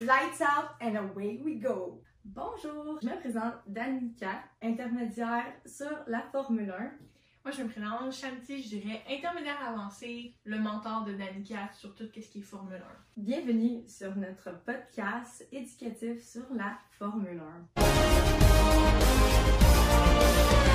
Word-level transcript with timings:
Lights 0.00 0.40
out 0.40 0.76
and 0.80 0.96
away 0.96 1.40
we 1.44 1.56
go. 1.56 2.00
Bonjour, 2.24 3.00
je 3.02 3.08
me 3.08 3.18
présente 3.18 3.54
Danica, 3.66 4.44
intermédiaire 4.62 5.52
sur 5.66 5.90
la 6.06 6.22
Formule 6.30 6.70
1. 6.70 6.92
Moi, 7.44 7.50
je 7.50 7.64
me 7.64 7.68
présente 7.68 8.12
Shanti, 8.12 8.62
je 8.62 8.76
dirais 8.76 9.02
intermédiaire 9.10 9.58
avancé, 9.66 10.36
le 10.44 10.60
mentor 10.60 11.04
de 11.04 11.14
Danica 11.14 11.68
sur 11.72 11.96
tout 11.96 12.04
ce 12.14 12.20
qui 12.20 12.38
est 12.38 12.42
Formule 12.42 12.76
1. 12.76 12.80
Bienvenue 13.16 13.82
sur 13.88 14.14
notre 14.14 14.62
podcast 14.64 15.44
éducatif 15.50 16.22
sur 16.22 16.46
la 16.54 16.78
Formule 16.92 17.42
1. 17.80 20.67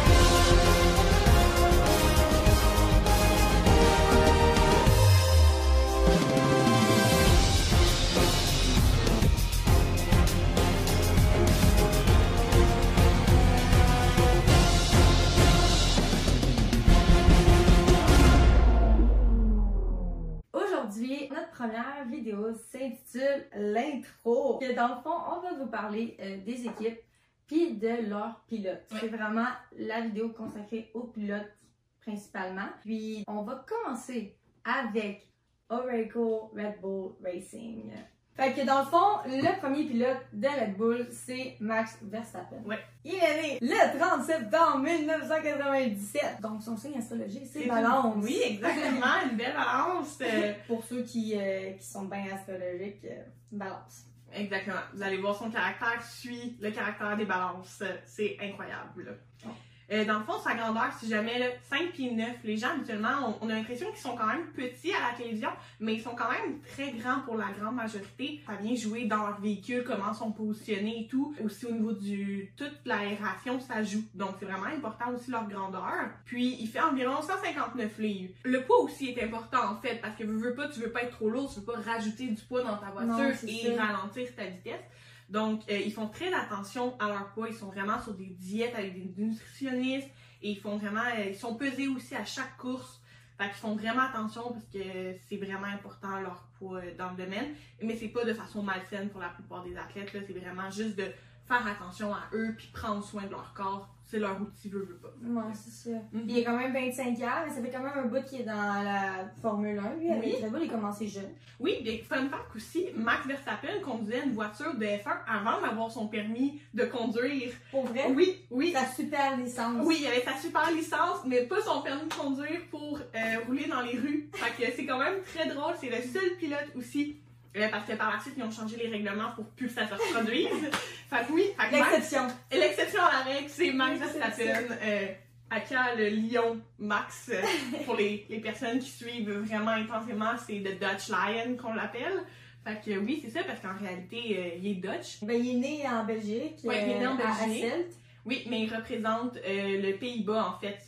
Première 21.64 22.06
vidéo 22.10 22.54
s'intitule 22.54 23.46
l'intro. 23.56 24.58
Que 24.60 24.76
Dans 24.76 24.96
le 24.96 25.02
fond, 25.02 25.16
on 25.32 25.40
va 25.40 25.54
vous 25.54 25.68
parler 25.68 26.18
euh, 26.20 26.44
des 26.44 26.66
équipes 26.66 27.00
puis 27.48 27.76
de 27.76 28.10
leurs 28.10 28.42
pilotes. 28.48 28.84
Oui. 28.92 28.98
C'est 29.00 29.08
vraiment 29.08 29.48
la 29.78 30.02
vidéo 30.02 30.30
consacrée 30.30 30.92
aux 30.94 31.04
pilotes 31.04 31.54
principalement. 32.02 32.68
Puis 32.82 33.24
on 33.28 33.44
va 33.44 33.66
commencer 33.66 34.36
avec 34.66 35.30
Oracle 35.70 36.50
Red 36.54 36.82
Bull 36.82 37.14
Racing. 37.24 37.92
Fait 38.36 38.54
que 38.54 38.66
dans 38.66 38.80
le 38.80 38.86
fond, 38.86 39.20
le 39.28 39.60
premier 39.60 39.84
pilote 39.84 40.18
de 40.34 40.48
Red 40.48 40.76
Bull, 40.76 41.08
c'est 41.12 41.56
Max 41.60 42.00
Verstappen. 42.02 42.58
Ouais. 42.66 42.80
Il 43.06 43.14
est 43.14 43.42
né 43.42 43.58
le 43.62 44.00
30 44.00 44.24
septembre 44.24 44.80
1997. 44.80 46.42
Donc 46.42 46.62
son 46.64 46.76
signe 46.78 46.98
astrologique, 46.98 47.46
c'est 47.52 47.66
balance. 47.68 48.16
Oui, 48.18 48.40
exactement, 48.44 49.06
une 49.30 49.38
belle 49.38 49.54
balance. 49.54 50.18
euh, 50.22 50.54
Pour 50.68 50.84
ceux 50.84 51.04
qui, 51.04 51.34
euh, 51.38 51.74
qui 51.74 51.86
sont 51.86 52.06
bien 52.06 52.26
astrologiques, 52.34 53.06
euh, 53.06 53.24
balance. 53.52 54.06
exactement. 54.34 54.82
Vous 54.94 55.04
allez 55.04 55.18
voir 55.18 55.36
son 55.36 55.52
caractère 55.52 56.04
suit 56.04 56.58
le 56.60 56.72
caractère 56.72 57.16
des 57.16 57.26
balances. 57.26 57.84
C'est 58.06 58.38
incroyable. 58.42 59.04
là. 59.06 59.12
Oh. 59.46 59.50
Euh, 59.92 60.06
dans 60.06 60.20
le 60.20 60.24
fond, 60.26 60.40
sa 60.44 60.56
grandeur, 60.56 60.92
si 61.00 61.10
jamais 61.10 61.38
là, 61.40 61.48
5 61.70 61.92
pieds 61.92 62.12
9, 62.12 62.28
les 62.44 62.58
gens 62.58 62.70
habituellement, 62.70 63.36
on, 63.42 63.46
on 63.46 63.50
a 63.50 63.56
l'impression 63.56 63.88
qu'ils 63.92 64.00
sont 64.00 64.16
quand 64.16 64.28
même 64.28 64.48
petits 64.56 64.94
à 64.94 65.12
la 65.12 65.18
télévision, 65.18 65.50
mais 65.80 65.96
ils 65.96 66.02
sont 66.02 66.16
quand 66.16 66.30
même 66.32 66.60
très 66.62 66.92
grands 66.94 67.20
pour 67.26 67.36
la 67.38 67.48
grande 67.52 67.76
majorité. 67.76 68.42
Ça 68.46 68.54
vient 68.56 68.76
jouer 68.76 69.06
dans 69.06 69.18
leur 69.28 69.40
véhicule, 69.42 69.84
comment 69.86 70.12
ils 70.14 70.18
sont 70.18 70.32
positionnés 70.32 71.02
et 71.04 71.08
tout. 71.08 71.36
Aussi 71.44 71.66
au 71.66 71.72
niveau 71.72 71.92
du 71.92 72.52
toute 72.58 72.80
l'aération, 72.86 73.60
ça 73.60 73.84
joue. 73.84 74.04
Donc 74.14 74.36
c'est 74.40 74.46
vraiment 74.46 74.66
important 74.66 75.12
aussi 75.14 75.32
leur 75.32 75.48
grandeur. 75.48 76.10
Puis 76.26 76.58
il 76.60 76.68
fait 76.68 76.82
environ 76.82 77.22
159 77.22 77.98
livres. 78.00 78.34
Le 78.44 78.64
poids 78.64 78.82
aussi 78.82 79.10
est 79.10 79.24
important 79.24 79.72
en 79.72 79.76
fait, 79.82 80.00
parce 80.02 80.16
que 80.16 80.24
veux, 80.24 80.38
veux 80.38 80.56
pas, 80.56 80.70
tu 80.70 80.80
veux 80.80 80.92
pas 80.92 81.04
être 81.04 81.18
trop 81.18 81.30
lourd, 81.30 81.52
tu 81.54 81.60
veux 81.60 81.66
pas 81.66 81.80
rajouter 81.80 82.28
du 82.28 82.42
poids 82.44 82.64
dans 82.64 82.78
ta 82.78 82.88
voiture 82.88 83.14
Non, 83.18 83.30
et 83.48 83.76
ça. 83.76 83.84
ralentir 83.86 84.36
ta 84.36 84.46
vitesse. 84.46 84.82
Donc, 85.30 85.62
euh, 85.70 85.78
ils 85.78 85.94
font 85.94 86.08
très 86.08 86.34
attention 86.34 86.98
à 87.00 87.08
leur 87.08 87.30
poids. 87.34 87.50
Ils 87.50 87.56
sont 87.56 87.68
vraiment 87.68 88.02
sur 88.02 88.14
des 88.14 88.28
diètes 88.28 88.76
avec 88.76 88.94
des 88.94 89.24
nutritionnistes 89.24 90.10
et 90.42 90.52
ils 90.52 90.60
font 90.60 90.78
vraiment, 90.78 91.06
euh, 91.18 91.30
ils 91.30 91.36
sont 91.36 91.56
pesés 91.56 91.88
aussi 91.88 92.16
à 92.16 92.26
chaque 92.26 92.58
course. 92.58 93.02
Fait 93.38 93.46
qu'ils 93.46 93.54
font 93.54 93.76
vraiment 93.76 94.04
attention 94.04 94.52
parce 94.52 94.66
que 94.66 95.16
c'est 95.28 95.38
vraiment 95.38 95.68
important 95.68 96.20
leur 96.20 96.44
poids 96.60 96.80
euh, 96.80 96.96
dans 96.98 97.10
le 97.12 97.18
domaine. 97.18 97.56
Mais 97.82 97.96
c'est 97.96 98.10
pas 98.10 98.26
de 98.26 98.34
façon 98.34 98.62
malsaine 98.62 99.10
pour 99.10 99.22
la 99.22 99.30
plupart 99.30 99.64
des 99.64 99.76
athlètes. 99.76 100.10
C'est 100.12 100.34
vraiment 100.34 100.70
juste 100.70 100.96
de 100.96 101.08
faire 101.48 101.66
attention 101.66 102.14
à 102.14 102.24
eux 102.34 102.54
puis 102.58 102.70
prendre 102.74 103.04
soin 103.04 103.24
de 103.24 103.32
leur 103.32 103.54
corps. 103.54 103.90
C'est 104.14 104.20
leur 104.20 104.40
outil, 104.40 104.70
veut, 104.70 104.82
veut 104.82 105.00
pas. 105.02 105.08
Ouais, 105.28 105.54
c'est 105.56 105.90
ça. 105.90 105.96
Mhm. 106.12 106.26
Il 106.30 106.38
est 106.38 106.44
quand 106.44 106.56
même 106.56 106.72
25 106.72 107.18
ans, 107.22 107.42
mais 107.48 107.52
ça 107.52 107.64
fait 107.64 107.72
quand 107.72 107.82
même 107.82 107.94
un 107.98 108.06
bout 108.06 108.24
qu'il 108.24 108.42
est 108.42 108.44
dans 108.44 108.54
la 108.54 109.28
Formule 109.42 109.80
1. 109.80 109.96
Lui, 109.96 110.12
avec 110.12 110.24
Oui. 110.24 110.36
Red 110.44 110.52
Bull, 110.52 110.62
il 110.66 110.70
a 110.70 110.74
commencé 110.74 111.08
jeune. 111.08 111.32
Oui, 111.60 111.78
bien, 111.82 111.98
fun 112.08 112.30
fact 112.30 112.56
aussi, 112.56 112.90
Max 112.96 113.26
Verstappen 113.26 113.80
conduisait 113.84 114.24
une 114.24 114.34
voiture 114.34 114.76
de 114.76 114.86
F1 114.86 115.18
avant 115.28 115.60
d'avoir 115.62 115.90
son 115.90 116.10
permis 116.10 116.62
de 116.76 116.84
conduire. 116.86 117.54
Pour 117.72 117.86
vrai, 117.88 118.06
Oui, 118.16 118.38
oui. 118.52 118.72
sa 118.72 118.86
super 118.86 119.36
licence. 119.36 119.82
Oui, 119.84 119.98
il 120.02 120.06
avait 120.06 120.22
sa 120.22 120.38
super 120.38 120.70
licence, 120.72 121.26
mais 121.26 121.48
pas 121.48 121.62
son 121.62 121.82
permis 121.82 122.08
de 122.08 122.14
conduire 122.14 122.62
pour 122.70 123.00
euh, 123.00 123.20
rouler 123.48 123.66
dans 123.66 123.82
les 123.82 123.98
rues. 123.98 124.30
Fait 124.36 124.64
que 124.64 124.72
c'est 124.76 124.86
quand 124.86 125.00
même 125.00 125.22
très 125.34 125.48
drôle. 125.50 125.74
C'est 125.82 125.90
le 125.90 126.04
seul 126.04 126.36
pilote 126.38 126.70
aussi. 126.76 127.18
Euh, 127.56 127.68
parce 127.70 127.86
que 127.88 127.94
par 127.94 128.12
la 128.12 128.20
suite, 128.20 128.34
ils 128.38 128.44
ont 128.44 128.52
changé 128.52 128.78
les 128.78 128.88
règlements 128.90 129.32
pour 129.36 129.46
plus 129.52 129.68
que 129.68 129.74
ça 129.74 129.88
se 129.88 129.94
reproduise. 129.94 130.48
fait 131.10 131.26
que 131.28 131.32
oui, 131.32 131.46
L'exception. 131.72 132.28
l'exception 132.52 133.02
à 133.04 133.12
la 133.12 133.20
règle, 133.34 133.50
c'est 133.50 133.72
Max. 133.72 134.00
Verstappen. 134.00 134.76
Euh, 134.82 135.08
aka 135.52 135.94
le 135.96 136.10
lion 136.10 136.60
Max, 136.80 137.30
euh, 137.32 137.42
pour 137.86 137.96
les, 137.96 138.26
les 138.28 138.40
personnes 138.40 138.80
qui 138.80 138.90
suivent 138.90 139.32
vraiment 139.32 139.72
intensément, 139.72 140.34
c'est 140.44 140.60
le 140.60 140.72
Dutch 140.74 141.10
Lion 141.10 141.56
qu'on 141.62 141.74
l'appelle. 141.74 142.24
Fait 142.66 142.82
que 142.84 142.98
oui, 142.98 143.22
c'est 143.24 143.30
ça, 143.30 143.44
parce 143.44 143.60
qu'en 143.60 143.78
réalité, 143.78 144.38
euh, 144.38 144.60
il 144.60 144.72
est 144.72 144.76
Dutch. 144.76 145.22
Ben, 145.22 145.40
il 145.40 145.52
est 145.52 145.60
né 145.60 145.88
en 145.88 146.06
Belgique. 146.06 146.60
Ouais, 146.64 146.84
il 146.84 146.92
est 146.92 147.00
né 147.00 147.08
en 147.08 147.20
à 147.20 147.46
Belgique. 147.46 147.94
Oui, 148.26 148.46
mais 148.50 148.62
il 148.62 148.74
représente 148.74 149.38
le 149.46 149.92
Pays-Bas 149.98 150.56
en 150.56 150.60
fait. 150.60 150.80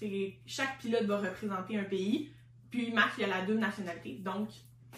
Chaque 0.46 0.80
pilote 0.80 1.04
va 1.04 1.18
représenter 1.18 1.78
un 1.78 1.84
pays. 1.84 2.32
Puis 2.72 2.92
Max, 2.92 3.16
il 3.18 3.26
a 3.26 3.28
la 3.28 3.42
double 3.42 3.60
nationalité, 3.60 4.18
donc 4.22 4.48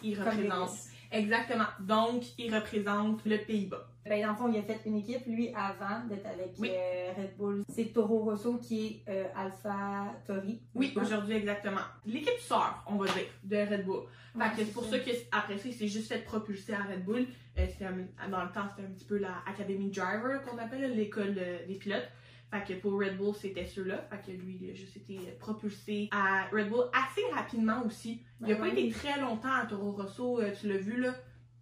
il 0.04 0.18
représente. 0.20 0.70
Exactement. 1.12 1.66
Donc 1.80 2.24
il 2.38 2.54
représente 2.54 3.26
le 3.26 3.38
Pays-Bas. 3.38 3.88
Ben, 4.06 4.22
dans 4.22 4.30
le 4.32 4.36
fond, 4.38 4.48
il 4.54 4.58
a 4.58 4.62
fait 4.64 4.80
une 4.86 4.98
équipe, 5.00 5.26
lui, 5.28 5.50
avant 5.54 6.06
d'être 6.08 6.26
avec 6.26 6.54
Oui. 6.60 6.70
euh, 6.72 7.12
Red 7.18 7.36
Bull. 7.38 7.64
C'est 7.68 7.92
Toro 7.92 8.20
Rosso 8.20 8.58
qui 8.58 9.04
est 9.06 9.12
euh, 9.12 9.26
Alpha 9.36 10.14
Tori. 10.26 10.62
Oui, 10.74 10.94
aujourd'hui 10.96 11.36
exactement. 11.36 11.82
L'équipe 12.06 12.40
sœur, 12.40 12.86
on 12.88 12.96
va 12.96 13.06
dire, 13.08 13.26
de 13.44 13.58
Red 13.58 13.86
Bull. 13.86 14.04
Fait 14.34 14.40
Ouais, 14.40 14.50
que 14.52 14.56
c'est 14.60 14.72
pour 14.74 14.86
ça. 14.86 14.92
ça 14.92 15.00
que 15.00 15.10
après 15.34 15.58
ça, 15.58 15.68
il 15.68 15.74
s'est 15.74 15.88
juste 15.90 16.08
fait 16.08 16.20
propulser 16.24 16.74
à 16.74 16.84
Red 16.84 17.04
Bull. 17.04 17.26
Euh, 17.60 17.66
un- 17.82 18.30
dans 18.30 18.44
le 18.46 18.52
temps, 18.52 18.68
c'était 18.70 18.88
un 18.88 18.92
petit 18.92 19.06
peu 19.06 19.18
la 19.18 19.42
Academy 19.46 19.90
Driver 19.92 20.42
qu'on 20.44 20.58
appelle 20.58 20.96
l'école 20.96 21.36
euh, 21.38 21.66
des 21.68 21.76
pilotes. 21.76 22.08
Fait 22.50 22.64
que 22.66 22.80
pour 22.80 22.94
Red 23.00 23.18
Bull, 23.18 23.36
c'était 23.36 23.66
ceux-là. 23.66 23.98
Fait 24.10 24.22
que 24.26 24.32
lui, 24.38 24.58
il 24.62 24.70
a 24.72 24.74
juste 24.74 24.96
été 24.98 25.18
propulsé 25.40 26.08
à 26.12 26.46
Red 26.52 26.70
Bull 26.70 26.86
assez 26.94 27.22
rapidement 27.34 27.84
aussi. 27.86 28.22
Il 28.42 28.46
a 28.52 28.56
Ben 28.56 28.58
pas 28.60 28.74
oui. 28.74 28.86
été 28.86 28.92
très 28.92 29.20
longtemps 29.20 29.52
à 29.54 29.66
Toro 29.66 29.92
Rosso, 29.92 30.40
euh, 30.40 30.52
tu 30.60 30.68
l'as 30.70 30.78
vu 30.78 31.02
là. 31.02 31.14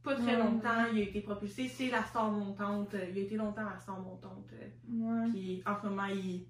Pas 0.03 0.13
très 0.15 0.37
longtemps, 0.37 0.85
il 0.93 0.99
a 0.99 1.03
été 1.03 1.21
propulsé. 1.21 1.67
C'est 1.67 1.89
la 1.89 2.03
star 2.03 2.29
montante. 2.31 2.93
euh, 2.93 3.07
Il 3.11 3.17
a 3.17 3.21
été 3.21 3.35
longtemps 3.35 3.63
la 3.67 3.79
star 3.79 3.99
montante. 3.99 4.51
euh, 4.53 4.67
Ouais. 4.91 5.29
Puis 5.31 5.63
en 5.65 5.75
ce 5.81 5.87
moment, 5.87 6.05
il. 6.05 6.45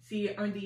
C'est 0.00 0.36
un 0.36 0.48
des. 0.48 0.60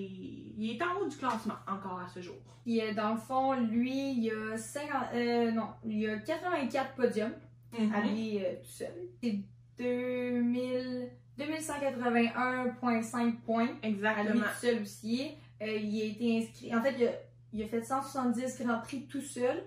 Il 0.59 0.71
est 0.77 0.83
en 0.83 0.99
haut 1.01 1.09
du 1.09 1.17
classement 1.17 1.55
encore 1.67 2.01
à 2.01 2.09
ce 2.09 2.21
jour. 2.21 2.37
Euh, 2.67 2.93
dans 2.95 3.13
le 3.15 3.19
fond, 3.19 3.55
lui, 3.55 4.13
il 4.13 4.31
a 4.31 4.57
50, 4.59 4.91
euh, 5.15 5.51
non, 5.53 5.69
il 5.87 6.07
a 6.11 6.19
84 6.19 6.95
podiums 6.95 7.33
à 7.95 8.01
lui 8.03 8.39
euh, 8.45 8.53
tout 8.63 8.69
seul. 8.71 8.95
C'est 9.23 9.39
2000, 9.79 11.09
2181,5 11.39 13.37
points 13.41 13.69
à 13.83 13.89
lui 13.89 13.95
Exactement. 13.95 14.41
tout 14.41 14.61
seul 14.61 14.83
aussi. 14.83 15.33
Euh, 15.63 15.67
il 15.67 16.03
a 16.03 16.05
été 16.05 16.39
inscrit. 16.39 16.75
En 16.75 16.83
fait, 16.83 16.95
il 16.99 17.07
a, 17.07 17.13
il 17.53 17.63
a 17.63 17.67
fait 17.69 17.83
170 17.83 18.63
Grands 18.63 18.81
Prix 18.81 19.07
tout 19.07 19.21
seul. 19.21 19.63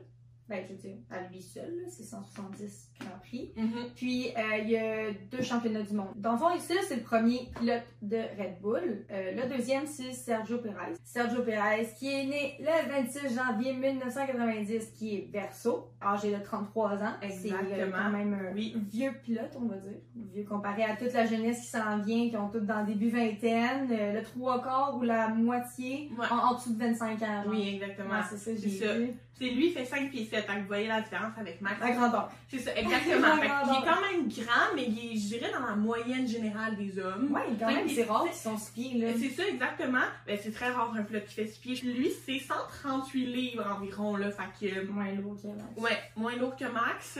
Ben, 0.49 0.63
je 0.65 0.73
veux 0.73 0.79
dire, 0.79 0.95
à 1.11 1.27
lui 1.29 1.41
seul, 1.41 1.83
c'est 1.89 2.03
170 2.03 2.91
Grands 3.01 3.19
Prix. 3.21 3.51
Mhm. 3.57 3.89
Puis, 3.95 4.29
euh, 4.37 4.57
il 4.63 4.69
y 4.69 4.77
a 4.77 5.11
deux 5.29 5.41
championnats 5.43 5.81
du 5.83 5.93
monde. 5.93 6.07
Dans 6.15 6.31
le 6.33 6.37
fond, 6.37 6.55
ici, 6.55 6.73
c'est 6.87 6.95
le 6.95 7.01
premier 7.01 7.49
pilote 7.59 7.83
de 8.01 8.15
Red 8.17 8.61
Bull. 8.61 9.05
Euh, 9.11 9.31
le 9.35 9.53
deuxième, 9.53 9.85
c'est 9.85 10.13
Sergio 10.13 10.59
Perez. 10.59 10.93
Sergio 11.03 11.41
Perez, 11.41 11.87
qui 11.99 12.07
est 12.13 12.23
né 12.25 12.55
le 12.59 12.89
26 12.89 13.35
janvier 13.35 13.73
1990, 13.73 14.91
qui 14.97 15.15
est 15.15 15.29
verso, 15.31 15.89
âgé 16.01 16.31
de 16.35 16.41
33 16.41 16.91
ans. 17.03 17.13
C'est 17.21 17.51
euh, 17.51 17.59
Exactement. 17.59 17.97
quand 17.97 18.09
même 18.11 18.33
un 18.33 18.53
Oui. 18.53 18.75
vieux 18.89 19.11
pilote, 19.23 19.51
on 19.61 19.65
va 19.67 19.75
dire. 19.75 19.97
Vieux 20.15 20.43
comparé 20.45 20.83
à 20.83 20.95
toute 20.95 21.13
la 21.13 21.25
jeunesse 21.25 21.59
qui 21.59 21.67
s'en 21.67 21.99
vient, 21.99 22.29
qui 22.29 22.37
ont 22.37 22.49
toutes 22.49 22.65
dans 22.65 22.81
le 22.81 22.87
début 22.87 23.09
vingtaine, 23.09 23.89
euh, 23.91 24.13
le 24.13 24.23
trois 24.23 24.61
quarts 24.63 24.95
ou 24.97 25.01
la 25.03 25.27
moitié 25.29 26.09
Ouais. 26.17 26.25
en, 26.31 26.37
en 26.37 26.55
dessous 26.55 26.73
de 26.73 26.79
25 26.79 27.21
ans. 27.21 27.43
genre. 27.43 27.51
Oui, 27.53 27.67
exactement. 27.75 28.11
Ouais, 28.11 28.21
c'est 28.29 28.37
ça, 28.37 28.51
j'ai. 28.55 29.13
C'est 29.37 29.49
lui, 29.49 29.67
il 29.67 29.73
fait 29.73 29.85
5 29.85 30.09
pieds 30.09 30.25
7. 30.25 30.47
Vous 30.47 30.67
voyez 30.67 30.87
la 30.87 31.01
différence 31.01 31.37
avec 31.37 31.61
Max. 31.61 31.79
La 31.79 31.91
grandeur. 31.91 32.31
C'est 32.47 32.59
ça, 32.59 32.75
exactement. 32.75 33.35
Fait 33.39 33.47
grandeur. 33.47 33.77
est 33.77 33.85
quand 33.85 34.01
même 34.01 34.27
grand, 34.27 34.75
mais 34.75 34.85
il 34.87 35.11
est, 35.11 35.15
je 35.15 35.27
dirais, 35.37 35.51
dans 35.51 35.65
la 35.65 35.75
moyenne 35.75 36.27
générale 36.27 36.75
des 36.75 36.97
hommes. 36.99 37.31
Ouais, 37.31 37.41
quand 37.59 37.67
même, 37.67 37.87
c'est 37.87 38.03
rare 38.03 38.23
qu'ils 38.23 38.33
sont 38.33 38.57
spiés, 38.57 38.97
là. 38.97 39.13
C'est 39.19 39.29
ça, 39.29 39.47
exactement. 39.47 40.05
Ben, 40.25 40.39
c'est 40.41 40.51
très 40.51 40.71
rare 40.71 40.93
un 40.95 41.03
pilote 41.03 41.25
qui 41.25 41.35
fait 41.35 41.47
6 41.47 41.59
pieds. 41.59 41.75
Lui, 41.83 42.11
c'est 42.25 42.39
138 42.39 43.25
livres 43.25 43.65
environ, 43.67 44.15
là. 44.15 44.31
Fait 44.31 44.69
que, 44.69 44.87
Moins 44.87 45.11
lourd 45.11 45.37
que 45.41 45.47
Max. 45.47 45.77
ouais, 45.77 45.99
moins 46.15 46.35
lourd 46.35 46.55
que 46.55 46.65
Max. 46.65 47.19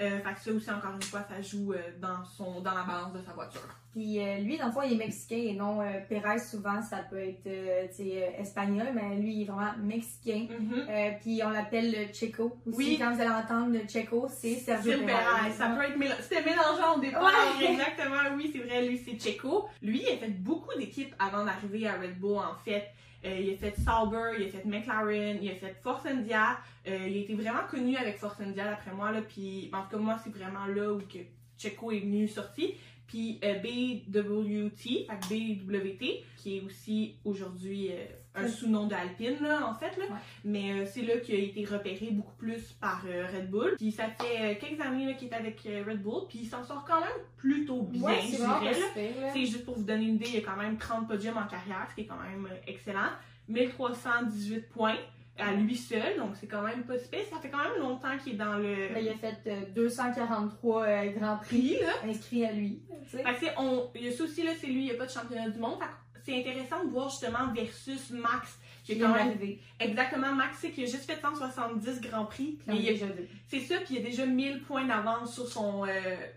Euh, 0.00 0.18
fait 0.20 0.34
que 0.34 0.40
ça 0.40 0.52
aussi, 0.52 0.70
encore 0.70 0.94
une 0.94 1.02
fois, 1.02 1.22
ça 1.28 1.40
joue 1.42 1.74
euh, 1.74 1.78
dans, 2.00 2.24
son, 2.24 2.60
dans 2.60 2.74
la 2.74 2.82
balance 2.82 3.12
de 3.12 3.20
sa 3.20 3.32
voiture. 3.32 3.60
Puis 3.92 4.18
euh, 4.20 4.38
lui, 4.38 4.56
dans 4.56 4.66
le 4.66 4.72
fond, 4.72 4.80
il 4.82 4.94
est 4.94 5.04
mexicain 5.04 5.36
et 5.36 5.52
non 5.52 5.82
euh, 5.82 6.00
Perez, 6.08 6.38
souvent, 6.38 6.80
ça 6.80 6.98
peut 7.10 7.18
être 7.18 7.46
euh, 7.46 7.86
euh, 8.00 8.30
espagnol, 8.38 8.86
mais 8.94 9.16
lui, 9.16 9.34
il 9.34 9.42
est 9.42 9.44
vraiment 9.44 9.76
mexicain. 9.82 10.46
Mhm. 10.58 10.86
Euh, 10.88 11.10
puis 11.20 11.42
on 11.44 11.50
l'appelle 11.50 11.92
le 11.92 12.12
Checo 12.12 12.56
aussi. 12.66 12.76
Oui. 12.76 12.96
Quand 12.98 13.12
vous 13.14 13.20
allez 13.20 13.30
entendre 13.30 13.72
le 13.74 13.86
Checo, 13.86 14.28
c'est 14.30 14.54
Sergio 14.54 14.92
Perez. 14.92 15.04
Perez, 15.06 15.52
ça 15.52 15.68
peut 15.76 15.82
être 15.84 15.98
méla- 15.98 16.16
C'était 16.20 16.42
mélangeant 16.42 16.96
au 16.96 17.00
départ. 17.00 17.22
Ouais. 17.24 17.66
Exactement, 17.70 18.34
oui, 18.34 18.50
c'est 18.50 18.60
vrai, 18.60 18.86
lui, 18.88 18.96
c'est 18.96 19.18
Checo. 19.22 19.66
Lui, 19.82 20.02
il 20.02 20.14
a 20.14 20.16
fait 20.16 20.30
beaucoup 20.38 20.74
d'équipes 20.78 21.14
avant 21.18 21.44
d'arriver 21.44 21.86
à 21.86 21.98
Red 22.00 22.18
Bull, 22.18 22.38
en 22.38 22.54
fait. 22.64 22.86
Il 23.24 23.52
a 23.52 23.56
fait 23.56 23.74
Sauber, 23.76 24.32
il 24.38 24.46
a 24.46 24.48
fait 24.48 24.64
McLaren, 24.64 25.38
il 25.40 25.50
a 25.50 25.54
fait 25.54 25.76
Force 25.82 26.06
India. 26.06 26.56
Il 26.86 26.92
a 26.92 27.06
été 27.06 27.34
vraiment 27.34 27.62
connu 27.70 27.94
avec 27.96 28.16
Force 28.18 28.40
India, 28.40 28.64
d'après 28.64 28.90
moi, 28.92 29.12
là. 29.12 29.20
Puis, 29.20 29.70
en 29.72 29.82
tout 29.82 29.90
cas, 29.90 30.02
moi, 30.02 30.16
c'est 30.24 30.30
vraiment 30.34 30.66
là 30.66 30.92
où 30.94 30.98
que 30.98 31.18
Checo 31.56 31.92
est 31.92 32.00
venu 32.00 32.26
sorti. 32.26 32.74
Puis 33.12 33.38
euh, 33.44 33.58
BWT, 33.58 35.06
fait 35.06 35.28
BWT, 35.28 36.24
qui 36.38 36.56
est 36.56 36.60
aussi 36.62 37.16
aujourd'hui 37.26 37.90
euh, 37.90 38.06
un 38.34 38.48
sous-nom 38.48 38.86
de 38.86 38.94
Alpine, 38.94 39.36
là, 39.42 39.66
en 39.66 39.74
fait. 39.74 39.94
Là. 39.98 40.06
Ouais. 40.06 40.20
Mais 40.46 40.72
euh, 40.72 40.86
c'est 40.86 41.02
là 41.02 41.18
qu'il 41.18 41.34
a 41.34 41.38
été 41.38 41.62
repéré 41.66 42.08
beaucoup 42.10 42.34
plus 42.38 42.72
par 42.80 43.02
euh, 43.06 43.26
Red 43.26 43.50
Bull. 43.50 43.74
Puis 43.76 43.92
ça 43.92 44.04
fait 44.08 44.56
quelques 44.58 44.80
années 44.80 45.14
qu'il 45.16 45.28
est 45.28 45.34
avec 45.34 45.60
Red 45.86 46.02
Bull, 46.02 46.22
puis 46.26 46.38
il 46.44 46.46
s'en 46.46 46.64
sort 46.64 46.86
quand 46.86 47.00
même 47.00 47.10
plutôt 47.36 47.82
bien, 47.82 48.00
Ouais, 48.00 48.20
je 48.22 48.36
dirais. 48.36 49.30
C'est 49.34 49.44
juste 49.44 49.66
pour 49.66 49.76
vous 49.76 49.84
donner 49.84 50.04
une 50.04 50.14
idée, 50.14 50.28
il 50.28 50.34
y 50.36 50.38
a 50.38 50.40
quand 50.40 50.56
même 50.56 50.78
30 50.78 51.06
podiums 51.06 51.36
en 51.36 51.46
carrière, 51.46 51.86
ce 51.90 51.94
qui 51.94 52.00
est 52.00 52.06
quand 52.06 52.16
même 52.22 52.48
excellent. 52.66 53.10
1318 53.48 54.70
points 54.70 54.96
à 55.38 55.52
lui 55.52 55.76
seul, 55.76 56.16
donc 56.18 56.36
c'est 56.38 56.46
quand 56.46 56.62
même 56.62 56.84
pas 56.84 56.98
super. 56.98 57.20
Ça 57.30 57.38
fait 57.40 57.48
quand 57.50 57.58
même 57.62 57.80
longtemps 57.80 58.16
qu'il 58.22 58.34
est 58.34 58.36
dans 58.36 58.56
le 58.58 58.92
Là, 58.92 59.00
il 59.00 59.08
a 59.08 59.14
fait 59.14 59.38
euh, 59.46 59.60
243 59.74 60.82
euh, 60.86 61.10
Grands 61.12 61.38
Prix 61.38 61.78
là. 61.80 62.08
inscrits 62.10 62.44
à 62.44 62.52
lui. 62.52 62.82
Fait 63.06 63.24
on, 63.58 63.90
il 63.94 64.04
y 64.04 64.08
a 64.08 64.12
ça 64.12 64.24
aussi, 64.24 64.42
là, 64.42 64.52
c'est 64.60 64.66
lui, 64.66 64.80
il 64.80 64.84
n'y 64.84 64.90
a 64.90 64.94
pas 64.94 65.06
de 65.06 65.10
championnat 65.10 65.48
du 65.48 65.58
monde. 65.58 65.78
C'est 66.24 66.38
intéressant 66.38 66.84
de 66.84 66.90
voir 66.90 67.08
justement 67.10 67.52
versus 67.52 68.10
Max, 68.10 68.58
qui 68.84 68.92
est 68.92 68.94
Il 68.96 69.00
quand 69.02 69.12
même 69.14 69.28
arrivé. 69.28 69.60
exactement 69.80 70.32
Max, 70.32 70.58
c'est 70.60 70.70
qu'il 70.70 70.84
a 70.84 70.86
juste 70.86 71.10
fait 71.10 71.20
170 71.20 72.00
Grands 72.00 72.26
Prix. 72.26 72.58
Puis 72.66 72.76
il 72.78 73.02
a- 73.02 73.06
c'est 73.48 73.60
ça, 73.60 73.76
puis 73.84 73.96
il 73.96 73.98
a 73.98 74.02
déjà 74.02 74.24
1000 74.24 74.62
points 74.62 74.84
d'avance 74.86 75.34
sur 75.34 75.48
son, 75.48 75.84
euh, 75.84 75.90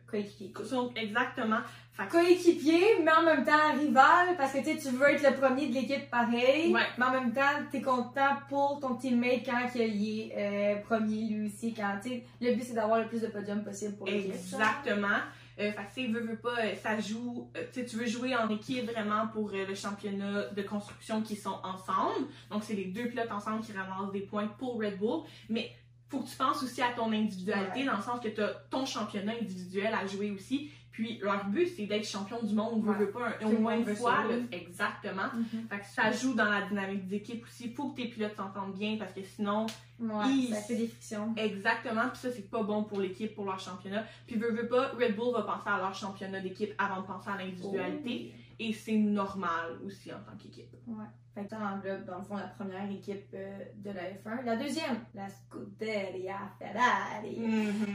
Coéquipier. 0.08 0.52
son- 0.68 0.92
Exactement. 0.96 1.60
Coéquipier, 2.04 3.00
mais 3.04 3.12
en 3.12 3.24
même 3.24 3.46
temps 3.46 3.74
rival, 3.80 4.36
parce 4.38 4.52
que 4.54 4.60
tu 4.60 4.90
veux 4.90 5.10
être 5.10 5.24
le 5.24 5.36
premier 5.40 5.68
de 5.68 5.74
l'équipe 5.76 6.10
pareil. 6.10 6.74
Ouais. 6.74 6.82
Mais 6.98 7.06
en 7.06 7.12
même 7.12 7.32
temps, 7.34 7.42
t'es 7.72 7.82
content 7.82 8.36
pour 8.50 8.80
ton 8.82 8.96
teammate 8.96 9.46
quand 9.46 9.68
il 9.76 9.82
est 9.82 10.34
euh, 10.38 10.76
premier 10.82 11.22
lui 11.30 11.48
aussi. 11.48 11.74
Quand, 11.74 12.00
le 12.06 12.54
but 12.56 12.64
c'est 12.64 12.74
d'avoir 12.74 13.00
le 13.00 13.08
plus 13.08 13.22
de 13.22 13.28
podiums 13.28 13.64
possible 13.64 13.96
pour 13.96 14.08
l'équipe. 14.08 14.34
Exactement. 14.34 15.20
Euh, 15.58 15.72
fait 15.94 16.08
veux, 16.08 16.20
veux 16.20 16.36
pas, 16.36 16.50
euh, 16.60 16.76
ça 16.84 17.00
joue. 17.00 17.50
euh, 17.56 17.64
tu 17.74 17.96
veux 17.96 18.06
jouer 18.06 18.36
en 18.36 18.50
équipe 18.50 18.92
vraiment 18.92 19.28
pour 19.28 19.52
euh, 19.54 19.66
le 19.66 19.74
championnat 19.74 20.48
de 20.48 20.62
construction 20.64 21.22
qui 21.22 21.38
sont 21.38 21.58
ensemble. 21.64 22.28
Donc, 22.52 22.64
c'est 22.66 22.74
les 22.74 22.86
deux 22.86 23.08
pilotes 23.08 23.32
ensemble 23.32 23.62
qui 23.64 23.72
ramassent 23.72 24.12
des 24.12 24.20
points 24.22 24.48
pour 24.60 24.82
Red 24.82 24.98
Bull. 24.98 25.22
Mais 25.50 25.72
faut 26.10 26.20
que 26.20 26.28
tu 26.30 26.36
penses 26.36 26.62
aussi 26.62 26.82
à 26.82 26.90
ton 26.94 27.10
individualité, 27.14 27.80
Ouais. 27.80 27.86
dans 27.86 27.96
le 27.96 28.04
sens 28.04 28.20
que 28.20 28.28
tu 28.28 28.42
as 28.42 28.50
ton 28.70 28.86
championnat 28.86 29.32
individuel 29.42 29.94
à 29.94 30.06
jouer 30.06 30.32
aussi. 30.32 30.70
Puis, 30.96 31.20
leur 31.22 31.46
but, 31.48 31.68
c'est 31.68 31.86
d'être 31.88 32.08
champion 32.08 32.42
du 32.42 32.56
monde. 32.56 32.86
Ouais. 32.86 32.96
veux 32.98 33.12
pas, 33.12 33.28
un- 33.42 33.46
au 33.48 33.60
moins 33.60 33.76
une 33.78 33.84
veut 33.84 33.96
fois. 33.96 34.24
là. 34.24 34.36
Exactement. 34.54 35.28
Mhm. 35.36 35.68
Fait 35.70 35.80
que 35.80 35.86
ça 35.86 36.10
joue 36.12 36.34
dans 36.34 36.50
la 36.50 36.62
dynamique 36.62 37.06
d'équipe 37.08 37.44
aussi. 37.46 37.74
Faut 37.74 37.90
que 37.90 37.98
tes 38.02 38.08
pilotes 38.08 38.36
s'entendent 38.38 38.74
bien 38.76 38.96
parce 38.98 39.12
que 39.14 39.22
sinon, 39.24 39.66
Ouais, 39.98 40.10
Ils- 40.30 40.54
ça 40.54 40.62
fait 40.62 40.76
des 40.76 40.88
frictions. 40.88 41.34
Exactement, 41.38 42.10
puis 42.10 42.18
ça 42.20 42.30
c'est 42.30 42.50
pas 42.50 42.62
bon 42.64 42.84
pour 42.84 43.00
l'équipe, 43.00 43.34
pour 43.34 43.46
leur 43.46 43.58
championnat. 43.60 44.06
Puis 44.28 44.36
veux, 44.36 44.52
veux 44.52 44.68
pas, 44.68 44.90
Red 44.90 45.16
Bull 45.16 45.34
va 45.34 45.44
penser 45.44 45.70
à 45.70 45.78
leur 45.78 45.94
championnat 45.96 46.42
d'équipe 46.42 46.74
avant 46.78 47.00
de 47.02 47.06
penser 47.08 47.30
à 47.30 47.38
l'individualité, 47.38 48.34
et 48.60 48.74
c'est 48.74 48.98
normal 48.98 49.80
aussi 49.86 50.12
en 50.12 50.18
tant 50.20 50.36
qu'équipe. 50.38 50.68
Ouais. 50.88 51.06
Fait 51.36 51.44
que 51.44 51.50
ça 51.50 51.58
englobe, 51.58 52.06
dans 52.06 52.18
le 52.20 52.24
fond, 52.24 52.38
la 52.38 52.48
première 52.48 52.90
équipe 52.90 53.26
euh, 53.34 53.60
de 53.76 53.90
la 53.92 54.04
F1. 54.04 54.46
La 54.46 54.56
deuxième, 54.56 55.04
la 55.14 55.28
Scuderia 55.28 56.38
Ferrari. 56.58 57.38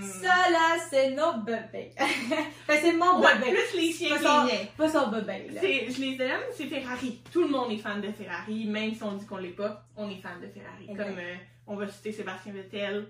Ça, 0.03 0.51
là, 0.51 0.77
c'est 0.91 1.13
nos 1.13 1.41
bébés. 1.43 1.91
fait 1.97 2.81
c'est 2.81 2.93
mon 2.93 3.19
Ouais, 3.21 3.39
bébé. 3.39 3.53
plus 3.57 3.81
les 3.81 3.93
chiens 3.93 4.19
Pas 4.19 4.43
son, 4.43 4.47
qui 4.49 4.67
pas 4.77 4.89
son 4.91 5.11
bébé, 5.11 5.49
là. 5.55 5.61
C'est- 5.63 5.91
Je 5.91 6.01
les 6.03 6.23
aime, 6.23 6.41
c'est 6.53 6.67
Ferrari. 6.67 7.21
Tout 7.33 7.43
le 7.45 7.49
monde 7.49 7.73
est 7.73 7.79
fan 7.79 8.01
de 8.03 8.13
Ferrari, 8.13 8.67
même 8.67 8.95
si 8.95 9.03
on 9.03 9.13
dit 9.15 9.25
qu'on 9.25 9.39
l'est 9.39 9.49
pas, 9.51 9.85
on 9.97 10.11
est 10.11 10.17
fan 10.21 10.39
de 10.41 10.47
Ferrari. 10.47 10.87
Comme 10.89 11.19
euh, 11.19 11.35
on 11.67 11.77
va 11.77 11.89
citer 11.89 12.13
Sébastien 12.13 12.53
Vettel 12.53 13.07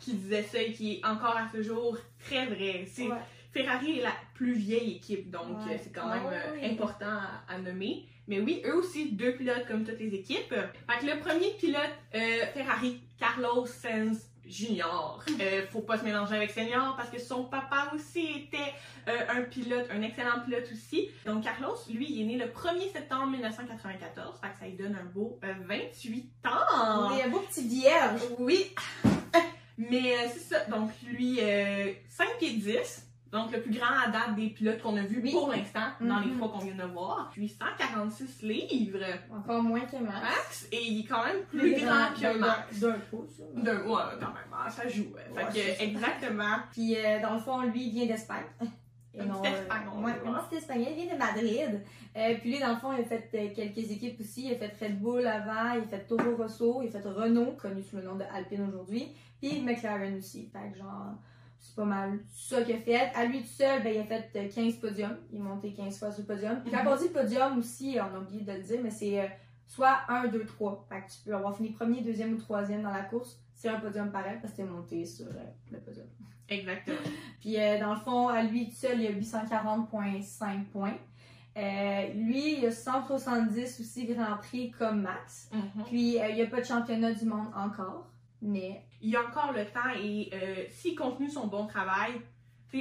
qui 0.00 0.14
disait 0.14 0.42
ça 0.42 0.60
et 0.60 0.72
qui 0.72 0.94
est 0.94 1.06
encore 1.06 1.36
à 1.36 1.46
ce 1.52 1.62
jour 1.62 1.96
très 2.24 2.46
vrai. 2.46 2.86
C'est 2.90 3.06
Ouais. 3.06 3.18
Ferrari 3.52 3.98
est 3.98 4.02
la 4.02 4.12
plus 4.34 4.52
vieille 4.54 4.96
équipe, 4.96 5.30
donc 5.30 5.58
Ouais. 5.66 5.74
euh, 5.74 5.78
c'est 5.82 5.92
quand 5.92 6.02
Ah 6.10 6.16
même 6.20 6.40
oui. 6.54 6.70
important 6.72 7.06
à, 7.06 7.52
à 7.54 7.58
nommer. 7.58 8.06
Mais 8.30 8.38
oui, 8.38 8.62
eux 8.64 8.76
aussi, 8.76 9.10
deux 9.10 9.32
pilotes 9.32 9.66
comme 9.66 9.84
toutes 9.84 9.98
les 9.98 10.14
équipes. 10.14 10.54
Fait 10.54 11.00
que 11.00 11.04
le 11.04 11.18
premier 11.18 11.50
pilote 11.58 11.80
euh, 12.14 12.46
Ferrari, 12.54 13.00
Carlos 13.18 13.66
Sainz 13.66 14.30
Junior. 14.46 15.20
Euh, 15.40 15.66
faut 15.72 15.80
pas 15.80 15.98
se 15.98 16.04
mélanger 16.04 16.36
avec 16.36 16.50
Senior 16.52 16.94
parce 16.96 17.10
que 17.10 17.18
son 17.18 17.42
papa 17.42 17.90
aussi 17.92 18.46
était 18.46 18.72
euh, 19.08 19.18
un 19.30 19.42
pilote, 19.42 19.88
un 19.90 20.02
excellent 20.02 20.44
pilote 20.44 20.68
aussi. 20.72 21.08
Donc 21.26 21.42
Carlos, 21.42 21.74
lui, 21.92 22.06
il 22.08 22.22
est 22.22 22.24
né 22.24 22.36
le 22.36 22.46
1er 22.46 22.92
septembre 22.92 23.32
1994. 23.32 24.38
Fait 24.40 24.48
que 24.52 24.58
ça 24.60 24.66
lui 24.66 24.74
donne 24.74 24.94
un 24.94 25.06
beau 25.12 25.40
euh, 25.42 25.52
28 25.66 26.30
ans. 26.46 27.10
Est 27.10 27.24
un 27.24 27.28
beau 27.30 27.40
petit 27.40 27.66
vierge. 27.66 28.20
Oui. 28.38 28.72
Mais 29.76 30.28
c'est 30.32 30.54
ça. 30.54 30.64
Donc, 30.66 30.90
lui, 31.04 31.38
euh, 31.40 31.92
5 32.08 32.38
pieds 32.38 32.52
10. 32.52 33.09
Donc, 33.32 33.52
le 33.52 33.60
plus 33.62 33.72
grand 33.72 33.86
à 34.04 34.08
date 34.10 34.34
des 34.34 34.48
pilotes 34.48 34.82
qu'on 34.82 34.96
a 34.96 35.02
vu 35.02 35.20
Oui. 35.22 35.30
pour 35.30 35.50
l'instant, 35.50 35.86
dans 36.00 36.18
les 36.18 36.26
Mhm. 36.28 36.38
fois 36.38 36.48
qu'on 36.48 36.58
vient 36.58 36.74
de 36.74 36.90
voir. 36.92 37.30
Puis, 37.32 37.48
146 37.48 38.42
livres, 38.42 38.98
Encore 39.32 39.62
moins 39.62 39.80
que 39.80 39.96
Max. 39.96 40.20
max. 40.22 40.68
Et 40.72 40.84
il 40.84 41.00
est 41.00 41.08
quand 41.08 41.24
même 41.24 41.42
plus 41.48 41.74
grand 41.74 42.08
que 42.12 42.38
Max. 42.38 42.80
D'un 42.80 42.98
pouce. 43.10 43.40
D'un, 43.54 43.82
ouais, 43.86 44.02
quand 44.20 44.26
même, 44.26 44.52
hein, 44.52 44.68
ça 44.68 44.88
joue. 44.88 45.06
ouais. 45.14 45.44
Fait 45.52 45.78
que, 45.78 45.82
exactement. 45.84 46.56
Puis, 46.72 46.96
euh, 46.96 47.20
dans 47.22 47.34
le 47.34 47.40
fond, 47.40 47.62
lui, 47.62 47.84
il 47.84 47.90
vient 47.92 48.06
d'Espagne. 48.06 48.44
Et 49.14 49.20
Un 49.22 49.24
non, 49.26 49.40
petit 49.42 49.52
euh, 49.52 49.62
Espagnol, 49.62 50.04
ouais, 50.04 50.12
ouais. 50.12 50.28
un 50.28 50.42
petit 50.44 50.54
espagnol, 50.56 50.86
il 50.96 51.04
vient 51.06 51.14
de 51.14 51.18
Madrid. 51.18 51.80
Euh, 52.16 52.34
puis 52.40 52.52
lui, 52.52 52.60
dans 52.60 52.70
le 52.70 52.76
fond, 52.76 52.92
il 52.92 53.00
a 53.00 53.04
fait 53.04 53.28
euh, 53.34 53.48
quelques 53.54 53.90
équipes 53.90 54.20
aussi. 54.20 54.46
Il 54.46 54.52
a 54.52 54.56
fait 54.56 54.72
Red 54.86 55.00
Bull 55.00 55.26
avant, 55.26 55.72
il 55.72 55.80
a 55.80 55.86
fait 55.88 56.06
Toro 56.06 56.36
Rosso, 56.36 56.80
il 56.82 56.88
a 56.96 57.00
fait 57.00 57.08
Renault, 57.08 57.56
connu 57.60 57.82
sous 57.82 57.96
le 57.96 58.02
nom 58.02 58.14
de 58.14 58.22
Alpine 58.32 58.68
aujourd'hui, 58.68 59.08
puis 59.40 59.62
McLaren 59.62 60.16
aussi. 60.16 60.48
Fait 60.52 60.70
que 60.72 60.78
genre, 60.78 61.14
c'est 61.60 61.76
pas 61.76 61.84
mal 61.84 62.18
ça 62.32 62.62
qu'il 62.62 62.74
a 62.74 62.78
fait. 62.78 62.96
À 63.14 63.24
lui 63.26 63.42
tout 63.42 63.48
seul, 63.48 63.82
ben, 63.82 63.94
il 63.94 64.00
a 64.00 64.04
fait 64.04 64.30
euh, 64.36 64.48
15 64.52 64.76
podiums. 64.76 65.16
Il 65.30 65.38
est 65.38 65.42
monté 65.42 65.72
15 65.72 65.98
fois 65.98 66.10
sur 66.10 66.22
le 66.22 66.26
podium. 66.26 66.60
Puis 66.62 66.70
quand 66.72 66.82
Mhm. 66.82 66.88
on 66.88 66.96
dit 66.96 67.08
podium 67.10 67.58
aussi, 67.58 67.98
on 68.00 68.16
a 68.16 68.18
oublié 68.18 68.42
de 68.42 68.52
le 68.52 68.60
dire, 68.62 68.80
mais 68.82 68.90
c'est 68.90 69.20
euh, 69.20 69.26
soit 69.66 69.98
1, 70.08 70.28
2, 70.28 70.44
3. 70.46 70.86
Fait 70.88 71.02
que 71.02 71.10
tu 71.12 71.18
peux 71.24 71.34
avoir 71.34 71.54
fini 71.56 71.70
premier, 71.70 72.00
deuxième 72.00 72.32
ou 72.34 72.38
troisième 72.38 72.82
dans 72.82 72.90
la 72.92 73.02
course. 73.02 73.38
C'est 73.54 73.68
un 73.68 73.78
podium 73.78 74.10
pareil 74.10 74.38
parce 74.40 74.52
que 74.54 74.58
t'es 74.58 74.64
monté 74.64 75.04
sur 75.04 75.26
euh, 75.26 75.44
le 75.70 75.78
podium. 75.80 76.06
Exactement. 76.48 76.96
Puis 77.40 77.60
euh, 77.60 77.78
dans 77.78 77.92
le 77.94 78.00
fond, 78.00 78.28
à 78.28 78.42
lui 78.42 78.70
tout 78.70 78.76
seul, 78.76 79.00
il 79.00 79.06
a 79.06 79.12
840,5 79.12 80.64
points. 80.72 80.96
Euh, 81.56 82.08
lui, 82.14 82.58
il 82.58 82.66
a 82.66 82.70
170 82.70 83.80
aussi 83.80 84.06
Grand 84.06 84.36
Prix 84.38 84.70
comme 84.70 85.02
Max. 85.02 85.50
Mhm. 85.52 85.84
Puis 85.84 86.18
euh, 86.18 86.28
il 86.28 86.36
n'y 86.36 86.42
a 86.42 86.46
pas 86.46 86.60
de 86.60 86.66
championnat 86.66 87.12
du 87.12 87.24
monde 87.26 87.48
encore. 87.54 88.06
Mais 88.42 88.82
il 89.02 89.10
y 89.10 89.16
a 89.16 89.22
encore 89.26 89.52
le 89.52 89.64
temps 89.66 89.88
et 89.96 90.30
euh, 90.32 90.64
s'il 90.70 90.94
continue 90.94 91.30
son 91.30 91.46
bon 91.46 91.66
travail, 91.66 92.12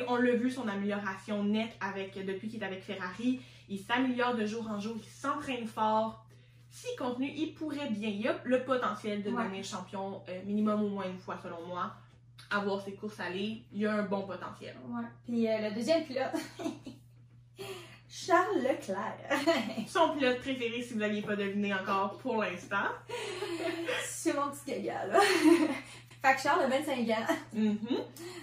on 0.07 0.15
l'a 0.17 0.35
vu 0.35 0.51
son 0.51 0.67
amélioration 0.67 1.43
nette 1.43 1.75
avec 1.81 2.13
depuis 2.25 2.47
qu'il 2.47 2.61
est 2.61 2.65
avec 2.65 2.83
Ferrari, 2.83 3.39
il 3.69 3.79
s'améliore 3.79 4.35
de 4.35 4.45
jour 4.45 4.67
en 4.69 4.79
jour, 4.79 4.95
il 4.97 5.03
s'entraîne 5.09 5.65
fort. 5.67 6.25
S'il 6.69 6.95
continue, 6.97 7.31
il 7.35 7.53
pourrait 7.55 7.89
bien, 7.89 8.09
il 8.09 8.27
a 8.27 8.39
le 8.43 8.63
potentiel 8.63 9.23
de 9.23 9.31
Ouais. 9.31 9.43
devenir 9.43 9.63
champion 9.63 10.21
euh, 10.29 10.41
minimum 10.45 10.83
au 10.83 10.89
moins 10.89 11.05
une 11.09 11.17
fois 11.17 11.37
selon 11.41 11.65
moi. 11.65 11.91
Avoir 12.51 12.81
ses 12.81 12.93
courses 12.93 13.19
allées, 13.19 13.63
il 13.73 13.81
y 13.81 13.85
a 13.87 13.93
un 13.93 14.03
bon 14.03 14.21
potentiel. 14.27 14.75
ouais. 14.87 15.03
Puis 15.25 15.47
euh, 15.47 15.69
le 15.69 15.75
deuxième 15.75 16.03
pilote, 16.03 16.35
Charles 18.07 18.57
Leclerc. 18.63 19.17
Son 19.87 20.15
pilote 20.15 20.39
préféré, 20.39 20.81
si 20.81 20.93
vous 20.93 20.99
n'aviez 20.99 21.21
pas 21.21 21.35
deviné 21.35 21.73
encore 21.73 22.17
pour 22.17 22.41
l'instant. 22.43 22.89
C'est 24.05 24.33
mon 24.33 24.49
petit 24.49 24.81
gaga 24.81 25.05
là. 25.07 25.19
Fait 26.21 26.35
que 26.35 26.41
Charles 26.41 26.63
a 26.63 26.67
25 26.67 27.09
ans. 27.09 27.33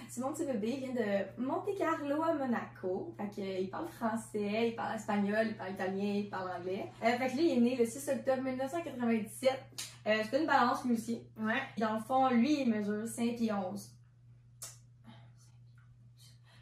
C'est 0.09 0.21
mon 0.21 0.33
petit 0.33 0.45
bébé, 0.45 0.79
il 0.79 0.79
vient 0.79 0.93
de 0.93 1.41
Monte 1.45 1.77
Carlo 1.77 2.23
à 2.23 2.33
Monaco. 2.33 3.13
Fait 3.17 3.29
que, 3.29 3.41
euh, 3.45 3.59
il 3.59 3.69
parle 3.69 3.87
français, 3.87 4.69
il 4.69 4.75
parle 4.75 4.95
espagnol, 4.95 5.45
il 5.47 5.55
parle 5.55 5.73
italien, 5.73 6.13
il 6.15 6.29
parle 6.29 6.49
anglais. 6.57 6.91
Euh, 7.03 7.17
fait 7.17 7.27
que 7.27 7.33
lui, 7.35 7.51
il 7.51 7.57
est 7.57 7.61
né 7.61 7.75
le 7.75 7.85
6 7.85 8.09
octobre 8.09 8.41
1997. 8.41 9.51
Euh, 10.07 10.23
c'est 10.29 10.39
une 10.39 10.47
balance 10.47 10.83
lui 10.85 10.93
aussi. 10.93 11.21
Ouais. 11.39 11.61
Dans 11.77 11.95
le 11.95 11.99
fond, 11.99 12.29
lui, 12.29 12.61
il 12.61 12.69
mesure 12.69 13.07
5 13.07 13.35
pieds 13.35 13.53
11. 13.53 13.91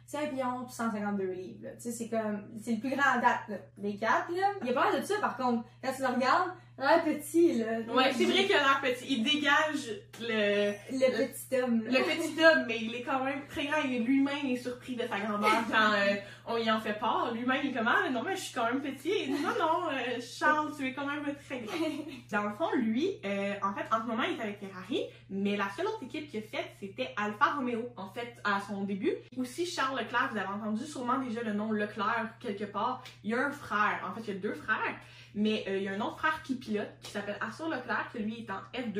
5 0.06 0.30
pieds 0.32 0.44
11 0.44 0.66
puis 0.66 0.74
152 0.74 1.24
livres. 1.32 1.68
Tu 1.76 1.82
sais, 1.82 1.92
c'est 1.92 2.08
comme. 2.08 2.42
C'est 2.62 2.72
le 2.72 2.80
plus 2.80 2.90
grand 2.90 3.20
date, 3.20 3.48
là, 3.48 3.56
des 3.78 3.96
quatre, 3.96 4.30
là. 4.32 4.48
Il 4.62 4.70
a 4.70 4.72
pas 4.72 4.90
l'air 4.90 5.00
de 5.00 5.06
ça, 5.06 5.14
par 5.20 5.36
contre. 5.36 5.64
Quand 5.82 5.92
tu 5.94 6.02
le 6.02 6.08
regardes, 6.08 6.50
Ah, 6.78 6.98
petit, 7.02 7.54
là. 7.54 7.78
Ouais, 7.94 8.12
c'est 8.12 8.26
vrai 8.26 8.44
qu'il 8.44 8.54
a 8.54 8.58
l'air 8.58 8.80
petit. 8.82 9.06
Il 9.08 9.22
dégage 9.22 9.98
le, 10.20 10.72
Le 10.92 11.26
petit 11.26 11.62
homme, 11.62 11.82
le 11.84 12.02
petit 12.02 12.44
homme, 12.44 12.64
mais 12.68 12.78
il 12.82 12.94
est 12.94 13.02
quand 13.02 13.24
même 13.24 13.46
très 13.48 13.64
grand. 13.66 13.82
Lui-même 13.82 14.44
est 14.44 14.56
surpris 14.56 14.94
de 14.94 15.02
sa 15.02 15.18
grandeur 15.18 15.64
quand 15.70 15.92
euh, 15.94 16.16
on 16.46 16.58
y 16.58 16.70
en 16.70 16.78
fait 16.78 16.92
part. 16.98 17.32
Lui-même, 17.32 17.60
il 17.64 17.70
est 17.70 17.72
comme, 17.72 17.88
ah, 17.88 18.10
non, 18.10 18.22
mais 18.22 18.36
je 18.36 18.42
suis 18.42 18.54
quand 18.54 18.66
même 18.66 18.82
petit. 18.82 19.10
Il 19.26 19.36
dit, 19.36 19.42
non, 19.42 19.54
non, 19.58 19.88
euh, 19.90 20.20
Charles, 20.20 20.70
tu 20.76 20.86
es 20.86 20.92
quand 20.92 21.06
même 21.06 21.24
très 21.46 21.60
grand. 21.60 21.74
Dans 22.30 22.42
le 22.42 22.54
fond, 22.54 22.68
lui, 22.76 23.20
euh, 23.24 23.54
en 23.62 23.72
fait, 23.72 23.86
en 23.90 24.02
ce 24.02 24.06
moment, 24.06 24.24
il 24.24 24.38
est 24.38 24.42
avec 24.42 24.60
Ferrari, 24.60 25.04
mais 25.30 25.56
la 25.56 25.70
seule 25.74 25.86
autre 25.86 26.02
équipe 26.02 26.30
qu'il 26.30 26.40
a 26.40 26.42
faite, 26.42 26.72
c'était 26.78 27.14
Alfa 27.16 27.54
Romeo, 27.54 27.88
en 27.96 28.10
fait, 28.10 28.34
à 28.44 28.60
son 28.60 28.84
début. 28.84 29.14
Aussi, 29.38 29.64
Charles 29.64 29.98
Leclerc, 29.98 30.28
vous 30.32 30.38
avez 30.38 30.48
entendu 30.48 30.84
sûrement 30.84 31.18
déjà 31.18 31.42
le 31.42 31.54
nom 31.54 31.72
Leclerc 31.72 32.34
quelque 32.38 32.64
part. 32.64 33.02
Il 33.24 33.30
y 33.30 33.34
a 33.34 33.46
un 33.46 33.50
frère, 33.50 34.00
en 34.06 34.14
fait, 34.14 34.20
il 34.28 34.34
y 34.34 34.36
a 34.36 34.40
deux 34.40 34.54
frères, 34.54 34.94
mais 35.36 35.64
euh, 35.68 35.76
il 35.78 35.84
y 35.84 35.88
a 35.88 35.92
un 35.92 36.00
autre 36.00 36.18
frère 36.18 36.42
qui 36.42 36.54
pilote, 36.56 36.88
qui 37.02 37.10
s'appelle 37.12 37.36
Arthur 37.40 37.68
Leclerc, 37.68 38.08
que 38.12 38.18
lui 38.18 38.40
est 38.40 38.50
en 38.50 38.60
F2. 38.74 38.98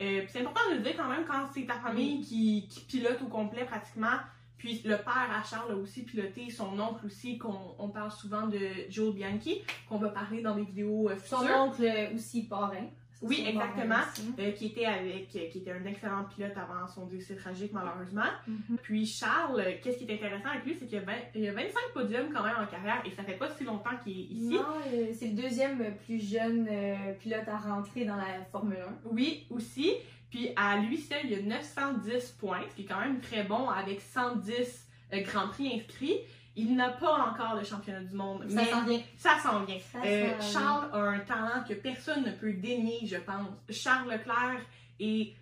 Euh, 0.00 0.22
c'est 0.28 0.40
important 0.40 0.60
de 0.70 0.76
le 0.76 0.80
dire 0.82 0.94
quand 0.96 1.08
même 1.08 1.24
quand 1.26 1.46
c'est 1.52 1.66
ta 1.66 1.74
famille 1.74 2.22
qui, 2.22 2.68
qui 2.68 2.80
pilote 2.80 3.20
au 3.20 3.26
complet 3.26 3.64
pratiquement. 3.64 4.16
Puis 4.56 4.82
le 4.84 4.96
père 4.96 5.28
à 5.32 5.42
Charles 5.44 5.70
a 5.72 5.76
aussi 5.76 6.02
piloté, 6.02 6.50
son 6.50 6.78
oncle 6.80 7.06
aussi, 7.06 7.38
qu'on 7.38 7.74
on 7.78 7.88
parle 7.90 8.10
souvent 8.10 8.46
de 8.48 8.58
Joe 8.88 9.14
Bianchi, 9.14 9.62
qu'on 9.88 9.98
va 9.98 10.08
parler 10.08 10.42
dans 10.42 10.54
des 10.56 10.64
vidéos 10.64 11.08
euh, 11.08 11.16
Son 11.24 11.38
futures. 11.38 11.56
oncle 11.56 11.84
euh, 11.84 12.14
aussi 12.14 12.44
parrain. 12.44 12.86
Oui, 13.22 13.44
exactement. 13.46 13.96
Euh, 14.38 14.52
qui 14.52 14.66
était 14.66 14.84
avec, 14.86 15.28
euh, 15.34 15.48
qui 15.50 15.58
était 15.58 15.72
un 15.72 15.84
excellent 15.84 16.24
pilote 16.24 16.56
avant 16.56 16.86
son 16.86 17.06
décès 17.06 17.34
tragique 17.34 17.72
malheureusement. 17.72 18.30
Mhm. 18.46 18.78
Puis 18.82 19.06
Charles, 19.06 19.60
euh, 19.60 19.72
qu'est-ce 19.82 19.98
qui 19.98 20.04
est 20.04 20.14
intéressant 20.14 20.48
avec 20.50 20.64
lui, 20.64 20.76
c'est 20.78 20.86
qu'il 20.86 20.98
y 20.98 21.00
a, 21.00 21.04
20 21.04 21.12
il 21.34 21.40
y 21.42 21.48
a 21.48 21.52
25 21.52 21.72
podiums 21.94 22.32
quand 22.32 22.42
même 22.42 22.56
en 22.60 22.66
carrière 22.66 23.02
et 23.04 23.10
ça 23.10 23.22
fait 23.24 23.34
pas 23.34 23.50
si 23.50 23.64
longtemps 23.64 23.96
qu'il 24.04 24.18
est 24.18 24.24
ici. 24.24 24.54
Non, 24.54 24.64
c'est 25.12 25.28
le 25.28 25.42
deuxième 25.42 25.96
plus 26.06 26.20
jeune 26.20 26.68
pilote 27.20 27.48
à 27.48 27.58
rentrer 27.58 28.04
dans 28.04 28.16
la 28.16 28.44
Formule 28.52 28.78
1. 29.04 29.08
Oui, 29.10 29.46
aussi. 29.50 29.92
Puis 30.30 30.50
à 30.56 30.76
lui 30.76 30.98
seul, 30.98 31.20
il 31.24 31.30
y 31.30 31.34
a 31.34 31.42
910 31.42 32.36
points, 32.38 32.60
ce 32.70 32.76
qui 32.76 32.82
est 32.82 32.84
quand 32.84 33.00
même 33.00 33.20
très 33.20 33.44
bon 33.44 33.68
avec 33.68 34.00
110 34.00 34.88
euh, 35.12 35.22
Grands 35.22 35.48
Prix 35.48 35.74
inscrits. 35.74 36.18
Il 36.58 36.74
n'a 36.76 36.88
pas 36.90 37.12
encore 37.30 37.54
le 37.54 37.64
championnat 37.64 38.00
du 38.00 38.14
monde, 38.14 38.44
Ça 38.48 38.54
mais 38.56 38.64
s'en 38.70 38.84
vient. 38.84 39.00
ça 39.16 39.38
s'en 39.38 39.64
vient. 39.64 39.78
Ça 39.92 39.98
Euh, 40.04 40.40
s'en. 40.40 40.52
Charles 40.60 40.90
a 40.92 40.98
un 40.98 41.18
talent 41.20 41.64
que 41.68 41.74
personne 41.74 42.24
ne 42.24 42.32
peut 42.32 42.52
dénier, 42.52 43.06
je 43.06 43.16
pense. 43.16 43.46
Charles 43.70 44.10
Leclerc 44.10 44.60
est 45.00 45.34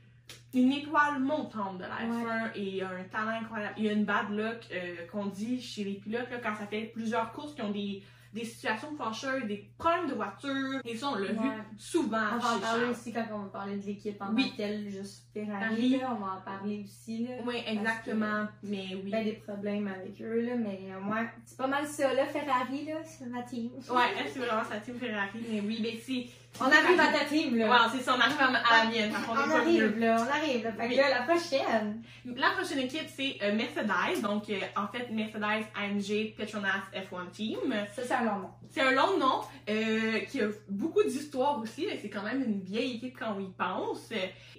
une 0.54 0.72
étoile 0.72 1.18
montante 1.20 1.78
de 1.78 1.84
la 1.84 2.00
F1 2.06 2.50
et 2.54 2.82
a 2.82 2.88
un 2.90 3.04
talent 3.04 3.40
incroyable. 3.42 3.74
Il 3.78 3.84
y 3.84 3.88
a 3.88 3.92
une 3.92 4.04
bad 4.04 4.30
luck 4.30 4.58
euh, 4.72 5.06
qu'on 5.10 5.26
dit 5.26 5.60
chez 5.60 5.84
les 5.84 5.94
pilotes 5.94 6.30
là, 6.30 6.38
quand 6.42 6.54
ça 6.56 6.66
fait 6.66 6.90
plusieurs 6.94 7.32
courses 7.32 7.54
qui 7.54 7.62
ont 7.62 7.70
des, 7.70 8.02
des 8.32 8.44
situations 8.44 8.94
fâcheuses, 8.96 9.44
des 9.44 9.70
problèmes 9.78 10.08
de 10.08 10.14
voiture. 10.14 10.80
Et 10.84 10.96
ça, 10.96 11.08
on 11.10 11.14
l'a 11.14 11.32
vu 11.32 11.38
Ouais. 11.38 11.56
souvent 11.78 12.18
On 12.34 12.38
va 12.38 12.56
en 12.56 12.58
parler 12.58 12.84
aussi 12.86 13.12
quand 13.12 13.24
on 13.32 13.38
va 13.44 13.48
parler 13.48 13.76
de 13.76 13.86
l'équipe 13.86 14.20
en 14.20 14.34
Oui. 14.34 14.52
tant 14.56 14.64
juste 14.90 15.25
Ferrari. 15.44 15.98
Là, 15.98 16.16
on 16.16 16.24
va 16.24 16.32
en 16.32 16.40
parler 16.40 16.84
aussi. 16.84 17.26
Là. 17.26 17.34
Oui, 17.46 17.56
exactement. 17.66 18.46
Mais 18.62 18.86
oui. 19.04 19.10
Ben, 19.10 19.24
des 19.24 19.32
problèmes 19.32 19.88
avec 19.88 20.20
eux, 20.22 20.40
là, 20.40 20.52
mais 20.56 20.80
euh, 20.90 21.00
moi, 21.00 21.18
c'est 21.44 21.58
pas 21.58 21.66
mal 21.66 21.86
ça, 21.86 22.12
là, 22.14 22.24
Ferrari, 22.26 22.86
là, 22.86 22.94
c'est 23.04 23.26
ma 23.26 23.42
team. 23.42 23.70
Ouais, 23.90 24.24
c'est 24.32 24.38
vraiment 24.38 24.64
sa 24.64 24.78
team 24.78 24.98
Ferrari. 24.98 25.38
Mais 25.50 25.60
oui, 25.60 25.78
mais 25.82 25.98
c'est. 26.04 26.26
On 26.58 26.64
arrive 26.64 26.98
à 26.98 27.08
ta 27.08 27.24
team, 27.26 27.56
là. 27.56 27.70
Ouais, 27.70 27.88
c'est 27.92 28.02
ça, 28.02 28.14
on 28.16 28.20
arrive 28.20 28.40
à, 28.40 28.84
la 28.84 28.90
mienne. 28.90 29.12
on 29.28 29.34
arrive, 29.34 29.98
là, 29.98 30.16
on 30.18 30.32
arrive, 30.32 30.64
là. 30.64 30.72
Fait 30.72 30.84
que 30.84 30.88
Oui. 30.88 30.96
là, 30.96 31.10
la 31.10 31.22
prochaine. 31.22 32.02
La 32.24 32.50
prochaine 32.50 32.78
équipe, 32.78 33.08
c'est 33.14 33.36
euh, 33.42 33.54
Mercedes. 33.54 34.22
Donc, 34.22 34.48
euh, 34.48 34.58
en 34.74 34.88
fait, 34.88 35.10
Mercedes 35.10 35.66
AMG 35.74 36.34
Petronas 36.34 36.84
F1 36.94 37.30
Team. 37.30 37.58
Ça, 37.94 38.02
c'est 38.04 38.14
un 38.14 38.24
long 38.24 38.38
nom. 38.38 38.50
C'est 38.70 38.80
un 38.80 38.92
long 38.92 39.18
nom 39.18 39.40
euh, 39.68 40.20
qui 40.30 40.40
a 40.40 40.48
beaucoup 40.68 41.02
d'histoire 41.02 41.60
aussi. 41.60 41.86
mais 41.86 41.98
C'est 42.00 42.08
quand 42.08 42.22
même 42.22 42.42
une 42.42 42.60
vieille 42.60 42.96
équipe 42.96 43.18
quand 43.18 43.34
on 43.36 43.40
y 43.40 43.50
pense. 43.50 44.10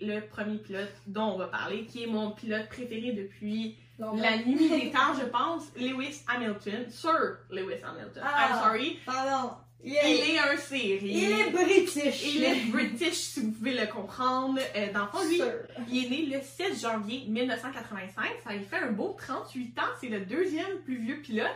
Le 0.02 0.20
premier 0.20 0.60
pilote 0.68 0.94
dont 1.08 1.34
on 1.34 1.38
va 1.38 1.48
parler, 1.48 1.86
qui 1.86 2.04
est 2.04 2.08
mon 2.08 2.32
pilote 2.32 2.68
préféré 2.68 3.14
depuis 3.14 3.76
la 4.00 4.38
nuit 4.38 4.70
des 4.70 4.92
temps, 4.92 5.14
je 5.20 5.26
pense, 5.26 5.64
Lewis 5.76 6.22
Hamilton. 6.28 6.86
Sir 6.90 7.38
Lewis 7.50 7.82
Hamilton. 7.84 8.24
Ah. 8.24 8.50
I'm 8.50 8.64
sorry. 8.64 9.00
Pardon. 9.06 9.52
Il 9.84 9.92
Il 9.94 10.36
est, 10.36 10.40
un 10.40 10.58
série. 10.58 11.00
il 11.04 11.32
est 11.32 11.50
british. 11.52 12.26
Il 12.34 12.44
est 12.44 12.66
British, 12.72 13.14
si 13.14 13.42
vous 13.42 13.52
pouvez 13.52 13.74
le 13.80 13.86
comprendre. 13.86 14.60
Euh, 14.76 14.92
dans 14.92 15.02
le 15.02 15.08
fond, 15.08 15.28
lui, 15.30 15.42
il 15.90 16.06
est 16.06 16.10
né 16.10 16.36
le 16.36 16.42
7 16.42 16.80
janvier 16.80 17.26
1985. 17.28 18.26
Ça 18.44 18.54
lui 18.54 18.64
fait 18.66 18.78
un 18.78 18.92
beau 18.92 19.16
38 19.20 19.80
ans. 19.80 19.84
C'est 20.02 20.10
le 20.10 20.22
deuxième 20.22 20.80
plus 20.84 20.98
vieux 20.98 21.22
pilote. 21.22 21.48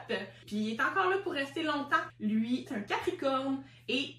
Puis 0.46 0.56
il 0.56 0.74
est 0.76 0.82
encore 0.82 1.10
là 1.10 1.18
pour 1.24 1.34
rester 1.34 1.64
longtemps. 1.64 1.98
Lui, 2.20 2.66
c'est 2.68 2.76
un 2.76 2.82
Capricorne 2.82 3.64
et 3.90 4.14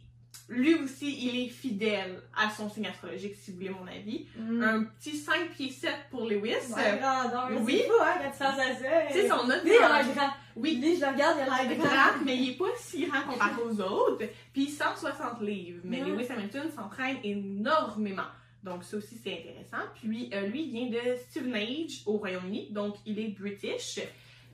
lui 0.48 0.74
aussi, 0.74 1.16
il 1.26 1.44
est 1.44 1.48
fidèle 1.48 2.20
à 2.36 2.50
son 2.50 2.68
signe 2.68 2.86
astrologique, 2.86 3.34
si 3.36 3.50
vous 3.50 3.58
voulez 3.58 3.70
mon 3.70 3.86
avis. 3.86 4.26
Mm. 4.36 4.62
Un 4.62 4.84
petit 4.84 5.16
5 5.16 5.50
pieds 5.50 5.70
7 5.70 5.90
pour 6.10 6.26
Lewis. 6.28 6.54
Ouais, 6.74 6.98
grandeur. 7.00 7.50
oui. 7.60 7.78
C'est 7.78 7.86
fou, 7.88 7.92
hein, 8.02 8.14
quand 8.22 8.30
tu 8.30 8.38
penses 8.38 8.58
à 8.60 8.74
ça. 8.74 8.90
C'est 9.10 9.28
son 9.28 9.34
autre 9.34 9.64
Lui, 9.64 9.72
il 9.78 9.82
a 9.84 10.02
l'air 10.02 10.14
grand. 10.14 10.30
Oui, 10.56 10.76
Lui, 10.82 10.96
je 10.96 11.00
le 11.00 11.06
regarde, 11.12 11.38
il 11.38 11.50
a 11.52 11.62
l'air 11.64 11.76
grand. 11.76 11.84
grand, 11.86 12.24
mais 12.24 12.36
il 12.36 12.50
est 12.50 12.56
pas 12.58 12.64
si 12.76 13.06
grand 13.06 13.22
comparé 13.22 13.62
aux 13.62 13.80
autres. 13.80 14.24
Puis 14.52 14.66
160 14.68 15.40
livres. 15.42 15.80
Mais 15.84 16.02
Ouais. 16.02 16.10
Lewis 16.10 16.26
Hamilton 16.30 16.70
s'entraîne 16.74 17.16
énormément. 17.24 18.22
Donc 18.62 18.84
ça 18.84 18.96
aussi 18.96 19.16
c'est 19.22 19.32
intéressant. 19.32 19.88
Puis 19.96 20.30
euh, 20.34 20.46
lui 20.46 20.62
il 20.64 20.70
vient 20.70 20.86
de 20.88 21.16
Stevenage 21.28 22.02
au 22.06 22.18
Royaume-Uni, 22.18 22.68
donc 22.70 22.94
il 23.06 23.18
est 23.18 23.28
British. 23.36 23.98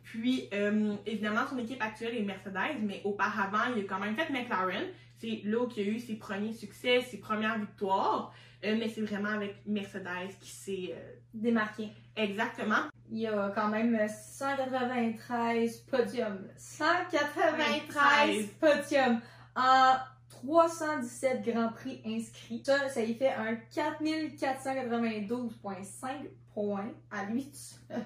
Puis 0.03 0.49
euh, 0.55 0.95
évidemment 1.05 1.43
son 1.49 1.59
équipe 1.59 1.83
actuelle 1.83 2.17
est 2.17 2.23
Mercedes, 2.23 2.79
mais 2.81 3.03
auparavant 3.05 3.71
il 3.77 3.85
a 3.85 3.87
quand 3.87 3.99
même 3.99 4.17
fait 4.17 4.31
McLaren. 4.31 4.87
C'est 5.21 5.43
là 5.45 5.59
où 5.59 5.69
il 5.77 5.89
a 5.89 5.91
eu 5.91 5.99
ses 5.99 6.15
premiers 6.15 6.53
succès, 6.53 7.01
ses 7.03 7.19
premières 7.19 7.59
victoires. 7.59 8.33
Euh, 8.65 8.77
mais 8.79 8.89
c'est 8.89 9.03
vraiment 9.03 9.29
avec 9.29 9.57
Mercedes 9.67 10.31
qui 10.41 10.51
s'est 10.51 10.93
euh, 10.93 11.13
Démarqué. 11.33 11.91
exactement. 12.17 12.89
Il 13.11 13.19
y 13.19 13.27
a 13.27 13.51
quand 13.55 13.69
même 13.69 13.97
193 14.09 15.79
podiums. 15.91 16.47
193 16.57 18.47
podiums 18.61 19.21
en 19.55 19.95
317 20.29 21.45
Grands 21.45 21.73
Prix 21.73 22.01
inscrits. 22.05 22.63
Ça, 22.65 22.89
ça 22.89 23.03
y 23.03 23.15
fait 23.15 23.33
un 23.33 23.55
4492,5 23.73 26.29
points 26.53 26.93
à 27.11 27.25
lui 27.27 27.51
tout. 27.51 27.95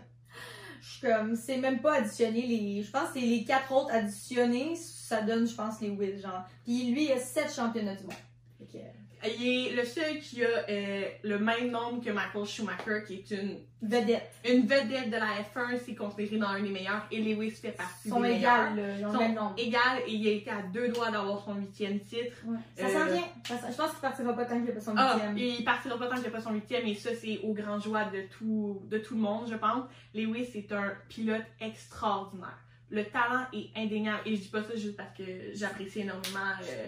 Je 0.81 0.88
suis 0.88 1.07
comme, 1.07 1.37
c'est 1.37 1.59
même 1.59 1.81
pas 1.81 1.99
additionné 1.99 2.45
les. 2.45 2.83
Je 2.83 2.90
pense 2.90 3.11
que 3.11 3.21
c'est 3.21 3.26
les 3.26 3.45
quatre 3.45 3.71
autres 3.71 3.92
additionnés, 3.92 4.75
ça 5.16 5.23
donne, 5.23 5.47
je 5.47 5.54
pense, 5.54 5.81
les 5.81 5.90
wins, 5.90 6.21
genre. 6.21 6.42
Puis 6.64 6.90
lui, 6.92 7.04
il 7.04 7.12
a 7.12 7.19
7 7.19 7.52
championnats 7.54 7.95
du 7.95 8.04
monde. 8.04 8.14
Fait 8.59 8.66
que, 8.78 8.85
Il 9.25 9.47
est 9.69 9.76
le 9.76 9.85
seul 9.85 10.19
qui 10.19 10.45
a 10.45 10.49
euh, 10.69 11.04
le 11.23 11.38
même 11.38 11.71
nombre 11.71 12.02
que 12.04 12.11
Michael 12.11 12.45
Schumacher, 12.45 13.04
qui 13.07 13.14
est 13.14 13.31
une 13.31 13.57
vedette. 13.81 14.33
Une 14.49 14.62
vedette 14.62 15.11
de 15.11 15.16
la 15.16 15.28
F1, 15.54 15.78
c'est 15.87 15.95
considéré 15.95 16.38
dans 16.38 16.49
un 16.49 16.61
des 16.61 16.71
meilleurs 16.71 17.07
et 17.12 17.19
Lewis 17.23 17.52
fait 17.52 17.71
partie 17.71 18.07
Ils 18.07 18.11
sont 18.11 18.21
des 18.21 18.31
égales, 18.33 18.75
meilleurs. 18.75 18.99
ils 18.99 19.07
ont 19.07 19.11
Ils 19.11 19.12
le 19.12 19.19
même 19.21 19.35
sont 19.37 19.42
nombre. 19.45 19.54
égales 19.59 19.99
et 20.09 20.12
il 20.12 20.26
a 20.26 20.31
été 20.33 20.50
à 20.50 20.62
deux 20.62 20.88
doigts 20.88 21.12
d'avoir 21.12 21.40
son 21.45 21.54
huitième 21.54 22.00
titre. 22.00 22.37
Ouais. 22.47 22.59
Ça 22.76 22.87
Euh, 22.87 22.92
s'en 22.92 23.12
vient. 23.12 23.28
Ça 23.47 23.59
s'en- 23.61 23.71
je 23.71 23.76
pense 23.76 23.90
qu'il 23.92 24.00
partira 24.00 24.33
pas 24.35 24.45
tant 24.45 24.54
qu'il 24.57 24.64
n'y 24.64 24.71
a 24.71 24.75
pas 24.75 24.81
son 24.81 24.95
Ah, 24.97 25.12
huitième. 25.14 25.38
et 25.38 25.49
il 25.59 25.64
partira 25.64 25.97
pas 25.99 26.07
tant 26.09 26.14
qu'il 26.16 26.25
n'a 26.25 26.31
pas 26.31 26.40
son 26.40 26.52
huitième 26.54 26.87
et 26.88 26.95
ça 26.97 27.11
c'est 27.14 27.38
au 27.45 27.52
grand 27.52 27.78
joie 27.78 28.04
de 28.07 28.23
tout, 28.37 28.83
de 28.90 28.99
tout 28.99 29.14
le 29.14 29.21
monde, 29.21 29.47
je 29.49 29.54
pense. 29.54 29.85
Lewis 30.16 30.50
est 30.57 30.73
un 30.73 30.95
pilote 31.09 31.47
extraordinaire. 31.61 32.59
Le 32.93 33.05
talent 33.07 33.47
est 33.55 33.71
indéniable 33.75 34.21
et 34.27 34.37
je 34.37 34.43
dis 34.43 34.49
pas 34.49 34.63
ça 34.63 34.77
juste 34.77 34.97
parce 34.99 35.17
que 35.17 35.23
j'apprécie 35.55 36.01
énormément. 36.01 36.53
euh, 36.63 36.87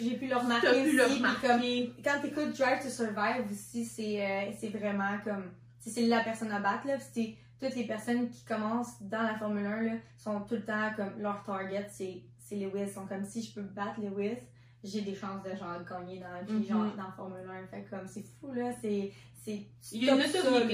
J'ai 0.00 0.16
pu 0.16 0.26
le 0.26 0.36
remarquer 0.36 0.66
T'as 0.68 0.84
pu 0.84 0.96
le 0.96 1.04
remarquer. 1.04 1.46
comme, 1.46 2.02
quand 2.02 2.20
t'écoutes 2.22 2.56
Drive 2.58 2.82
to 2.82 2.88
Survive 2.88 3.44
aussi, 3.50 3.84
c'est 3.84 4.24
euh, 4.24 4.50
c'est 4.58 4.68
vraiment 4.70 5.18
comme, 5.22 5.50
c'est 5.78 6.06
la 6.06 6.24
personne 6.24 6.50
à 6.50 6.60
battre, 6.60 6.86
là, 6.86 6.94
c'est 6.98 7.34
toutes 7.60 7.76
les 7.76 7.84
personnes 7.84 8.30
qui 8.30 8.42
commencent 8.44 9.00
dans 9.02 9.22
la 9.22 9.34
Formule 9.34 9.66
1, 9.66 9.82
là, 9.82 9.92
sont 10.16 10.40
tout 10.40 10.54
le 10.54 10.64
temps 10.64 10.90
comme, 10.96 11.12
leur 11.20 11.42
target, 11.42 11.86
c'est 11.90 12.22
c'est 12.38 12.56
Lewis, 12.56 12.82
ils 12.86 12.88
sont 12.90 13.06
comme, 13.06 13.24
si 13.24 13.42
je 13.42 13.54
peux 13.54 13.60
battre 13.62 14.00
Lewis, 14.00 14.38
j'ai 14.84 15.02
des 15.02 15.14
chances 15.14 15.42
de, 15.42 15.50
genre, 15.56 15.78
gagner 15.88 16.18
dans 16.18 16.32
la 16.32 16.42
vie, 16.42 16.52
Mhm. 16.54 16.64
genre, 16.66 16.84
dans 16.96 17.04
la 17.04 17.12
Formule 17.16 17.48
1, 17.48 17.66
fait 17.68 17.84
comme, 17.88 18.06
c'est 18.06 18.24
fou, 18.40 18.52
là, 18.52 18.70
c'est, 18.80 19.12
c'est, 19.44 19.62
Il 19.92 20.04
y 20.04 20.10
a 20.10 20.14
une 20.14 20.20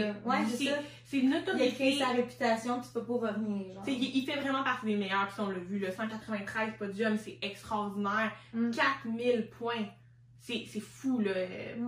là. 0.01 0.15
Ouais, 0.25 0.37
c'est 0.51 0.57
C'est- 1.05 1.19
une 1.19 1.33
Il 1.57 1.63
a 1.63 1.71
créé 1.71 1.99
sa 1.99 2.09
réputation, 2.09 2.79
puis 2.81 2.85
c'est 2.93 3.01
pas 3.01 3.07
pour 3.07 3.23
rien, 3.23 3.33
genre. 3.75 3.83
Il, 3.87 4.17
il 4.17 4.25
fait 4.27 4.41
vraiment 4.41 4.63
partie 4.63 4.87
des 4.87 4.97
meilleurs, 4.97 5.27
puis 5.29 5.41
on 5.41 5.49
l'a 5.51 5.59
vu, 5.59 5.79
le 5.79 5.91
193 5.91 6.73
podium, 6.79 7.17
c'est 7.17 7.39
extraordinaire. 7.43 8.33
Mm. 8.53 8.71
4000 8.71 9.49
points. 9.59 9.87
C'est 10.41 10.65
c'est 10.71 10.81
fou, 10.81 11.19
là. 11.21 11.33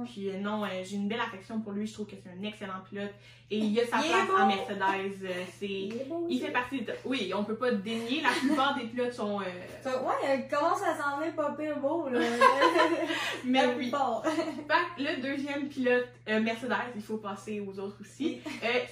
Puis 0.04 0.28
euh, 0.28 0.38
non, 0.38 0.64
euh, 0.64 0.68
j'ai 0.84 0.96
une 0.96 1.08
belle 1.08 1.20
affection 1.20 1.60
pour 1.60 1.72
lui. 1.72 1.86
Je 1.86 1.92
trouve 1.94 2.06
que 2.06 2.16
c'est 2.22 2.30
un 2.30 2.42
excellent 2.46 2.80
pilote. 2.88 3.12
Et 3.52 3.58
il 3.58 3.80
a 3.80 3.86
sa 3.86 3.98
Il 3.98 4.08
place 4.10 4.28
en 4.38 4.46
Mercedes. 4.46 5.24
euh, 5.24 5.42
c'est... 5.58 5.66
Il 5.68 6.04
beau 6.08 6.24
Il 6.30 6.40
fait 6.40 6.52
partie 6.52 6.82
de... 6.82 6.92
Oui, 7.04 7.32
on 7.34 7.42
peut 7.42 7.56
pas 7.56 7.72
dénier. 7.72 8.20
La 8.22 8.28
plupart 8.28 8.76
des 8.78 8.84
pilotes 8.84 9.12
sont... 9.12 9.40
Ça- 9.82 10.00
Ouais, 10.04 10.14
elle 10.24 10.48
commence 10.48 10.80
à 10.82 10.96
s'en 10.96 11.18
venir 11.18 11.34
pas 11.34 11.50
pire 11.58 11.76
beau, 11.80 12.08
là? 12.10 12.20
Mais 13.44 13.66
le 14.98 15.20
deuxième 15.20 15.68
pilote 15.68 16.06
Mercedes, 16.28 16.76
il 16.94 17.02
faut 17.02 17.16
passer 17.16 17.60
aux 17.60 17.76
autres 17.80 17.96
aussi, 18.00 18.38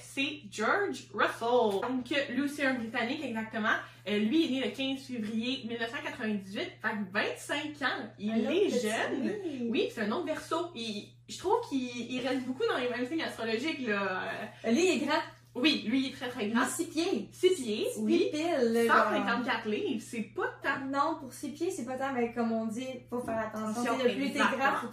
c'est 0.01 0.41
George 0.51 1.05
Russell. 1.13 1.81
Donc, 1.81 2.13
lui 2.29 2.41
aussi 2.41 2.61
un 2.65 2.73
Britannique, 2.73 3.23
exactement. 3.23 3.77
Euh, 4.07 4.17
lui 4.19 4.45
est 4.45 4.49
né 4.61 4.65
le 4.65 4.71
15 4.75 5.01
février 5.05 5.63
1998, 5.67 6.59
fait 6.59 6.69
que 6.81 7.11
25 7.13 7.87
ans. 7.87 8.09
Il 8.17 8.31
Un 8.31 8.35
est 8.49 8.69
petit 8.69 8.79
jeune. 8.79 9.21
oui. 9.43 9.67
Oui, 9.69 9.89
c'est 9.93 10.01
un 10.01 10.11
autre 10.11 10.25
verso. 10.25 10.55
Il- 10.75 11.09
je 11.27 11.37
trouve 11.37 11.59
qu'il 11.69 12.11
il 12.11 12.25
reste 12.25 12.45
beaucoup 12.45 12.63
dans 12.67 12.77
les 12.77 12.89
mêmes 12.89 13.05
signes 13.05 13.21
astrologiques. 13.21 13.85
Là. 13.87 14.21
Euh, 14.65 14.71
Lui, 14.71 14.95
il 14.95 15.03
est 15.03 15.05
grand. 15.05 15.19
Oui, 15.55 15.83
lui, 15.87 15.99
il 16.01 16.09
est 16.09 16.15
très 16.15 16.29
très 16.29 16.45
Il 16.47 16.53
grand. 16.53 16.63
est 16.63 16.69
6 16.69 16.85
pieds. 16.85 17.29
6 17.31 17.49
pieds, 17.55 17.87
Six 17.93 17.99
oui. 17.99 18.29
pile, 18.31 18.71
là, 18.71 18.85
genre. 18.85 19.13
154 19.13 19.67
livres, 19.67 20.01
c'est 20.05 20.21
pas 20.21 20.47
tant. 20.63 20.85
Non, 20.85 21.17
pour 21.19 21.33
6 21.33 21.49
pieds, 21.49 21.69
c'est 21.71 21.85
pas 21.85 21.97
tant, 21.97 22.13
mais 22.13 22.31
comme 22.33 22.51
on 22.51 22.65
dit, 22.67 22.87
faut 23.09 23.19
faire 23.19 23.39
attention. 23.39 23.97
Le 23.97 24.13
plus 24.15 24.31
t'es 24.31 24.39
grand, 24.39 24.75
faut, 24.81 24.87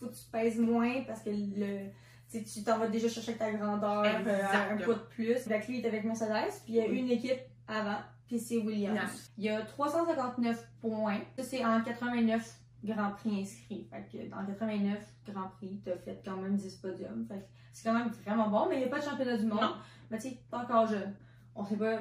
faut 0.00 0.06
que 0.06 0.14
tu 0.14 0.24
pèses 0.30 0.58
moins 0.58 1.02
parce 1.06 1.22
que 1.22 1.30
le, 1.30 1.88
tu 2.30 2.38
sais, 2.38 2.44
tu 2.44 2.62
t'en 2.64 2.78
vas 2.78 2.86
déjà 2.88 3.08
chercher 3.08 3.32
ta 3.34 3.50
grandeur 3.50 4.04
euh, 4.04 4.72
un 4.72 4.76
poids 4.76 4.94
de 4.94 5.00
plus. 5.10 5.46
Lui, 5.46 5.78
il 5.78 5.84
est 5.84 5.88
avec 5.88 6.04
Mercedes, 6.04 6.52
puis 6.64 6.74
il 6.74 6.74
y 6.76 6.80
a 6.80 6.84
Oui. 6.86 6.98
une 7.00 7.10
équipe 7.10 7.40
avant, 7.66 7.98
puis 8.28 8.38
c'est 8.38 8.58
Williams. 8.58 9.32
Il 9.38 9.44
y 9.44 9.48
a 9.48 9.62
359 9.62 10.68
points. 10.80 11.20
Ça, 11.36 11.42
c'est 11.42 11.64
en 11.64 11.82
89 11.82 12.60
Grands 12.84 13.10
Prix 13.10 13.40
inscrits. 13.40 13.88
Fait 13.90 14.06
que 14.12 14.30
dans 14.30 14.44
89 14.46 14.98
Grands 15.26 15.48
Prix, 15.56 15.80
t'as 15.84 15.96
fait 15.96 16.22
quand 16.24 16.36
même 16.36 16.54
10 16.56 16.76
podiums. 16.76 17.26
Fait 17.26 17.38
que 17.38 17.44
c'est 17.72 17.88
quand 17.88 17.98
même 17.98 18.10
vraiment 18.24 18.48
bon, 18.48 18.68
mais 18.68 18.76
il 18.76 18.78
n'y 18.80 18.84
a 18.84 18.88
pas 18.88 18.98
de 19.00 19.04
championnat 19.04 19.36
du 19.38 19.46
monde. 19.46 19.62
Non. 19.62 19.74
Mais 20.10 20.18
tu 20.18 20.28
sais, 20.28 20.38
encore 20.52 20.86
jeune. 20.86 21.14
On 21.54 21.64
sait 21.64 21.76
pas. 21.76 22.00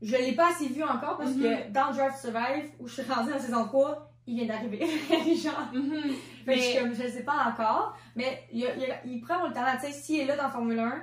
Je 0.00 0.16
l'ai 0.16 0.32
pas 0.34 0.50
assez 0.50 0.68
vu 0.68 0.82
encore 0.82 1.18
parce 1.18 1.32
que 1.32 1.70
dans 1.70 1.92
Drive 1.92 2.14
Survive, 2.20 2.70
où 2.78 2.88
je 2.88 3.02
suis 3.02 3.12
rendue 3.12 3.32
en 3.32 3.38
saison 3.38 3.64
3, 3.64 4.12
il 4.26 4.36
vient 4.36 4.46
d'arriver. 4.46 4.78
Genre. 5.36 5.70
Fait 5.72 5.76
que 5.76 5.80
je, 5.80 6.46
Mais- 6.46 6.58
suis 6.58 6.78
comme, 6.78 6.94
je 6.94 7.08
sais 7.08 7.24
pas 7.24 7.46
encore. 7.48 7.96
Mais 8.16 8.44
il, 8.52 8.66
il, 9.04 9.20
prend 9.20 9.46
le 9.46 9.52
talent. 9.52 9.78
Tu 9.80 9.86
sais, 9.86 9.92
s'il 9.92 10.20
est 10.20 10.26
là 10.26 10.36
dans 10.36 10.50
Formule 10.50 10.78
1, 10.78 10.90
je 10.90 11.02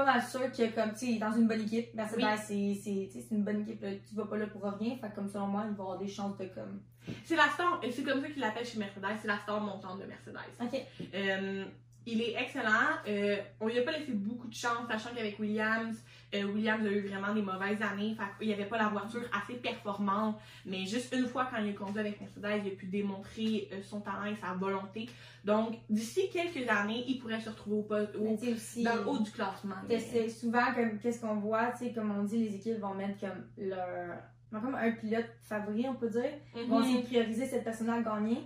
suis 0.00 0.04
pas 0.04 0.04
mal 0.04 0.22
sûre 0.22 0.50
que 0.52 0.74
comme 0.74 0.92
tu 0.92 1.06
sais, 1.14 1.18
dans 1.18 1.32
une 1.32 1.46
bonne 1.46 1.60
équipe. 1.60 1.94
Mercedes, 1.94 2.22
Oui. 2.50 2.74
c'est- 2.82 3.08
c'est 3.20 3.34
une 3.34 3.44
bonne 3.44 3.60
équipe. 3.62 3.80
Là. 3.82 3.90
Tu 4.08 4.14
vas 4.14 4.26
pas 4.26 4.36
là 4.36 4.46
pour 4.48 4.62
rien. 4.64 4.96
Fait 4.96 5.08
que 5.10 5.14
comme 5.14 5.28
selon 5.28 5.46
moi, 5.46 5.64
il 5.68 5.74
va 5.76 5.82
avoir 5.84 5.98
des 5.98 6.08
chances 6.08 6.36
de 6.36 6.46
comme. 6.46 6.80
C'est 7.24 7.36
la 7.36 7.48
star, 7.50 7.80
et 7.82 7.90
c'est 7.92 8.02
comme 8.02 8.20
ça 8.22 8.28
qu'il 8.28 8.40
l'appelle 8.40 8.64
chez 8.66 8.78
Mercedes, 8.78 9.04
c'est 9.20 9.28
la 9.28 9.38
star 9.38 9.60
montante 9.60 10.00
de 10.00 10.06
Mercedes. 10.06 10.36
Ok. 10.60 10.80
Euh, 11.14 11.64
il 12.06 12.20
est 12.20 12.34
excellent. 12.40 12.70
Euh, 13.08 13.36
on 13.60 13.68
lui 13.68 13.78
a 13.78 13.82
pas 13.82 13.92
laissé 13.92 14.12
beaucoup 14.12 14.48
de 14.48 14.54
chance, 14.54 14.86
sachant 14.88 15.10
qu'avec 15.14 15.38
Williams, 15.38 15.96
euh, 16.34 16.44
Williams 16.44 16.84
a 16.86 16.90
eu 16.90 17.06
vraiment 17.06 17.32
des 17.32 17.42
mauvaises 17.42 17.80
années. 17.82 18.14
Fait 18.14 18.24
qu'il 18.38 18.48
n'y 18.48 18.54
avait 18.54 18.66
pas 18.68 18.78
la 18.78 18.88
voiture 18.88 19.22
assez 19.32 19.54
performante. 19.54 20.36
Mais 20.66 20.84
juste 20.84 21.14
une 21.16 21.26
fois, 21.26 21.48
quand 21.50 21.62
il 21.62 21.70
a 21.70 21.72
conduit 21.72 22.00
avec 22.00 22.20
Mercedes, 22.20 22.62
il 22.66 22.72
a 22.72 22.76
pu 22.76 22.86
démontrer 22.86 23.68
euh, 23.72 23.82
son 23.82 24.00
talent 24.00 24.24
et 24.26 24.36
sa 24.36 24.52
volonté. 24.54 25.08
Donc, 25.44 25.76
d'ici 25.88 26.28
quelques 26.32 26.68
années, 26.68 27.04
il 27.08 27.18
pourrait 27.20 27.40
se 27.40 27.50
retrouver 27.50 27.76
au, 27.76 27.82
poste- 27.82 28.16
au- 28.16 28.52
aussi. 28.54 28.82
dans 28.82 28.96
le 28.96 29.06
haut 29.08 29.18
du 29.18 29.30
classement. 29.30 29.76
c'est 29.88 30.28
souvent 30.28 30.72
comme 30.74 30.98
qu'est-ce 30.98 31.20
qu'on 31.20 31.36
voit, 31.36 31.72
tu 31.72 31.86
sais, 31.86 31.92
comme 31.92 32.10
on 32.18 32.22
dit, 32.24 32.38
les 32.48 32.54
équipes 32.56 32.78
vont 32.80 32.94
mettre 32.94 33.18
comme 33.20 33.44
leur. 33.58 34.18
comme 34.50 34.74
un 34.74 34.92
pilote 34.92 35.26
favori, 35.42 35.86
on 35.88 35.94
peut 35.94 36.08
dire. 36.10 36.30
Ils 36.56 36.68
vont 36.68 36.80
essayer 36.80 36.96
Mhm. 36.96 37.02
de 37.02 37.06
prioriser 37.06 37.46
cette 37.46 37.64
personne 37.64 37.90
à 37.90 38.00
gagner. 38.02 38.38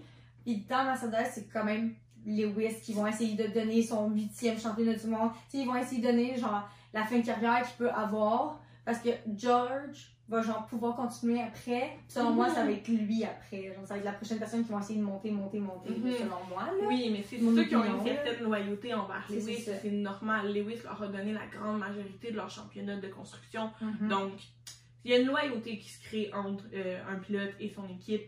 Puis 0.45 0.65
dans 0.69 0.85
Mercedes, 0.85 1.27
c'est 1.33 1.49
quand 1.53 1.65
même 1.65 1.95
Lewis 2.27 2.81
qui 2.83 2.93
vont 2.93 3.07
essayer 3.07 3.35
de 3.37 3.53
donner 3.53 3.83
son 3.83 4.11
huitième 4.11 4.59
championnat 4.59 4.95
du 4.95 5.07
monde. 5.07 5.31
Tu 5.51 5.57
sais, 5.57 5.63
ils 5.63 5.67
vont 5.67 5.77
essayer 5.77 6.01
de 6.01 6.07
donner 6.07 6.37
genre 6.37 6.69
la 6.93 7.05
fin 7.05 7.19
de 7.19 7.25
carrière 7.27 7.67
qu'il 7.67 7.77
peut 7.77 7.91
avoir. 7.91 8.61
Parce 8.85 8.99
que 9.01 9.11
George 9.37 10.13
va 10.29 10.41
genre 10.43 10.67
pouvoir 10.67 10.97
continuer 10.97 11.41
après. 11.43 11.97
Selon 12.07 12.31
moi, 12.31 12.49
ça 12.49 12.65
va 12.65 12.71
être 12.71 12.89
lui 12.89 13.23
après. 13.25 13.73
Genre, 13.75 13.87
ça 13.87 13.95
va 13.95 13.99
être 13.99 14.05
la 14.05 14.13
prochaine 14.13 14.39
personne 14.39 14.65
qui 14.65 14.73
va 14.73 14.79
essayer 14.81 14.99
de 14.99 15.05
monter, 15.05 15.31
monter, 15.31 15.59
monter, 15.61 15.91
Mhm. 15.91 16.13
selon 16.13 16.45
moi. 16.49 16.65
Là. 16.65 16.87
Oui, 16.87 17.11
mais 17.13 17.23
c'est 17.23 17.39
ceux 17.39 17.65
qui 17.65 17.77
ont 17.77 17.85
une 17.85 18.03
certaine 18.03 18.43
loyauté 18.45 18.95
envers 18.95 19.27
Lewis. 19.31 19.63
C'est 19.83 19.91
normal. 19.91 20.53
Lewis 20.55 20.79
leur 20.85 21.03
a 21.03 21.07
donné 21.07 21.33
la 21.33 21.47
grande 21.47 21.79
majorité 21.81 22.31
de 22.31 22.37
leur 22.37 22.51
championnat 22.51 22.97
de 22.97 23.09
construction. 23.09 23.71
Mhm. 23.81 24.09
Donc, 24.09 24.33
il 25.05 25.11
y 25.11 25.15
a 25.15 25.19
une 25.19 25.27
loyauté 25.29 25.79
qui 25.79 25.89
se 25.91 26.03
crée 26.03 26.31
entre 26.35 26.65
euh, 26.75 26.99
un 27.11 27.19
pilote 27.19 27.55
et 27.61 27.69
son 27.69 27.87
équipe, 27.89 28.23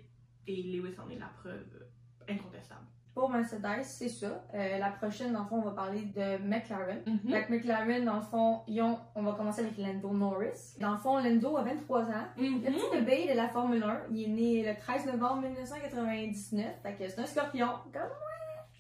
et 0.47 0.63
Lewis 0.63 0.95
en 0.99 1.09
est 1.11 1.19
la 1.19 1.27
preuve 1.43 1.67
euh, 1.75 2.33
incontestable. 2.33 2.87
Pour 3.21 3.29
Mercedes, 3.29 3.83
c'est 3.83 4.09
ça. 4.09 4.43
Euh, 4.55 4.79
la 4.79 4.89
prochaine, 4.93 5.35
dans 5.35 5.43
le 5.43 5.45
fond, 5.45 5.57
on 5.57 5.69
va 5.69 5.73
parler 5.73 6.07
de 6.07 6.43
McLaren. 6.43 7.03
Mhm. 7.07 7.19
Que 7.31 7.53
McLaren, 7.53 8.03
dans 8.07 8.17
le 8.17 8.23
fond, 8.23 8.63
ils 8.67 8.81
ont, 8.81 8.99
on 9.15 9.23
va 9.23 9.33
commencer 9.33 9.61
avec 9.61 9.77
Lando 9.77 10.11
Norris. 10.11 10.77
Dans 10.81 10.93
le 10.93 10.97
fond, 10.97 11.19
Lando 11.19 11.59
a 11.59 11.63
23 11.63 12.01
ans. 12.05 12.27
Mhm. 12.39 12.63
Le 12.65 12.73
petit 12.73 12.91
bébé 12.91 13.29
de 13.31 13.37
la 13.37 13.51
Formule 13.51 13.83
1, 13.83 14.05
il 14.11 14.23
est 14.23 14.29
né 14.29 14.65
le 14.67 14.75
13 14.75 15.05
novembre 15.05 15.43
1999. 15.43 16.67
Fait 16.83 16.95
que 16.95 17.09
c'est 17.11 17.21
un 17.21 17.27
scorpion, 17.27 17.67
comme 17.93 18.01
moi. 18.01 18.31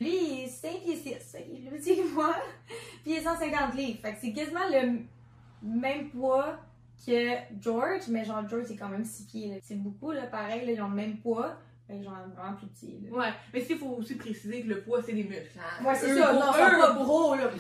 Lui, 0.00 0.09
il 0.09 0.44
est 0.44 0.47
5 0.47 0.70
pieds 0.85 0.97
6, 0.97 1.37
il 1.47 1.66
est 1.66 1.68
plus 1.68 1.78
petit 1.78 1.97
que 1.99 2.14
moi. 2.14 2.35
Puis 3.02 3.12
il 3.12 3.16
est 3.16 3.20
150 3.20 3.75
livres. 3.75 3.99
Fait 4.00 4.14
que 4.14 4.20
c'est 4.23 4.32
quasiment 4.32 4.66
le 4.73 5.00
même 5.62 6.09
poids 6.09 6.56
que 7.06 7.35
George, 7.61 8.09
mais 8.09 8.25
genre 8.25 8.49
George, 8.49 8.64
c'est 8.68 8.76
quand 8.76 8.88
même 8.88 9.04
6 9.04 9.26
pieds. 9.26 9.61
C'est 9.62 9.76
beaucoup, 9.76 10.12
là, 10.12 10.23
pareil, 10.28 10.64
là, 10.64 10.73
ils 10.73 10.80
ont 10.80 10.88
le 10.88 10.97
même 10.97 11.18
poids. 11.18 11.58
Fait 11.90 11.98
que 11.98 12.04
genre 12.04 12.16
vraiment 12.36 12.54
plus 12.56 12.66
petit. 12.68 12.98
Là. 13.10 13.16
Ouais, 13.18 13.32
mais 13.52 13.66
il 13.68 13.76
faut 13.78 13.86
aussi 13.98 14.14
préciser 14.14 14.62
que 14.62 14.68
le 14.68 14.80
poids, 14.82 15.02
c'est 15.02 15.12
des 15.12 15.24
muscles. 15.24 15.58
hein. 15.58 15.84
Ouais, 15.84 15.94
c'est 15.94 16.16
ça. 16.16 16.32
Non, 16.32 16.40
eux, 16.40 16.52
c'est 16.54 16.78
pas 16.78 16.92
gros, 16.94 17.34
là. 17.34 17.50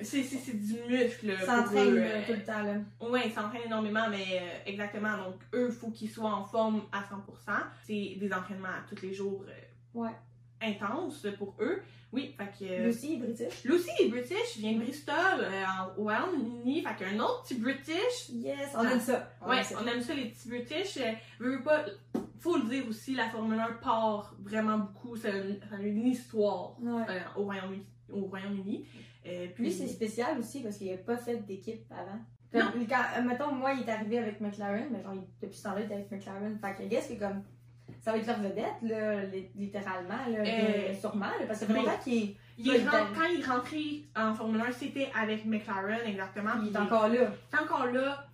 C'est 0.00 0.22
c'est- 0.24 0.38
c'est 0.38 0.54
du 0.58 0.74
muscle. 0.88 1.26
Il 1.26 1.36
pour 1.36 1.46
s'entraîne 1.46 1.88
eux, 1.88 1.98
là, 2.00 2.06
euh, 2.06 2.22
tout 2.26 2.32
le 2.32 2.44
temps, 2.44 2.62
là. 2.62 2.74
Ouais, 3.08 3.22
ils 3.28 3.32
s'entraînent 3.32 3.62
énormément, 3.66 4.08
mais 4.10 4.24
euh, 4.40 4.58
exactement. 4.66 5.16
Donc, 5.18 5.36
eux, 5.54 5.68
il 5.70 5.74
faut 5.74 5.90
qu'ils 5.90 6.10
soient 6.10 6.30
en 6.32 6.44
forme 6.44 6.82
à 6.92 7.02
100%. 7.02 7.52
C'est 7.86 8.16
des 8.18 8.30
entraînements 8.32 8.68
à 8.68 8.82
tous 8.88 9.00
les 9.02 9.14
jours 9.14 9.44
euh, 9.48 9.98
Ouais. 10.00 10.10
Intenses 10.64 11.26
pour 11.38 11.54
eux. 11.60 11.82
Oui, 12.12 12.34
fait 12.38 12.66
que. 12.66 12.88
Aussi, 12.88 13.14
il 13.14 13.14
est 13.14 13.26
british. 13.26 13.64
Lucy 13.64 13.90
est 14.00 14.08
British, 14.08 14.56
vient 14.58 14.72
de 14.74 14.78
Bristol, 14.84 15.14
euh, 15.40 15.64
en- 15.64 15.98
au 15.98 16.04
Royaume-Uni, 16.04 16.82
fait 16.82 16.94
qu'un 17.04 17.18
autre 17.18 17.42
petit 17.42 17.54
British. 17.56 18.28
Yes, 18.30 18.70
on 18.76 18.84
aime 18.88 19.00
ça. 19.00 19.28
On 19.42 19.48
Ouais, 19.48 19.58
aime 19.58 19.64
ça. 19.64 19.78
on 19.82 19.86
aime 19.88 20.00
ça 20.00 20.14
les 20.14 20.26
petits 20.30 20.48
British. 20.48 20.96
Euh, 20.98 21.10
veux, 21.40 21.56
veux 21.56 21.62
pas, 21.64 21.84
faut 22.38 22.56
le 22.56 22.68
dire 22.68 22.84
aussi, 22.88 23.14
la 23.16 23.28
Formule 23.30 23.58
1 23.58 23.72
part 23.82 24.34
vraiment 24.40 24.78
beaucoup, 24.78 25.16
a 25.24 25.78
une, 25.80 26.06
histoire 26.06 26.76
Ouais. 26.80 27.02
euh, 27.08 27.20
au 27.36 27.44
Royaume-Uni. 27.44 27.84
Au 28.12 28.20
Royaume-Uni. 28.26 28.86
Euh, 29.26 29.46
puis 29.54 29.64
Lui, 29.64 29.72
c'est 29.72 29.88
spécial 29.88 30.38
aussi 30.38 30.62
parce 30.62 30.76
qu'il 30.76 30.90
n'a 30.92 30.98
pas 30.98 31.16
fait 31.16 31.38
d'équipe 31.46 31.90
avant. 31.90 32.20
Non. 32.52 32.70
Quand, 32.88 33.02
euh, 33.18 33.22
mettons, 33.22 33.52
moi, 33.52 33.72
il 33.72 33.82
est 33.88 33.90
arrivé 33.90 34.18
avec 34.18 34.40
McLaren, 34.40 34.86
mais 34.92 35.02
genre, 35.02 35.14
depuis 35.42 35.56
ce 35.58 35.64
temps-là, 35.64 35.80
il 35.80 35.90
est 35.90 35.94
avec 35.94 36.10
McLaren. 36.12 36.56
Fait 36.60 36.74
que, 36.84 36.88
guess 36.88 37.08
que 37.08 37.14
comme, 37.18 37.42
ça 38.04 38.12
va 38.12 38.18
être 38.18 38.26
leur 38.26 38.38
vedette, 38.40 38.82
là, 38.82 39.24
li- 39.24 39.48
littéralement, 39.56 40.26
là, 40.28 40.38
Euh, 40.40 40.92
sûrement, 41.00 41.24
là, 41.24 41.46
parce 41.48 41.60
que 41.60 41.64
qu'il 42.02 42.12
est, 42.18 42.36
il 42.58 42.70
est 42.70 42.78
il- 42.80 42.84
quand 42.84 43.24
il 43.32 43.40
est 43.40 43.44
rentré 43.46 44.04
en 44.14 44.34
Formule 44.34 44.60
1, 44.60 44.72
c'était 44.72 45.08
avec 45.18 45.46
McLaren, 45.46 46.00
exactement. 46.06 46.50
il 46.62 46.68
est 46.70 46.78
encore 46.78 47.08
là. 47.08 47.14
est 47.22 47.56
encore 47.62 47.86
là. 47.86 48.26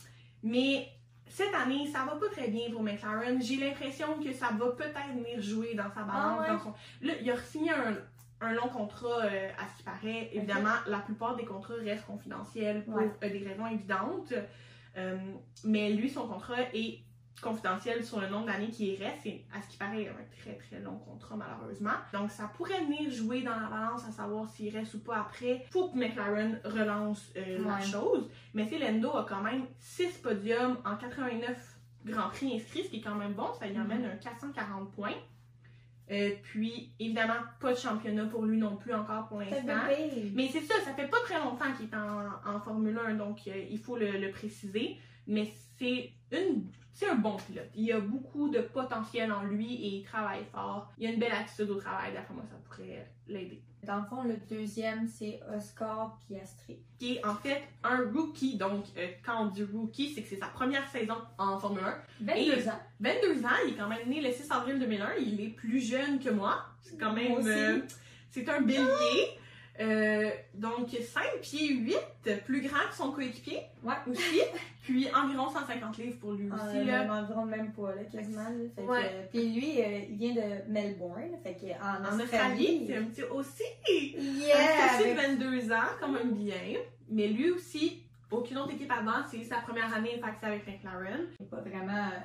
Mais 0.43 0.89
cette 1.29 1.55
année, 1.55 1.87
ça 1.87 2.01
va 2.05 2.17
pas 2.17 2.29
très 2.33 2.49
bien 2.49 2.69
pour 2.73 2.83
McLaren. 2.83 3.41
J'ai 3.41 3.59
l'impression 3.59 4.09
que 4.19 4.33
ça 4.33 4.49
va 4.59 4.71
peut-être 4.73 5.15
venir 5.15 5.41
jouer 5.41 5.75
dans 5.75 5.89
sa 5.95 6.03
balance. 6.03 6.39
Ah 6.39 6.41
ouais? 6.43 6.49
dans 6.49 6.59
son... 6.59 6.75
Là, 7.03 7.13
il 7.23 7.31
a 7.31 7.37
signé 7.37 7.71
un, 7.71 7.95
un 8.41 8.53
long 8.55 8.69
contrat 8.69 9.21
euh, 9.23 9.49
à 9.57 9.69
ce 9.71 9.77
qui 9.77 9.83
paraît. 9.85 10.31
Évidemment, 10.33 10.75
la 10.89 10.99
plupart 10.99 11.37
des 11.37 11.45
contrats 11.45 11.75
restent 11.85 12.07
confidentiels 12.07 12.85
pour 12.85 12.95
Ouais. 12.97 13.09
euh, 13.23 13.31
des 13.31 13.47
raisons 13.47 13.69
évidentes. 13.69 14.35
Euh, 14.97 15.17
mais 15.63 15.93
lui, 15.93 16.11
son 16.11 16.27
contrat 16.27 16.63
est 16.75 16.99
confidentiel 17.41 18.05
sur 18.05 18.21
le 18.21 18.29
nombre 18.29 18.47
d'années 18.47 18.71
qui 18.71 18.97
reste. 18.97 19.19
C'est 19.23 19.45
à 19.53 19.61
ce 19.63 19.69
qui 19.69 19.77
paraît 19.77 20.09
un 20.09 20.41
très 20.41 20.55
très 20.57 20.81
long 20.81 20.97
contrat 20.99 21.37
malheureusement. 21.37 21.93
Donc 22.13 22.31
ça 22.31 22.51
pourrait 22.57 22.81
venir 22.85 23.11
jouer 23.11 23.43
dans 23.43 23.59
la 23.59 23.69
balance 23.69 24.05
à 24.09 24.13
savoir 24.13 24.49
s'il 24.49 24.77
reste 24.77 24.95
ou 24.95 25.01
pas 25.01 25.21
après. 25.21 25.65
Faut 25.71 25.89
que 25.89 25.97
McLaren 25.99 26.61
relance 26.65 27.31
euh, 27.37 27.59
la 27.65 27.81
chose. 27.81 28.29
Mais 28.55 28.69
Lando 28.79 29.17
a 29.17 29.25
quand 29.29 29.43
même 29.43 29.67
6 29.79 30.19
podiums 30.23 30.79
en 30.85 30.97
89 30.97 31.77
Grands 32.07 32.31
Prix 32.31 32.57
inscrits, 32.57 32.85
ce 32.85 32.89
qui 32.91 32.97
est 32.99 33.03
quand 33.03 33.15
même 33.15 33.35
bon. 33.35 33.53
Ça 33.59 33.67
lui 33.67 33.75
Mhm. 33.77 33.81
amène 33.91 34.05
un 34.07 34.17
440 34.17 34.91
points. 34.93 35.15
Euh, 36.11 36.31
puis 36.43 36.91
évidemment, 36.99 37.35
pas 37.61 37.73
de 37.73 37.79
championnat 37.79 38.25
pour 38.25 38.45
lui 38.45 38.59
non 38.59 38.75
plus 38.77 38.93
encore 38.93 39.29
pour 39.29 39.41
C'est 39.43 39.51
l'instant. 39.63 39.87
Mais 40.35 40.49
c'est 40.53 40.63
ça, 40.63 40.75
ça 40.85 40.93
fait 40.95 41.07
pas 41.07 41.21
très 41.21 41.39
longtemps 41.39 41.73
qu'il 41.77 41.87
est 41.87 41.95
en, 41.95 42.55
en 42.57 42.61
Formule 42.61 42.99
1, 43.07 43.15
donc 43.15 43.39
euh, 43.47 43.65
il 43.71 43.79
faut 43.79 43.97
le, 43.97 44.11
le 44.19 44.31
préciser. 44.33 44.97
mais 45.29 45.53
c'est 45.79 46.11
une 46.33 46.65
c'est 46.93 47.09
un 47.09 47.15
bon 47.15 47.37
pilote. 47.37 47.71
Il 47.75 47.91
a 47.93 48.01
beaucoup 48.01 48.51
de 48.51 48.61
potentiel 48.61 49.33
en 49.33 49.45
lui 49.45 49.75
et 49.75 49.89
il 49.97 50.03
travaille 50.03 50.45
fort. 50.53 50.93
Il 50.99 51.07
a 51.07 51.13
une 51.13 51.21
belle 51.21 51.33
attitude 51.33 51.71
au 51.71 51.77
travail, 51.77 52.13
d'après 52.13 52.35
moi, 52.35 52.45
ça 52.51 52.57
pourrait 52.69 53.11
l'aider. 53.27 53.63
Dans 53.85 53.97
le 53.97 54.05
fond, 54.05 54.23
le 54.25 54.37
deuxième, 54.51 55.09
c'est 55.09 55.41
Oscar 55.57 56.19
Piastri. 56.29 56.79
Qui 56.99 57.17
est 57.17 57.25
en 57.25 57.35
fait 57.35 57.63
un 57.83 58.05
rookie. 58.13 58.59
Donc, 58.59 58.85
euh, 58.99 59.07
quand 59.25 59.45
on 59.45 59.47
dit 59.47 59.65
rookie, 59.65 60.13
c'est 60.13 60.23
que 60.23 60.29
c'est 60.29 60.37
sa 60.37 60.49
première 60.49 60.87
saison 60.89 61.15
en 61.39 61.59
Formule 61.59 61.85
1. 61.85 61.95
22 62.21 62.69
ans. 62.69 62.81
22 63.01 63.45
ans, 63.47 63.49
il 63.67 63.73
est 63.73 63.77
quand 63.77 63.89
même 63.89 64.07
né 64.07 64.21
le 64.21 64.31
6 64.31 64.51
avril 64.51 64.79
2001. 64.79 65.15
Il 65.21 65.41
est 65.41 65.49
plus 65.49 65.81
jeune 65.81 66.19
que 66.19 66.29
moi. 66.29 66.67
C'est 66.83 66.99
quand 66.99 67.15
même. 67.15 67.41
Euh, 67.43 67.81
c'est 68.31 68.47
un 68.51 68.61
bélier. 68.61 69.39
Euh, 69.79 70.31
donc 70.55 70.89
5 70.91 71.23
pieds 71.41 71.69
8, 71.75 71.97
plus 72.45 72.61
grand 72.61 72.89
que 72.91 72.95
son 72.97 73.13
coéquipier 73.13 73.63
Ouais. 73.83 73.95
aussi. 74.11 74.41
Puis 74.83 75.09
environ 75.15 75.49
150 75.49 75.99
livres 75.99 76.19
pour 76.19 76.33
lui 76.33 76.51
aussi. 76.51 76.85
là. 76.85 77.05
même 77.05 77.11
environ 77.11 77.45
même 77.47 77.73
pas, 77.73 77.95
là, 77.95 78.03
quasiment. 78.11 78.43
Là. 78.43 78.51
Fait 78.75 78.83
que, 78.83 78.87
Ouais. 78.91 79.03
euh, 79.05 79.23
puis 79.31 79.53
lui, 79.53 79.81
euh, 79.81 80.01
il 80.11 80.17
vient 80.17 80.35
de 80.35 80.71
Melbourne. 80.73 81.31
Fait 81.45 81.55
que 81.55 81.67
en, 81.81 82.05
En 82.13 82.21
Australie, 82.21 82.85
c'est 82.87 82.97
un 82.97 83.05
petit 83.05 83.23
aussi. 83.25 83.63
Yeah! 83.87 84.57
Un 84.57 84.99
petit 84.99 85.11
avec- 85.11 85.39
22 85.39 85.73
ans, 85.73 85.91
quand 86.01 86.09
même 86.09 86.33
bien. 86.33 86.57
Mais 87.09 87.29
lui 87.29 87.51
aussi, 87.51 88.03
aucune 88.31 88.59
autre 88.59 88.73
équipe 88.73 88.91
avant, 88.91 89.23
c'est 89.31 89.45
sa 89.45 89.59
première 89.59 89.95
année, 89.95 90.11
fait 90.11 90.21
que 90.21 90.37
c'est 90.41 90.47
avec 90.47 90.67
McLaren. 90.67 91.27
Il 91.39 91.43
n'est 91.45 91.49
pas 91.49 91.61
vraiment 91.61 92.07
euh, 92.09 92.19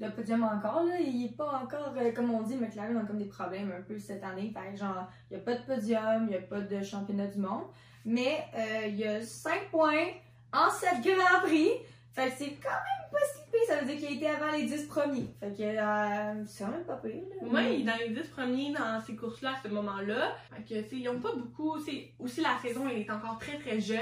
le 0.00 0.10
podium 0.10 0.42
encore. 0.44 0.82
Là. 0.84 0.98
Il 0.98 1.22
n'est 1.22 1.28
pas 1.28 1.60
encore, 1.62 1.92
euh, 1.96 2.12
comme 2.12 2.32
on 2.32 2.42
dit, 2.42 2.56
McLaren 2.56 2.96
a 2.96 3.02
comme 3.04 3.18
des 3.18 3.26
problèmes 3.26 3.72
un 3.76 3.82
peu 3.82 3.98
cette 3.98 4.24
année. 4.24 4.52
Fait 4.54 4.72
que 4.72 4.78
genre, 4.78 5.08
il 5.30 5.36
n'y 5.36 5.42
a 5.42 5.44
pas 5.44 5.54
de 5.54 5.62
podium, 5.62 6.22
il 6.24 6.30
n'y 6.30 6.36
a 6.36 6.40
pas 6.40 6.60
de 6.60 6.82
championnat 6.82 7.26
du 7.26 7.38
monde. 7.38 7.64
Mais 8.04 8.44
euh, 8.56 8.86
il 8.88 8.96
y 8.96 9.04
a 9.06 9.20
5 9.22 9.68
points 9.70 10.06
en 10.52 10.70
7 10.70 11.02
grands 11.02 11.40
prix. 11.42 11.68
Fait 12.12 12.26
que 12.28 12.32
c'est 12.38 12.50
quand 12.62 12.70
même 12.70 13.10
pas 13.12 13.18
si 13.34 13.50
pire. 13.52 13.60
Ça 13.68 13.80
veut 13.80 13.86
dire 13.86 13.96
qu'il 13.98 14.06
a 14.06 14.10
été 14.10 14.26
avant 14.28 14.50
les 14.52 14.64
10 14.64 14.84
premiers. 14.86 15.28
Fait 15.38 15.54
que 15.56 15.62
euh, 15.62 16.44
c'est 16.46 16.64
quand 16.64 16.70
même 16.70 16.84
pas 16.84 16.96
pire. 16.96 17.12
Là. 17.52 17.62
Il 17.62 17.82
est 17.82 17.84
dans 17.84 17.98
les 17.98 18.08
10 18.08 18.28
premiers 18.30 18.72
dans 18.72 19.00
ces 19.06 19.14
courses-là 19.14 19.50
à 19.50 19.62
ce 19.62 19.72
moment-là. 19.72 20.32
Fait 20.56 20.62
que, 20.62 20.88
tu 20.88 20.96
ils 20.96 21.08
ont 21.08 21.20
pas 21.20 21.32
beaucoup. 21.36 21.72
Aussi, 21.76 22.40
la 22.40 22.58
saison, 22.62 22.88
elle 22.90 22.98
est 23.02 23.10
encore 23.10 23.38
très 23.38 23.58
très 23.58 23.78
jeune. 23.80 23.98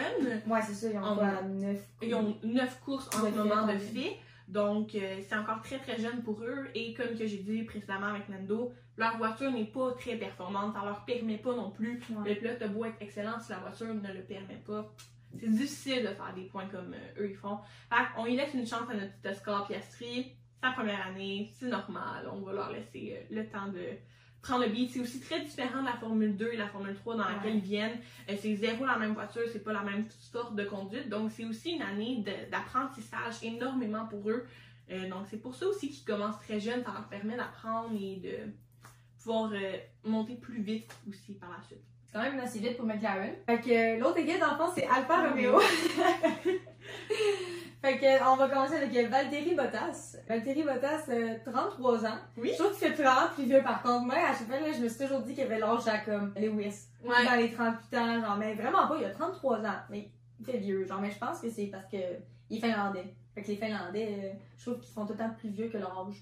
Ouais, 0.46 0.60
c'est 0.66 0.74
ça. 0.74 0.86
Ils 0.90 0.98
ont 0.98 1.04
En- 1.04 1.16
quoi, 1.16 1.42
9 1.42 1.78
Ils 2.02 2.14
ont 2.14 2.36
9 2.44 2.80
courses 2.84 3.08
en 3.08 3.26
ce 3.26 3.30
moment 3.36 3.66
de 3.66 3.76
fait. 3.78 4.16
Donc, 4.48 4.94
euh, 4.94 5.20
c'est 5.28 5.36
encore 5.36 5.60
très 5.60 5.78
très 5.78 5.98
jeune 6.00 6.22
pour 6.22 6.42
eux. 6.42 6.68
Et 6.74 6.94
comme 6.94 7.14
que 7.16 7.26
j'ai 7.26 7.38
dit 7.38 7.62
précédemment 7.64 8.06
avec 8.06 8.28
Nando, 8.30 8.72
leur 8.96 9.18
voiture 9.18 9.50
n'est 9.52 9.66
pas 9.66 9.92
très 9.92 10.16
performante. 10.16 10.72
Ça 10.74 10.84
leur 10.84 11.04
permet 11.04 11.36
pas 11.36 11.54
non 11.54 11.70
plus. 11.70 12.00
Ouais. 12.10 12.30
Le 12.30 12.34
pilote 12.34 12.62
a 12.62 12.68
beau 12.68 12.84
être 12.86 12.96
excellent 13.00 13.38
si 13.38 13.50
la 13.52 13.58
voiture 13.58 13.94
ne 13.94 14.12
le 14.12 14.22
permet 14.22 14.62
pas. 14.66 14.90
C'est 15.38 15.50
difficile 15.50 16.00
de 16.00 16.08
faire 16.08 16.32
des 16.34 16.44
points 16.44 16.66
comme 16.66 16.94
euh, 16.94 17.22
eux 17.22 17.30
ils 17.30 17.36
font. 17.36 17.58
Fait 17.90 18.06
on 18.16 18.24
y 18.24 18.36
laisse 18.36 18.54
une 18.54 18.66
chance 18.66 18.88
à 18.90 18.94
notre 18.94 19.12
petit 19.20 19.28
Oscar 19.28 19.66
Piastri. 19.66 20.32
Sa 20.62 20.70
première 20.70 21.06
année, 21.06 21.50
c'est 21.52 21.68
normal. 21.68 22.28
On 22.32 22.40
va 22.40 22.52
leur 22.54 22.72
laisser 22.72 23.18
euh, 23.18 23.34
le 23.34 23.46
temps 23.46 23.68
de 23.68 23.84
prendre 24.42 24.64
le 24.64 24.70
beat. 24.70 24.90
C'est 24.92 25.00
aussi 25.00 25.20
très 25.20 25.40
différent 25.40 25.80
de 25.80 25.86
la 25.86 25.94
Formule 25.96 26.36
2 26.36 26.50
et 26.52 26.56
la 26.56 26.68
Formule 26.68 26.94
3 26.94 27.16
dans 27.16 27.24
laquelle 27.24 27.52
Ouais. 27.52 27.58
ils 27.58 27.60
viennent. 27.64 27.98
Euh, 28.30 28.34
c'est 28.40 28.54
zéro 28.56 28.84
la 28.86 28.96
même 28.98 29.12
voiture, 29.14 29.42
c'est 29.52 29.62
pas 29.64 29.72
la 29.72 29.82
même 29.82 30.06
sorte 30.32 30.54
de 30.56 30.64
conduite. 30.64 31.08
Donc 31.08 31.30
c'est 31.32 31.44
aussi 31.44 31.72
une 31.72 31.82
année 31.82 32.24
d'apprentissage 32.50 33.42
énormément 33.42 34.06
pour 34.06 34.28
eux. 34.30 34.46
Euh, 34.90 35.08
donc 35.08 35.26
c'est 35.30 35.36
pour 35.42 35.54
ça 35.54 35.66
aussi 35.66 35.90
qu'ils 35.90 36.04
commencent 36.04 36.38
très 36.40 36.60
jeunes. 36.60 36.82
Ça 36.84 36.92
leur 36.92 37.08
permet 37.08 37.36
d'apprendre 37.36 37.90
et 38.00 38.16
de 38.16 38.52
pouvoir 39.22 39.50
euh, 39.52 39.76
monter 40.04 40.36
plus 40.36 40.62
vite 40.62 40.90
aussi 41.08 41.34
par 41.34 41.50
la 41.50 41.62
suite. 41.66 41.78
C'est 42.10 42.18
quand 42.18 42.22
même 42.24 42.40
assez 42.40 42.58
vite 42.58 42.76
pour 42.78 42.86
McLaren. 42.86 43.34
Fait 43.46 43.60
que 43.60 43.70
euh, 43.70 43.98
l'autre 43.98 44.16
équipe, 44.18 44.40
dans 44.40 44.52
le 44.52 44.56
fond, 44.56 44.72
c'est 44.74 44.86
Alfa 44.86 45.28
Romeo. 45.28 45.60
fait 47.82 47.98
que, 47.98 48.28
on 48.30 48.36
va 48.36 48.48
commencer 48.48 48.76
avec 48.76 48.96
euh, 48.96 49.08
Valtteri 49.08 49.54
Bottas. 49.54 50.16
Valtteri 50.28 50.62
Bottas, 50.62 51.02
euh, 51.10 51.34
33 51.44 52.06
ans. 52.06 52.18
Oui. 52.36 52.50
Je 52.52 52.58
trouve 52.62 52.76
qu'il 52.78 52.88
fait 52.88 52.94
vraiment 53.02 53.28
plus 53.34 53.44
vieux 53.44 53.62
par 53.62 53.82
contre. 53.82 54.06
Moi, 54.06 54.14
à 54.16 54.32
chaque 54.32 54.46
fois, 54.48 54.58
là, 54.60 54.72
je 54.72 54.82
me 54.82 54.88
suis 54.88 54.98
toujours 54.98 55.20
dit 55.20 55.34
qu'il 55.34 55.44
avait 55.44 55.58
l'âge 55.58 55.86
à 55.86 55.98
comme 55.98 56.32
Lewis. 56.36 56.86
Ouais. 57.04 57.24
Dans 57.24 57.36
les 57.36 57.52
38 57.52 57.98
ans, 57.98 58.20
genre, 58.22 58.36
mais 58.36 58.54
vraiment 58.54 58.88
pas, 58.88 58.96
il 58.98 59.04
a 59.04 59.10
33 59.10 59.58
ans. 59.58 59.74
Mais 59.90 60.10
il 60.40 60.46
fait 60.46 60.58
vieux, 60.58 60.84
genre, 60.86 61.00
mais 61.00 61.10
je 61.10 61.18
pense 61.18 61.40
que 61.40 61.50
c'est 61.50 61.66
parce 61.66 61.86
que 61.90 61.96
il 62.50 62.56
est 62.56 62.60
finlandais. 62.60 63.14
Fait 63.34 63.42
que 63.42 63.48
les 63.48 63.56
Finlandais, 63.56 64.08
euh, 64.24 64.32
je 64.56 64.62
trouve 64.70 64.80
qu'ils 64.80 64.92
font 64.94 65.04
tout 65.06 65.12
le 65.12 65.18
temps 65.18 65.30
plus 65.38 65.50
vieux 65.50 65.68
que 65.68 65.76
leur 65.78 65.90
âge. 66.08 66.16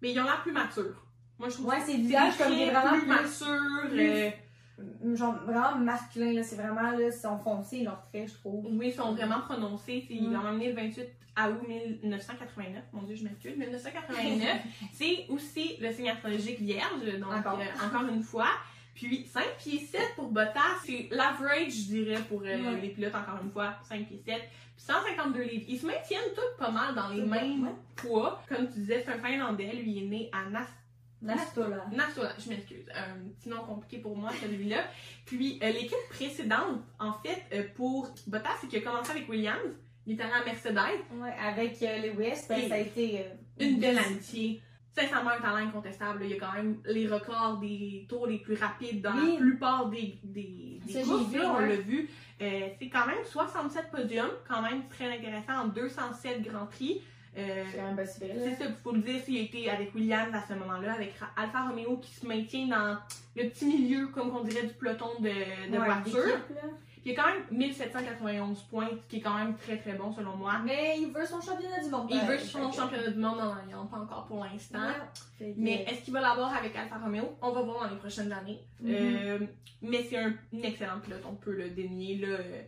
Mais 0.00 0.12
ils 0.12 0.20
ont 0.20 0.24
l'air 0.24 0.40
plus 0.42 0.52
matures. 0.52 1.02
Moi, 1.38 1.48
je 1.50 1.54
trouve 1.54 1.66
Ouais, 1.66 1.76
que 1.80 1.82
c'est 1.86 1.96
visage 1.96 2.38
comme 2.38 2.52
il 2.52 2.62
est 2.62 2.70
traits 2.72 2.82
vraiment 2.84 2.96
plus 2.98 3.00
plus- 3.00 3.08
mature. 3.08 3.90
plus- 3.90 4.00
euh, 4.10 4.30
Genre, 5.14 5.34
vraiment 5.46 5.76
masculin, 5.76 6.32
là. 6.32 6.42
C'est 6.42 6.56
vraiment, 6.56 6.82
là, 6.90 7.00
ils 7.06 7.12
sont 7.12 7.38
foncés, 7.38 7.82
leurs 7.82 8.02
traits, 8.02 8.28
je 8.28 8.34
trouve. 8.34 8.66
oui, 8.70 8.88
ils 8.88 8.92
sont 8.92 9.12
vraiment 9.14 9.40
prononcés. 9.40 10.04
C'est- 10.06 10.14
Ils 10.14 10.28
Mm. 10.30 10.36
ont 10.36 10.44
amené 10.46 10.68
le 10.68 10.74
28 10.74 11.08
août 11.38 11.68
1989. 12.02 12.82
Mon 12.92 13.02
Dieu, 13.02 13.16
je 13.16 13.24
m'excuse. 13.24 13.56
1989. 13.56 14.60
c'est 14.92 15.26
aussi 15.28 15.76
le 15.80 15.92
signe 15.92 16.10
astrologique 16.10 16.60
vierge. 16.60 17.04
Donc, 17.20 17.32
Encore. 17.32 17.58
euh, 17.60 17.86
encore 17.86 18.08
une 18.08 18.22
fois. 18.22 18.48
Puis 18.94 19.26
5 19.26 19.44
pieds 19.58 19.78
7 19.80 20.00
pour 20.16 20.28
Bottas, 20.30 20.80
c'est 20.84 21.08
l'average, 21.10 21.70
je 21.72 21.84
dirais, 21.88 22.20
pour 22.28 22.40
euh, 22.40 22.44
Ouais. 22.44 22.80
les 22.80 22.88
pilotes, 22.88 23.14
encore 23.14 23.40
une 23.42 23.50
fois, 23.50 23.74
5 23.82 24.06
pieds 24.06 24.22
7. 24.24 24.40
Puis 24.74 24.84
152 24.86 25.42
livres. 25.42 25.64
Ils 25.68 25.78
se 25.78 25.86
maintiennent 25.86 26.32
tous 26.34 26.58
pas 26.58 26.70
mal 26.70 26.94
dans 26.94 27.08
les 27.08 27.20
Ouais. 27.22 27.26
mêmes 27.42 27.70
poids. 27.94 28.42
Comme 28.48 28.66
tu 28.68 28.80
disais, 28.80 29.02
c'est 29.04 29.12
un 29.12 29.18
Finlandais. 29.18 29.70
Lui, 29.72 29.90
il 29.92 30.04
est 30.04 30.06
né 30.06 30.30
à 30.32 30.48
Nas 30.48 30.66
Nastola. 31.22 31.86
Nasola, 31.92 32.32
je 32.38 32.48
m'excuse. 32.50 32.84
Un 32.94 33.28
petit 33.38 33.48
nom 33.48 33.62
compliqué 33.64 33.98
pour 33.98 34.16
moi, 34.16 34.30
celui-là. 34.40 34.84
Puis, 35.24 35.58
euh, 35.62 35.70
l'équipe 35.70 35.96
précédente, 36.10 36.82
en 36.98 37.12
fait, 37.14 37.42
euh, 37.52 37.64
pour 37.74 38.08
Bottas, 38.26 38.50
c'est 38.60 38.66
qu'il 38.68 38.78
a 38.80 38.82
commencé 38.82 39.10
avec 39.12 39.28
Williams. 39.28 39.72
Il 40.06 40.18
est 40.18 40.22
allé 40.22 40.32
à 40.32 40.44
Mercedes. 40.44 40.76
Ouais, 41.14 41.32
avec 41.42 41.82
euh, 41.82 41.98
Lewis, 42.06 42.36
ben, 42.48 42.68
ça 42.68 42.74
a 42.74 42.78
été. 42.78 43.20
euh, 43.20 43.34
Une 43.64 43.80
belle 43.80 43.98
amitié. 43.98 44.62
Sincèrement, 44.94 45.30
un 45.30 45.40
talent 45.40 45.56
incontestable. 45.56 46.20
Il 46.24 46.30
y 46.30 46.34
a 46.34 46.38
quand 46.38 46.52
même 46.52 46.80
les 46.86 47.06
records 47.08 47.58
des 47.58 48.06
tours 48.08 48.26
les 48.26 48.38
plus 48.38 48.54
rapides 48.54 49.02
dans 49.02 49.14
Oui. 49.14 49.32
la 49.32 49.38
plupart 49.38 49.86
des, 49.90 50.18
des, 50.22 50.80
courses. 51.04 51.28
vu, 51.28 51.38
là, 51.38 51.52
on 51.52 51.56
ouais. 51.58 51.68
l'a 51.68 51.76
vu. 51.76 52.08
C'est 52.38 52.88
quand 52.90 53.06
même 53.06 53.18
67 53.24 53.90
podiums, 53.90 54.30
quand 54.48 54.62
même 54.62 54.88
très 54.88 55.12
intéressant 55.14 55.64
en 55.64 55.66
207 55.68 56.42
Grands 56.42 56.66
Prix. 56.66 57.02
Euh, 57.36 57.64
C'est 57.70 57.76
quand 57.78 57.84
même 57.84 57.96
pas 57.96 58.06
si 58.06 58.20
vrai, 58.20 58.34
là. 58.34 58.42
C'est 58.44 58.54
ça, 58.56 58.64
il 58.70 58.74
faut 58.82 58.92
le 58.92 59.00
dire, 59.00 59.20
il 59.28 59.36
a 59.36 59.40
été 59.42 59.70
avec 59.70 59.94
Williams 59.94 60.34
à 60.34 60.42
ce 60.46 60.54
moment-là, 60.54 60.94
avec 60.94 61.14
Alfa 61.36 61.68
Romeo 61.68 61.98
qui 61.98 62.14
se 62.14 62.26
maintient 62.26 62.66
dans 62.68 62.98
le 63.36 63.48
petit 63.50 63.66
milieu, 63.66 64.06
comme 64.08 64.34
on 64.34 64.42
dirait, 64.42 64.66
du 64.66 64.74
peloton 64.74 65.08
de, 65.20 65.28
de 65.28 65.78
Ouais. 65.78 66.46
Puis 67.02 67.12
il 67.12 67.12
y 67.12 67.16
a 67.16 67.22
quand 67.22 67.28
même 67.30 67.44
1791 67.52 68.62
points, 68.64 68.88
ce 68.90 69.08
qui 69.08 69.18
est 69.18 69.20
quand 69.20 69.36
même 69.36 69.54
très 69.56 69.76
très 69.76 69.92
bon 69.92 70.12
selon 70.12 70.36
moi. 70.36 70.54
Mais 70.64 70.96
il 70.98 71.12
veut 71.12 71.24
son 71.24 71.40
championnat 71.40 71.80
du 71.80 71.88
monde. 71.90 72.08
Il 72.10 72.20
veut 72.20 72.38
son 72.38 72.72
championnat 72.72 73.10
du 73.10 73.18
monde 73.18 73.38
en 73.38 73.52
Alliance, 73.52 73.88
pas 73.90 73.98
encore 73.98 74.26
pour 74.26 74.44
l'instant. 74.44 74.80
Ouais. 75.40 75.54
Mais 75.56 75.84
est-ce 75.88 76.02
qu'il 76.02 76.12
va 76.12 76.20
l'avoir 76.20 76.52
avec 76.54 76.74
Alfa 76.74 76.98
Romeo? 76.98 77.36
On 77.42 77.52
va 77.52 77.62
voir 77.62 77.84
dans 77.84 77.90
les 77.94 78.00
prochaines 78.00 78.32
années. 78.32 78.60
Mhm. 78.80 78.90
Euh, 78.92 79.38
mais 79.82 80.02
c'est 80.02 80.16
un, 80.18 80.32
une 80.52 80.64
excellente 80.64 81.02
pilote, 81.02 81.22
on 81.28 81.34
peut 81.36 81.52
le 81.54 81.70
dénier. 81.70 82.16
Là, 82.16 82.38
euh, 82.40 82.62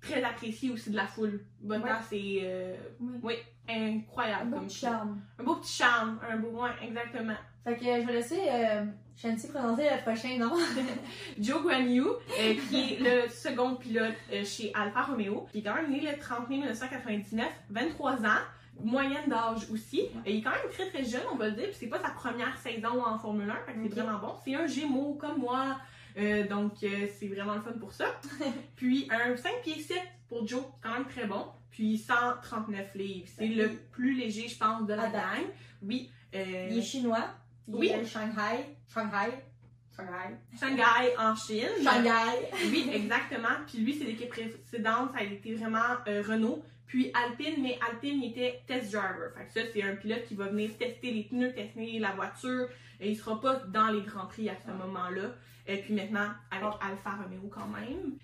très 0.00 0.22
apprécié 0.22 0.70
aussi 0.70 0.90
de 0.90 0.96
la 0.96 1.06
foule. 1.06 1.44
Bottas, 1.60 2.02
c'est 2.08 2.38
euh, 2.42 2.76
Oui. 3.22 3.34
Oui, 3.76 3.82
Un 3.92 3.96
incroyable. 3.98 4.50
beau 4.50 4.56
comme 4.56 4.66
petit 4.66 4.78
charme. 4.78 5.20
Un 5.38 5.42
beau 5.44 5.54
petit 5.56 5.72
charme, 5.72 6.18
un 6.30 6.36
beau, 6.36 6.62
ouais, 6.62 6.70
exactement. 6.82 7.34
Fait 7.64 7.76
que 7.76 7.84
je 7.84 8.06
vais 8.06 8.12
laisser 8.12 8.40
euh, 8.48 8.84
Shanti 9.16 9.48
présenter 9.48 9.84
le 9.84 10.02
prochain 10.02 10.38
nom. 10.38 10.52
Joe 11.38 11.62
Guanyu, 11.62 12.02
euh, 12.02 12.54
qui 12.68 12.94
est 12.94 12.98
le 13.00 13.28
second 13.28 13.74
pilote 13.76 14.14
euh, 14.32 14.44
chez 14.44 14.72
Alfa 14.74 15.02
Romeo, 15.02 15.46
qui 15.52 15.58
est 15.58 15.62
quand 15.62 15.74
même 15.74 15.90
né 15.90 16.00
le 16.00 16.18
30 16.18 16.48
mai 16.48 16.56
1999, 16.56 17.46
23 17.68 18.12
ans, 18.24 18.40
moyenne 18.82 19.28
d'âge 19.28 19.70
aussi. 19.70 20.00
Euh, 20.00 20.20
il 20.26 20.38
est 20.38 20.42
quand 20.42 20.50
même 20.50 20.70
très 20.72 20.88
très 20.88 21.04
jeune, 21.04 21.20
on 21.32 21.36
va 21.36 21.48
le 21.48 21.52
dire, 21.52 21.66
puis 21.66 21.76
c'est 21.78 21.86
pas 21.88 21.98
sa 22.00 22.10
première 22.10 22.56
saison 22.56 23.04
en 23.04 23.18
Formule 23.18 23.50
1, 23.50 23.54
fait 23.66 23.72
que 23.74 23.78
c'est 23.94 24.00
vraiment 24.00 24.18
bon. 24.18 24.34
C'est 24.42 24.54
un 24.54 24.66
Gémeaux 24.66 25.18
comme 25.20 25.38
moi, 25.38 25.76
euh, 26.18 26.46
donc 26.46 26.82
euh, 26.82 27.06
c'est 27.18 27.28
vraiment 27.28 27.54
le 27.54 27.60
fun 27.60 27.72
pour 27.78 27.92
ça. 27.92 28.06
puis 28.76 29.08
un 29.10 29.36
5 29.36 29.62
pieds 29.62 29.80
7 29.80 29.98
pour 30.28 30.46
Joe, 30.46 30.62
quand 30.82 30.92
même 30.92 31.06
très 31.06 31.26
bon. 31.26 31.46
Puis 31.70 31.98
139 31.98 32.94
livres, 32.94 33.28
c'est 33.36 33.46
le 33.46 33.70
plus 33.92 34.14
léger, 34.14 34.48
je 34.48 34.58
pense, 34.58 34.86
de 34.86 34.94
la 34.94 35.08
gang. 35.08 35.44
Oui. 35.82 36.10
euh, 36.34 36.68
Il 36.70 36.78
est 36.78 36.82
chinois. 36.82 37.24
Il 37.68 37.74
Oui. 37.76 37.88
est 37.88 37.94
à 37.94 38.04
Shanghai. 38.04 38.66
Shanghai. 38.92 39.30
Shanghai. 39.96 40.36
Shanghai 40.58 41.14
en 41.18 41.34
Chine. 41.36 41.68
Shanghai. 41.82 42.48
Oui, 42.70 42.90
exactement. 42.92 43.48
Puis 43.66 43.78
lui, 43.78 43.94
c'est 43.94 44.04
l'équipe 44.04 44.28
précédente, 44.30 45.12
ça 45.12 45.18
a 45.18 45.22
été 45.22 45.54
vraiment 45.54 45.94
Renault. 46.06 46.64
Puis 46.86 47.12
Alpine, 47.14 47.62
mais 47.62 47.78
Alpine, 47.88 48.22
était 48.24 48.62
test 48.66 48.90
driver. 48.92 49.30
Fait 49.36 49.44
que 49.46 49.52
ça, 49.52 49.60
c'est 49.72 49.82
un 49.82 49.94
pilote 49.94 50.24
qui 50.26 50.34
va 50.34 50.48
venir 50.48 50.76
tester 50.76 51.12
les 51.12 51.22
pneus, 51.24 51.52
tester 51.54 51.98
la 52.00 52.12
voiture. 52.12 52.68
Et 52.98 53.10
il 53.10 53.16
sera 53.16 53.40
pas 53.40 53.56
dans 53.68 53.88
les 53.88 54.02
grands 54.02 54.26
prix 54.26 54.48
à 54.50 54.56
ce 54.66 54.70
moment-là. 54.72 55.34
Et 55.70 55.78
puis 55.78 55.94
maintenant, 55.94 56.28
avec 56.50 56.74
Alfa 56.80 57.10
Romeo 57.10 57.48
quand 57.48 57.68
même. 57.68 58.16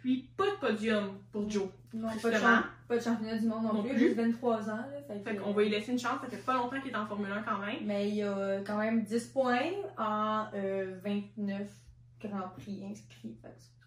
Puis 0.00 0.28
pas 0.36 0.50
de 0.50 0.56
podium 0.56 1.18
pour 1.32 1.48
Joe. 1.48 1.68
Non, 1.92 2.08
pas 2.20 2.30
de, 2.30 2.64
pas 2.88 3.00
championnat 3.00 3.38
du 3.38 3.46
monde 3.46 3.62
non, 3.62 3.74
Non 3.74 3.82
plus. 3.82 3.92
plus. 3.92 4.00
Juste 4.00 4.16
23 4.16 4.70
ans. 4.70 4.76
Là, 4.76 4.86
fait 5.06 5.18
Fait 5.20 5.36
qu'on 5.36 5.52
va 5.52 5.62
lui 5.62 5.70
laisser 5.70 5.92
une 5.92 5.98
chance. 5.98 6.20
Ça 6.20 6.28
fait 6.28 6.44
pas 6.44 6.54
longtemps 6.54 6.80
qu'il 6.80 6.90
est 6.90 6.96
en 6.96 7.06
Formule 7.06 7.30
1 7.30 7.42
quand 7.42 7.58
même. 7.58 7.78
Mais 7.84 8.08
il 8.08 8.16
y 8.16 8.22
a 8.22 8.60
quand 8.66 8.78
même 8.78 9.02
10 9.02 9.26
points 9.28 9.70
en 9.96 10.46
euh, 10.54 10.98
29 11.02 11.62
Grands 12.20 12.48
Prix 12.58 12.84
inscrits. 12.90 13.36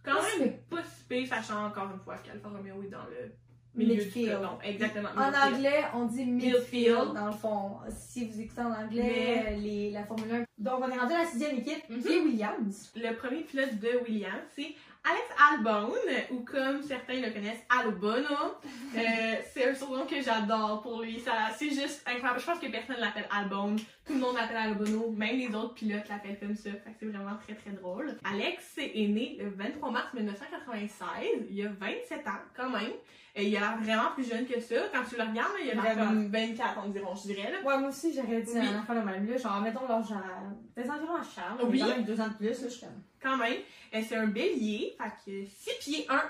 Quand 0.04 0.22
même 0.40 0.54
pas 0.70 0.84
si 0.84 1.04
pire, 1.10 1.28
sachant 1.28 1.66
encore 1.66 1.92
une 1.92 2.00
fois 2.00 2.18
qu'Alfa 2.18 2.50
Romeo 2.50 2.82
est 2.84 2.90
dans 2.90 3.06
le 3.06 3.32
Midfield. 3.78 4.30
peloton. 4.30 4.58
Exactement. 4.64 5.10
En 5.16 5.28
midfield. 5.28 5.54
anglais, 5.56 5.84
on 5.94 6.06
dit 6.06 6.26
midfield, 6.26 6.56
Midfield. 6.62 7.14
dans 7.14 7.26
le 7.28 7.32
fond. 7.34 7.72
Si 7.90 8.26
vous 8.28 8.42
écoutez 8.42 8.62
en 8.62 8.72
anglais, 8.74 9.44
Mais- 9.46 9.56
les, 9.58 9.92
la 9.92 10.04
Formule 10.04 10.32
1. 10.34 10.44
Donc, 10.58 10.80
on 10.82 10.90
est 10.90 10.98
rendu 10.98 11.14
à 11.14 11.20
la 11.20 11.26
sixième 11.26 11.58
équipe, 11.58 11.84
qui 11.88 12.08
est 12.14 12.20
Williams. 12.20 12.92
Le 12.96 13.14
premier 13.16 13.42
pilote 13.42 13.80
de 13.80 13.90
Williams, 14.08 14.42
c'est 14.56 14.74
Alex 15.10 15.28
Albon, 15.52 15.94
ou 16.32 16.40
comme 16.44 16.82
certains 16.84 17.22
le 17.22 17.32
connaissent, 17.32 17.64
Albono. 17.70 18.28
Euh, 18.98 19.36
c'est 19.54 19.70
un 19.70 19.76
surnom 19.76 20.06
que 20.06 20.20
j'adore 20.22 20.82
pour 20.82 21.02
lui. 21.02 21.22
C'est 21.58 21.70
juste 21.70 22.04
incroyable. 22.08 22.40
Je 22.40 22.46
pense 22.46 22.60
que 22.60 22.68
personne 22.72 22.96
l'appelle 23.00 23.28
Albon. 23.32 23.76
Tout 24.08 24.14
le 24.14 24.20
monde 24.20 24.36
l'appelle 24.36 24.58
Albono. 24.58 25.12
Même 25.12 25.38
les 25.38 25.54
autres 25.54 25.74
pilotes 25.74 26.08
l'appellent 26.08 26.40
comme 26.40 26.56
ça. 26.56 26.70
Fait 26.72 26.92
que 26.92 26.96
c'est 27.00 27.06
vraiment 27.08 27.36
très 27.44 27.56
très 27.56 27.72
drôle. 27.72 28.16
Alex 28.24 28.78
est 28.78 29.08
né 29.08 29.38
le 29.40 29.50
23 29.50 29.92
mars 29.92 30.14
1996. 30.14 31.48
Il 31.50 31.66
a 31.66 31.70
27 31.70 32.28
ans 32.28 32.32
quand 32.56 32.70
même. 32.70 32.92
Et 33.36 33.50
il 33.50 33.56
a 33.58 33.60
l'air 33.60 33.78
vraiment 33.78 34.12
plus 34.16 34.28
jeune 34.28 34.48
que 34.48 34.60
ça. 34.60 34.76
Quand 34.92 35.04
tu 35.08 35.16
le 35.16 35.22
regardes, 35.22 35.52
il 35.64 35.70
a 35.70 35.76
l'air 35.82 35.96
comme 36.08 36.28
24 36.28 36.80
environ, 36.80 37.14
je 37.16 37.34
dirais. 37.34 37.52
Là. 37.52 37.60
Ouais, 37.64 37.78
moi 37.78 37.90
aussi, 37.90 38.12
j'aurais 38.14 38.42
dit 38.42 38.52
Oui. 38.56 38.62
un 38.66 38.80
enfant 38.80 38.94
le 38.96 39.04
même. 39.04 39.30
Là, 39.30 39.38
genre, 39.38 39.62
mettons 39.62 39.88
l'âge 39.88 40.12
à 40.12 40.82
des 40.82 40.90
environs 40.90 41.16
à 41.18 41.24
Charles. 41.24 41.60
Oui. 41.70 41.80
Quand 41.80 41.88
même 41.90 42.04
deux 42.04 42.20
ans 42.20 42.30
de 42.30 42.34
plus, 42.34 42.48
là, 42.48 42.54
je 42.64 42.68
suis 42.68 42.80
comme. 42.82 43.04
Quand 43.22 43.38
même. 43.38 43.58
Et 43.94 44.02
c'est 44.02 44.16
un 44.16 44.28
bélier. 44.28 44.96
Fait 44.98 45.32
que 45.32 45.46
6 45.46 45.70
pieds 45.80 46.06
1. 46.10 46.22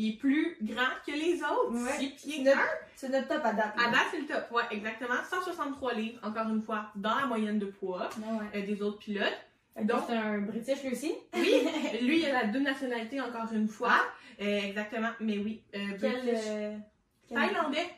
Il 0.00 0.10
est 0.10 0.16
plus 0.16 0.56
grand 0.62 0.92
que 1.04 1.10
les 1.10 1.42
autres. 1.42 1.72
Ouais. 1.72 1.98
6 1.98 2.08
pieds 2.10 2.36
C'est 2.36 2.42
notre, 2.44 2.58
1. 2.60 2.62
c'est 2.94 3.08
notre 3.08 3.26
top 3.26 3.44
à 3.44 3.52
date. 3.52 3.74
À 3.84 3.90
date, 3.90 4.06
c'est 4.12 4.20
le 4.20 4.26
top. 4.26 4.44
Ouais, 4.52 4.62
exactement. 4.70 5.16
163 5.28 5.94
livres, 5.94 6.20
encore 6.22 6.48
une 6.48 6.62
fois, 6.62 6.92
dans 6.94 7.16
la 7.16 7.26
moyenne 7.26 7.58
de 7.58 7.66
poids 7.66 8.08
Ouais, 8.18 8.46
euh, 8.60 8.64
des 8.64 8.80
autres 8.80 8.98
pilotes. 8.98 9.36
Donc- 9.82 10.02
c'est 10.06 10.16
un 10.16 10.38
British 10.38 10.84
lui 10.84 10.92
aussi. 10.92 11.14
Oui, 11.34 11.66
lui, 12.02 12.20
il 12.20 12.26
a 12.26 12.32
la 12.42 12.46
double 12.46 12.62
nationalité, 12.64 13.20
encore 13.20 13.52
une 13.52 13.66
fois. 13.66 14.00
Euh, 14.40 14.44
exactement, 14.60 15.10
mais 15.18 15.38
oui. 15.38 15.62
Euh, 15.74 15.78
Quel. 16.00 16.12
British. 16.12 16.44
quel- 16.44 17.36
Thaïlandais. 17.36 17.90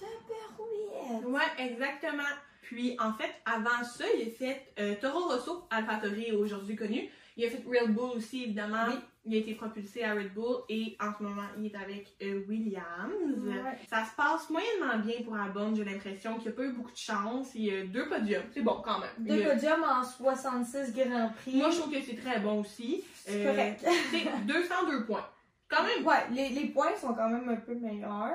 Tabarouette. 0.00 1.24
Ouais, 1.26 1.64
exactement. 1.64 2.22
Puis, 2.62 2.96
en 2.98 3.12
fait, 3.12 3.30
avant 3.46 3.84
ça, 3.84 4.04
il 4.18 4.26
a 4.28 4.30
fait 4.32 4.98
Toro 5.00 5.28
Rosso, 5.28 5.68
AlphaTauri, 5.70 6.32
aujourd'hui 6.32 6.74
connu. 6.74 7.08
Il 7.36 7.44
a 7.44 7.50
fait 7.50 7.62
Red 7.66 7.94
Bull 7.94 8.16
aussi, 8.16 8.44
évidemment. 8.44 8.86
Oui. 8.88 8.94
Il 9.26 9.34
a 9.34 9.38
été 9.38 9.54
propulsé 9.54 10.04
à 10.04 10.14
Red 10.14 10.34
Bull 10.34 10.56
et 10.68 10.96
en 11.00 11.10
ce 11.16 11.22
moment, 11.22 11.42
il 11.58 11.66
est 11.66 11.74
avec 11.76 12.14
euh, 12.22 12.44
Williams. 12.46 13.42
Ouais. 13.42 13.78
Ça 13.88 14.04
se 14.04 14.14
passe 14.14 14.50
moyennement 14.50 14.98
bien 15.04 15.22
pour 15.24 15.34
Albon, 15.36 15.74
j'ai 15.74 15.84
l'impression 15.84 16.36
qu'il 16.38 16.50
n'a 16.50 16.56
pas 16.56 16.64
eu 16.64 16.72
beaucoup 16.72 16.90
de 16.90 16.96
chance. 16.96 17.54
Il 17.54 17.62
y 17.64 17.74
a 17.74 17.84
deux 17.84 18.06
podiums, 18.08 18.42
c'est 18.52 18.60
bon 18.62 18.82
quand 18.84 18.98
même. 18.98 19.08
Deux 19.18 19.34
Il 19.36 19.40
y 19.40 19.44
a- 19.44 19.54
podiums 19.54 19.82
en 19.84 20.02
66 20.04 20.92
Grands 20.92 21.30
Prix. 21.40 21.56
Moi, 21.56 21.70
je 21.70 21.78
trouve 21.78 21.92
que 21.92 22.02
c'est 22.02 22.16
très 22.16 22.38
bon 22.40 22.60
aussi. 22.60 23.02
c'est 23.24 23.46
Euh, 23.46 23.50
correct. 23.50 23.84
C'est 24.10 24.46
202 24.46 25.06
points. 25.06 25.26
Quand 25.68 25.82
même, 25.82 26.06
Ouais, 26.06 26.26
les, 26.30 26.50
les 26.50 26.66
points 26.66 26.94
sont 27.00 27.14
quand 27.14 27.30
même 27.30 27.48
un 27.48 27.56
peu 27.56 27.74
meilleurs. 27.74 28.34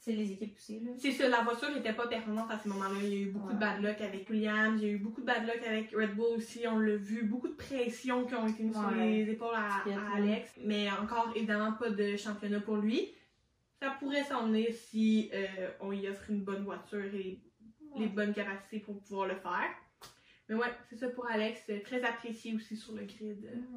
C'est 0.00 0.12
les 0.12 0.32
équipes 0.32 0.56
aussi, 0.56 0.80
là. 0.80 0.92
c'est 0.96 1.10
ça, 1.10 1.28
la 1.28 1.42
voiture 1.42 1.70
n'était 1.74 1.92
pas 1.92 2.06
performante 2.06 2.50
à 2.50 2.58
ce 2.58 2.68
moment-là. 2.68 2.94
Il 3.02 3.08
y 3.08 3.16
a 3.16 3.20
eu 3.20 3.30
beaucoup 3.30 3.52
de 3.52 3.58
bad 3.58 3.82
luck 3.82 4.00
avec 4.00 4.30
Williams, 4.30 4.80
il 4.80 4.88
y 4.88 4.90
a 4.90 4.94
eu 4.94 4.98
beaucoup 4.98 5.20
de 5.20 5.26
bad 5.26 5.44
luck 5.44 5.60
avec 5.66 5.90
Red 5.90 6.14
Bull 6.14 6.36
aussi, 6.36 6.66
on 6.68 6.78
l'a 6.78 6.96
vu. 6.96 7.24
Beaucoup 7.24 7.48
de 7.48 7.54
pression 7.54 8.24
qui 8.24 8.34
ont 8.34 8.46
été 8.46 8.62
mises 8.62 8.76
sur 8.76 8.90
les 8.92 9.28
épaules 9.28 9.54
à. 9.54 9.82
Alex. 10.14 10.52
Mais 10.64 10.88
encore, 10.90 11.32
évidemment, 11.34 11.72
pas 11.72 11.90
de 11.90 12.16
championnat 12.16 12.60
pour 12.60 12.76
lui. 12.76 13.10
Ça 13.80 13.90
pourrait 13.98 14.24
s'en 14.24 14.46
venir 14.46 14.68
si 14.72 15.30
euh, 15.32 15.70
on 15.80 15.92
y 15.92 16.08
offre 16.08 16.30
une 16.30 16.42
bonne 16.42 16.64
voiture 16.64 17.14
et 17.14 17.40
les 17.96 18.06
bonnes 18.06 18.32
capacités 18.32 18.80
pour 18.80 19.00
pouvoir 19.00 19.26
le 19.26 19.36
faire. 19.36 19.68
Mais 20.48 20.54
ouais, 20.54 20.68
c'est 20.88 20.96
ça 20.96 21.08
pour 21.08 21.26
Alex. 21.26 21.60
euh, 21.68 21.78
Très 21.84 22.02
apprécié 22.02 22.54
aussi 22.54 22.76
sur 22.76 22.94
le 22.94 23.04
grid. 23.04 23.36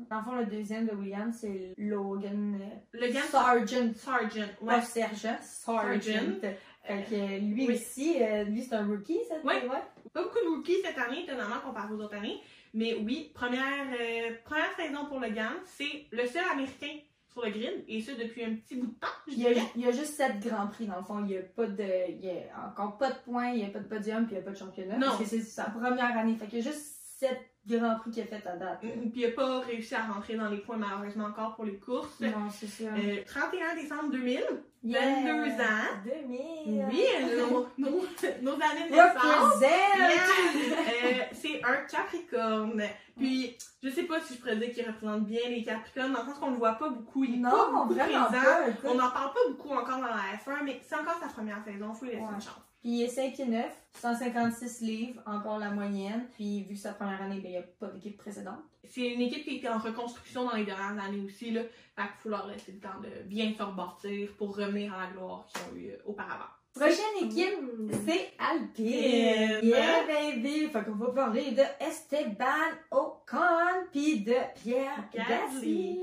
Dans 0.09 0.17
le 0.19 0.23
fond, 0.23 0.35
le 0.35 0.45
deuxième 0.45 0.87
de 0.87 0.93
Williams, 0.93 1.35
c'est 1.39 1.73
Logan 1.77 2.59
euh, 2.61 2.97
Le 2.99 3.07
gars 3.11 3.21
Sargent. 3.23 3.93
Sargent, 3.95 4.47
Pas 4.65 4.77
ouais. 4.77 4.81
Sergent, 4.81 5.37
Sargent. 5.41 6.01
Sargent. 6.01 6.39
Fait 6.83 7.03
que 7.09 7.39
lui 7.39 7.67
Oui. 7.67 7.75
aussi, 7.75 8.23
euh, 8.23 8.43
lui 8.45 8.63
c'est 8.63 8.73
un 8.75 8.87
rookie, 8.87 9.19
ça 9.29 9.35
Ouais. 9.43 9.61
ouais. 9.67 9.81
Pas 10.13 10.23
beaucoup 10.23 10.39
de 10.43 10.49
rookies 10.55 10.81
cette 10.83 10.97
année, 10.97 11.23
étonnamment, 11.23 11.59
comparé 11.63 11.93
aux 11.93 11.99
autres 11.99 12.15
années. 12.15 12.39
Mais 12.73 12.95
oui, 12.95 13.31
première, 13.35 13.85
euh, 13.99 14.31
première 14.45 14.71
saison 14.75 15.05
pour 15.05 15.19
le 15.19 15.29
GAN. 15.29 15.51
C'est 15.65 16.05
le 16.11 16.25
seul 16.25 16.43
américain 16.51 16.97
sur 17.33 17.43
le 17.43 17.51
grid, 17.51 17.83
et 17.87 18.01
ça 18.01 18.13
depuis 18.13 18.43
un 18.43 18.55
petit 18.55 18.75
bout 18.75 18.87
de 18.87 18.99
temps, 18.99 19.07
je 19.27 19.33
Il 19.33 19.39
y, 19.39 19.47
a, 19.47 19.51
il 19.75 19.81
y 19.81 19.85
a 19.85 19.91
juste 19.91 20.15
7 20.15 20.39
grands 20.39 20.67
prix 20.67 20.85
dans 20.85 20.97
le 20.97 21.03
fond. 21.03 21.19
Il 21.19 21.25
n'y 21.25 21.37
a 21.37 21.41
pas 21.41 21.65
de. 21.65 22.09
Il 22.09 22.25
y 22.25 22.29
a 22.29 22.67
encore 22.67 22.97
pas 22.97 23.11
de 23.11 23.17
points, 23.19 23.51
il 23.51 23.59
n'y 23.59 23.65
a 23.65 23.69
pas 23.69 23.79
de 23.79 23.87
podium, 23.87 24.25
puis 24.25 24.35
il 24.35 24.37
n'y 24.39 24.43
a 24.43 24.45
pas 24.45 24.51
de 24.51 24.57
championnat. 24.57 24.97
Non. 24.97 25.07
Parce 25.07 25.19
que 25.19 25.25
c'est 25.25 25.41
sa 25.41 25.65
première 25.65 26.17
année. 26.17 26.35
Fait 26.35 26.47
qu'il 26.47 26.59
y 26.59 26.67
a 26.67 26.71
juste 26.71 26.97
7 27.19 27.37
grands 27.67 27.95
prix 27.99 28.11
qu'il 28.11 28.23
a 28.23 28.25
fait 28.25 28.47
à 28.47 28.55
date. 28.55 28.79
Puis 28.81 29.11
il 29.15 29.21
n'a 29.27 29.31
pas 29.33 29.59
réussi 29.59 29.93
à 29.95 30.01
rentrer 30.03 30.35
dans 30.35 30.49
les 30.49 30.57
points, 30.57 30.77
malheureusement, 30.77 31.25
encore 31.25 31.55
pour 31.55 31.65
les 31.65 31.77
courses. 31.77 32.19
Non, 32.19 32.49
c'est 32.49 32.67
ça. 32.67 32.89
Euh, 32.89 33.17
31 33.25 33.75
décembre 33.75 34.11
2000. 34.11 34.41
Yeah. 34.83 34.99
22 35.23 35.51
ans. 35.61 36.01
2000. 36.27 36.85
Oui, 36.89 37.03
nos, 37.37 37.67
nos, 37.77 38.01
nos 38.41 38.53
années 38.53 38.89
de 38.89 38.91
naissance. 38.91 39.61
Yeah! 39.61 40.09
Euh, 40.09 41.23
c'est 41.33 41.61
un 41.63 41.75
Capricorne. 41.87 42.81
Puis, 43.15 43.55
je 43.83 43.89
sais 43.89 44.03
pas 44.03 44.19
si 44.21 44.33
je 44.33 44.39
pourrais 44.39 44.55
dire 44.55 44.71
qu'il 44.73 44.87
représente 44.87 45.25
bien 45.25 45.41
les 45.49 45.63
Capricornes, 45.63 46.13
dans 46.13 46.21
le 46.23 46.29
sens 46.29 46.39
qu'on 46.39 46.51
le 46.51 46.57
voit 46.57 46.73
pas 46.73 46.89
beaucoup. 46.89 47.23
Il 47.23 47.39
est 47.39 47.41
pas 47.43 47.49
Non, 47.49 47.71
beaucoup 47.83 47.93
vraiment 47.93 48.25
présent. 48.25 48.43
pas. 48.43 48.89
On 48.89 48.95
n'en 48.95 49.11
parle 49.11 49.33
pas 49.33 49.39
beaucoup 49.49 49.69
encore 49.69 49.97
dans 49.97 50.07
la 50.07 50.35
F1, 50.43 50.63
mais 50.63 50.81
c'est 50.87 50.95
encore 50.95 51.19
sa 51.21 51.27
première 51.27 51.63
saison, 51.63 51.93
faut 51.93 52.05
lui 52.05 52.13
laisser 52.13 52.23
Ouais. 52.23 52.29
une 52.33 52.41
chance. 52.41 52.55
Puis 52.81 52.89
il 52.89 53.03
est 53.03 53.07
5 53.07 53.39
et 53.39 53.45
9, 53.45 53.65
156 53.93 54.81
livres, 54.81 55.21
encore 55.25 55.59
la 55.59 55.69
moyenne. 55.69 56.25
Puis 56.35 56.63
vu 56.63 56.73
que 56.73 56.79
sa 56.79 56.93
première 56.93 57.21
année, 57.21 57.35
ben, 57.39 57.45
il 57.45 57.51
n'y 57.51 57.57
a 57.57 57.61
pas 57.79 57.87
d'équipe 57.87 58.17
précédente. 58.17 58.59
C'est 58.83 59.07
une 59.13 59.21
équipe 59.21 59.43
qui 59.43 59.57
été 59.57 59.69
en 59.69 59.77
reconstruction 59.77 60.45
dans 60.45 60.55
les 60.55 60.65
dernières 60.65 61.01
années 61.03 61.21
aussi, 61.23 61.51
là. 61.51 61.61
Fait 61.95 62.01
qu'il 62.03 62.11
faut 62.23 62.29
leur 62.29 62.47
laisser 62.47 62.71
le 62.71 62.79
temps 62.79 62.99
de 63.01 63.23
bien 63.27 63.53
se 63.55 63.61
rebâtir 63.61 64.29
pour 64.37 64.55
revenir 64.57 64.93
à 64.93 65.05
la 65.05 65.11
gloire 65.11 65.45
qu'ils 65.47 65.61
ont 65.61 65.75
eu 65.77 65.89
euh, 65.91 65.97
auparavant. 66.05 66.45
Prochaine 66.73 67.25
équipe, 67.25 67.61
Mmh. 67.61 67.91
c'est 68.07 68.31
Alpine. 68.39 68.87
Alpine. 68.87 69.69
Yeah, 69.69 70.07
baby! 70.07 70.67
Fait 70.69 70.83
qu'on 70.85 70.95
va 70.95 71.11
parler 71.11 71.51
de 71.51 71.63
Esteban 71.85 72.71
Ocon 72.91 73.87
puis 73.91 74.21
de 74.21 74.35
Pierre 74.63 75.03
Gasly. 75.13 75.99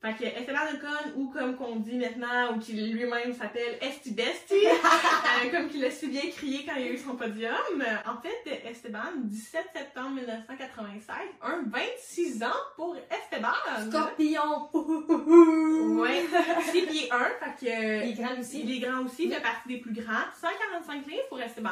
Fait 0.00 0.14
que 0.14 0.24
Esteban 0.24 0.60
Ocon, 0.74 1.12
ou 1.16 1.28
comme 1.30 1.56
qu'on 1.56 1.76
dit 1.76 1.98
maintenant, 1.98 2.54
ou 2.54 2.60
qu'il 2.60 2.92
lui-même 2.92 3.32
s'appelle 3.34 3.78
Esti 3.82 4.12
Besti, 4.12 4.54
euh, 4.66 5.50
comme 5.50 5.68
qu'il 5.68 5.84
a 5.84 5.90
si 5.90 6.06
bien 6.06 6.22
crié 6.30 6.64
quand 6.64 6.74
il 6.76 6.82
a 6.88 6.90
eu 6.92 6.98
son 6.98 7.16
podium. 7.16 7.52
En 8.06 8.20
fait, 8.22 8.68
Esteban, 8.70 9.00
17 9.24 9.66
septembre 9.74 10.10
1996, 10.16 11.16
un 11.42 11.62
26 11.66 12.42
ans 12.44 12.46
pour 12.76 12.96
Esteban. 13.10 13.48
Scorpion! 13.88 14.68
Ouais, 16.00 16.24
6 16.70 16.82
pieds 16.86 17.08
1, 17.12 17.18
fait 17.58 17.66
que... 17.66 18.04
Il 18.06 18.10
est 18.10 18.14
grand 18.14 18.38
aussi. 18.38 18.60
Il 18.62 18.70
est 18.76 18.78
grand 18.86 19.04
aussi, 19.04 19.24
il 19.24 19.32
fait 19.32 19.40
partie 19.42 19.68
des 19.68 19.78
plus 19.78 19.92
grands. 19.92 20.26
145 20.40 21.06
livres 21.06 21.28
pour 21.28 21.40
Esteban. 21.40 21.70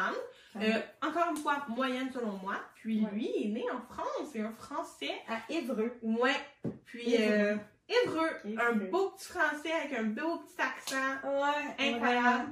Euh, 0.60 0.72
encore 1.02 1.28
une 1.30 1.36
fois, 1.36 1.64
moyenne 1.68 2.10
selon 2.12 2.32
moi. 2.42 2.54
Puis 2.74 3.00
Ouais. 3.04 3.10
lui, 3.12 3.30
il 3.36 3.46
est 3.46 3.54
né 3.60 3.64
en 3.72 3.80
France, 3.92 4.30
c'est 4.32 4.40
un 4.40 4.52
Français. 4.52 5.12
à 5.28 5.52
Évreux. 5.52 5.92
Ouais. 6.02 6.34
Puis 6.86 7.14
Évreux. 7.14 7.26
euh, 7.30 7.56
Évreux, 7.88 8.30
un 8.58 8.72
beau 8.72 9.10
petit 9.10 9.26
français 9.28 9.70
avec 9.72 9.96
un 9.96 10.04
beau 10.04 10.38
petit 10.38 10.60
accent. 10.60 10.96
Ouais. 11.24 11.92
Incroyable. 11.94 12.50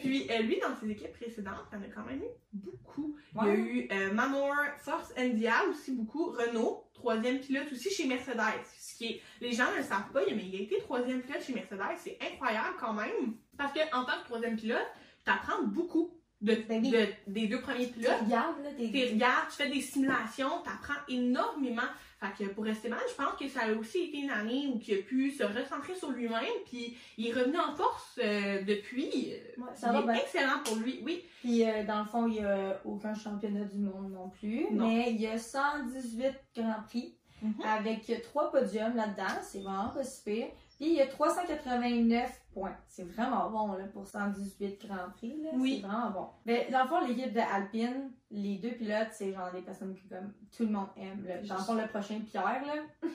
Puis 0.00 0.28
euh, 0.30 0.38
lui, 0.42 0.60
dans 0.60 0.76
ses 0.76 0.88
équipes 0.90 1.12
précédentes, 1.12 1.66
il 1.72 1.78
y 1.78 1.80
en 1.80 1.84
a 1.84 1.88
quand 1.92 2.04
même 2.04 2.22
eu 2.22 2.28
beaucoup. 2.52 3.16
Il 3.42 3.46
y 3.46 3.50
a 3.50 3.54
eu 3.54 3.88
euh, 3.90 4.12
Manor, 4.12 4.54
Force 4.78 5.12
India 5.16 5.54
aussi 5.68 5.90
beaucoup, 5.92 6.26
Renault, 6.30 6.84
troisième 6.94 7.40
pilote 7.40 7.70
aussi 7.72 7.90
chez 7.90 8.06
Mercedes. 8.06 8.40
Ce 8.78 8.96
qui 8.96 9.06
est, 9.06 9.20
les 9.40 9.52
gens 9.52 9.70
ne 9.72 9.78
le 9.78 9.82
savent 9.82 10.10
pas, 10.12 10.20
mais 10.30 10.44
il 10.46 10.54
a 10.54 10.60
été 10.62 10.78
troisième 10.78 11.20
pilote 11.22 11.42
chez 11.42 11.52
Mercedes, 11.52 11.96
c'est 11.98 12.18
incroyable 12.22 12.76
quand 12.78 12.92
même. 12.94 13.34
Parce 13.58 13.72
que 13.72 13.80
en 13.92 14.04
tant 14.04 14.20
que 14.20 14.24
troisième 14.26 14.56
pilote, 14.56 14.86
tu 15.24 15.30
apprends 15.32 15.62
beaucoup 15.64 16.12
de, 16.40 16.54
Ben 16.68 16.80
de- 16.82 17.08
des 17.26 17.46
deux 17.48 17.60
premiers 17.60 17.88
Tu 17.88 17.94
pilotes. 17.94 18.20
regardes, 18.24 18.62
là, 18.62 18.70
Tu 18.78 18.88
des. 18.88 19.10
regardes, 19.10 19.48
tu 19.50 19.56
fais 19.56 19.68
des 19.68 19.80
simulations, 19.80 20.62
tu 20.62 20.70
apprends 20.70 21.00
énormément. 21.08 21.82
Fait 22.18 22.44
que 22.44 22.48
pour 22.50 22.66
Esteban, 22.66 22.96
je 23.10 23.14
pense 23.14 23.34
que 23.38 23.46
ça 23.48 23.66
a 23.66 23.72
aussi 23.72 24.04
été 24.04 24.18
une 24.20 24.30
année 24.30 24.68
où 24.72 24.80
il 24.86 24.94
a 24.98 25.02
pu 25.02 25.30
se 25.30 25.44
recentrer 25.44 25.94
sur 25.94 26.10
lui-même, 26.10 26.44
puis 26.64 26.96
il 27.18 27.28
est 27.28 27.32
revenu 27.32 27.58
en 27.58 27.74
force 27.74 28.18
euh, 28.22 28.62
depuis. 28.62 29.34
Ouais, 29.58 29.64
ça 29.74 29.92
il 29.94 30.06
va 30.06 30.16
est 30.16 30.20
excellent 30.22 30.60
pour 30.64 30.76
lui, 30.76 31.00
oui. 31.04 31.24
Puis 31.40 31.62
euh, 31.68 31.84
dans 31.84 31.98
le 32.00 32.06
fond, 32.06 32.26
il 32.26 32.34
n'y 32.34 32.40
a 32.44 32.80
aucun 32.86 33.14
championnat 33.14 33.64
du 33.64 33.78
monde 33.78 34.12
non 34.12 34.30
plus. 34.30 34.66
Non. 34.70 34.88
Mais 34.88 35.10
il 35.10 35.20
y 35.20 35.26
a 35.26 35.36
118 35.38 36.32
Grands 36.56 36.82
Prix 36.88 37.14
Mhm. 37.42 37.54
avec 37.66 38.22
trois 38.22 38.50
podiums 38.50 38.96
là-dedans. 38.96 39.40
C'est 39.42 39.60
vraiment 39.60 39.90
pas 39.90 40.02
si 40.04 40.22
pire. 40.24 40.46
Puis 40.78 40.86
il 40.88 40.94
y 40.94 41.02
a 41.02 41.06
389 41.06 42.30
points. 42.56 42.76
C'est 42.88 43.04
vraiment 43.04 43.50
bon 43.50 43.74
là, 43.74 43.84
pour 43.92 44.06
118 44.06 44.86
Grands 44.86 45.10
Prix. 45.16 45.36
Là. 45.42 45.50
Oui. 45.54 45.80
C'est 45.80 45.86
vraiment 45.86 46.10
bon. 46.10 46.28
Mais 46.46 46.68
dans 46.72 46.84
le 46.84 46.88
fond, 46.88 47.00
l'équipe 47.06 47.32
de 47.32 47.40
Alpine, 47.40 48.10
les 48.30 48.56
deux 48.56 48.70
pilotes, 48.70 49.08
c'est 49.12 49.32
genre 49.32 49.52
des 49.52 49.60
personnes 49.60 49.94
que 49.94 50.08
comme 50.08 50.32
tout 50.56 50.62
le 50.64 50.70
monde 50.70 50.88
aime. 50.96 51.24
Là. 51.26 51.42
Dans 51.46 51.56
le 51.56 51.60
fond, 51.60 51.74
le 51.74 51.86
prochain 51.86 52.20
Pierre, 52.20 52.62
là. 52.66 52.74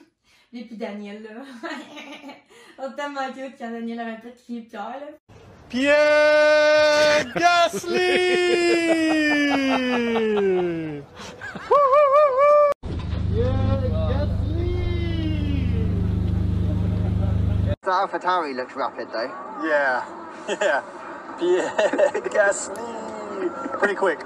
Et 0.54 0.64
puis 0.64 0.76
Daniel, 0.76 1.22
là. 1.22 1.30
On 2.78 2.90
est 2.90 2.94
tellement 2.94 3.32
cute 3.32 3.58
quand 3.58 3.70
Daniel 3.70 4.00
aurait 4.00 4.20
pu 4.20 4.30
crier 4.30 4.62
Pierre, 4.62 5.00
là. 5.00 5.08
Pierre 5.68 7.34
Gasly 7.34 7.92
That 17.84 18.08
AlphaTauri 18.08 18.54
looks 18.54 18.76
rapid 18.76 19.08
though. 19.10 19.28
Yeah, 19.64 20.04
yeah. 20.48 20.82
Pierre 21.36 21.66
Gasly. 22.30 22.78
Pretty 23.76 23.96
quick. 23.96 24.20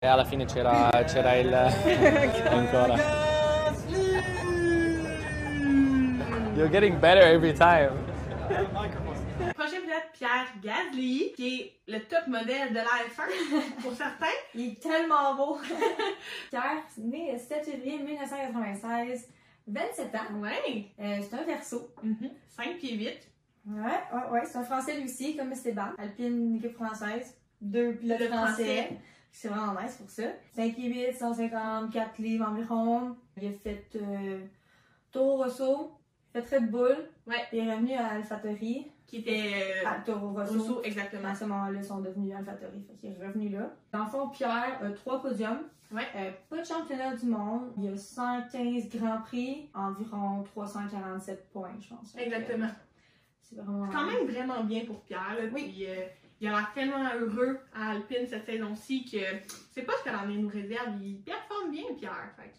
E 0.00 0.06
alla 0.06 0.24
fine 0.24 0.44
c'era, 0.44 0.90
c'era 1.08 1.34
il... 1.34 1.52
ancora. 2.54 2.96
You're 6.54 6.68
getting 6.68 7.00
better 7.00 7.22
every 7.22 7.52
time. 7.52 7.98
Prochain 9.56 9.80
pilote, 9.82 10.12
Pierre 10.16 10.46
Gasly, 10.62 11.32
qui 11.34 11.62
est 11.88 11.92
le 11.92 11.98
top 12.06 12.28
modèle 12.28 12.68
de 12.70 12.76
la 12.76 13.08
F1 13.08 13.82
pour 13.82 13.92
certains. 13.92 14.26
Il 14.54 14.68
est 14.68 14.80
tellement 14.80 15.34
beau. 15.34 15.58
Pierre, 16.50 16.84
né 16.96 17.32
le 17.32 17.38
7 17.40 17.64
février 17.64 17.98
1996, 17.98 19.26
27 19.70 20.14
ans. 20.14 20.40
Ouais. 20.40 20.86
Euh, 20.98 21.18
c'est 21.20 21.34
un 21.34 21.44
verso. 21.44 21.92
5 22.48 22.78
pieds 22.78 22.96
8. 22.96 23.06
Ouais, 23.66 23.74
ouais, 23.76 24.30
ouais. 24.32 24.44
C'est 24.44 24.58
un 24.58 24.64
français 24.64 24.96
lui 24.96 25.04
aussi, 25.04 25.36
comme 25.36 25.52
Esteban. 25.52 25.92
Alpine, 25.98 26.56
équipe 26.56 26.74
française. 26.74 27.36
Deux 27.60 27.94
pilotes 27.94 28.22
français. 28.28 28.36
français. 28.36 28.98
C'est 29.32 29.48
vraiment 29.48 29.80
nice 29.80 29.96
pour 29.96 30.10
ça. 30.10 30.24
5 30.56 30.78
et 30.78 31.10
8, 31.10 31.12
154 31.14 32.18
livres 32.18 32.48
environ. 32.48 33.16
Il 33.36 33.48
a 33.48 33.52
fait 33.52 33.86
euh, 33.96 34.44
Toro 35.12 35.44
Rosso, 35.44 35.92
Bull. 36.60 36.96
Ouais. 37.26 37.36
Il 37.52 37.58
est 37.58 37.72
revenu 37.74 37.94
à 37.94 38.06
AlphaTauri. 38.12 38.86
Qui 39.06 39.16
était 39.18 39.82
euh, 39.84 39.88
À 39.88 39.94
Toro 40.00 40.28
Rosso. 40.28 40.52
Rousseau, 40.52 40.82
exactement. 40.84 41.28
À 41.28 41.34
ce 41.34 41.44
moment-là, 41.44 41.78
ils 41.78 41.84
sont 41.84 42.00
devenus 42.00 42.34
AlphaTauri. 42.34 42.82
Fait 42.86 42.94
qu'il 42.94 43.10
est 43.10 43.26
revenu 43.26 43.48
là. 43.48 43.72
Dans 43.92 44.04
le 44.04 44.10
fond, 44.10 44.28
Pierre 44.28 44.78
a 44.82 44.90
trois 44.90 45.20
podiums. 45.20 45.62
Ouais. 45.90 46.06
Euh, 46.14 46.30
pas 46.48 46.58
de 46.58 46.64
championnat 46.64 47.16
du 47.16 47.26
monde. 47.26 47.72
Il 47.76 47.84
y 47.84 47.88
a 47.88 47.96
115 47.96 48.88
grands 48.90 49.20
prix, 49.22 49.68
environ 49.74 50.44
347 50.44 51.50
points, 51.50 51.72
je 51.80 51.88
pense. 51.88 52.14
Exactement. 52.16 52.66
euh, 52.66 52.68
C'est 53.42 53.56
vraiment. 53.56 53.86
C'est 53.90 53.96
quand 53.96 54.06
même 54.06 54.26
vraiment 54.28 54.62
bien 54.62 54.84
pour 54.84 55.00
Pierre. 55.02 55.34
Là, 55.36 55.48
Oui. 55.52 55.72
Puis, 55.72 55.86
euh, 55.86 56.04
il 56.40 56.46
a 56.48 56.52
l'air 56.52 56.70
tellement 56.72 57.04
heureux 57.18 57.58
à 57.74 57.90
Alpine 57.90 58.26
cette 58.28 58.46
saison-ci 58.46 59.04
que 59.10 59.18
c'est 59.72 59.82
pas 59.82 59.92
ce 59.98 60.04
que 60.04 60.10
l'année 60.10 60.38
nous 60.38 60.48
réserve. 60.48 60.94
Il 61.02 61.20
performe 61.22 61.72
bien, 61.72 61.82
Pierre. 61.98 62.32
Fait 62.36 62.52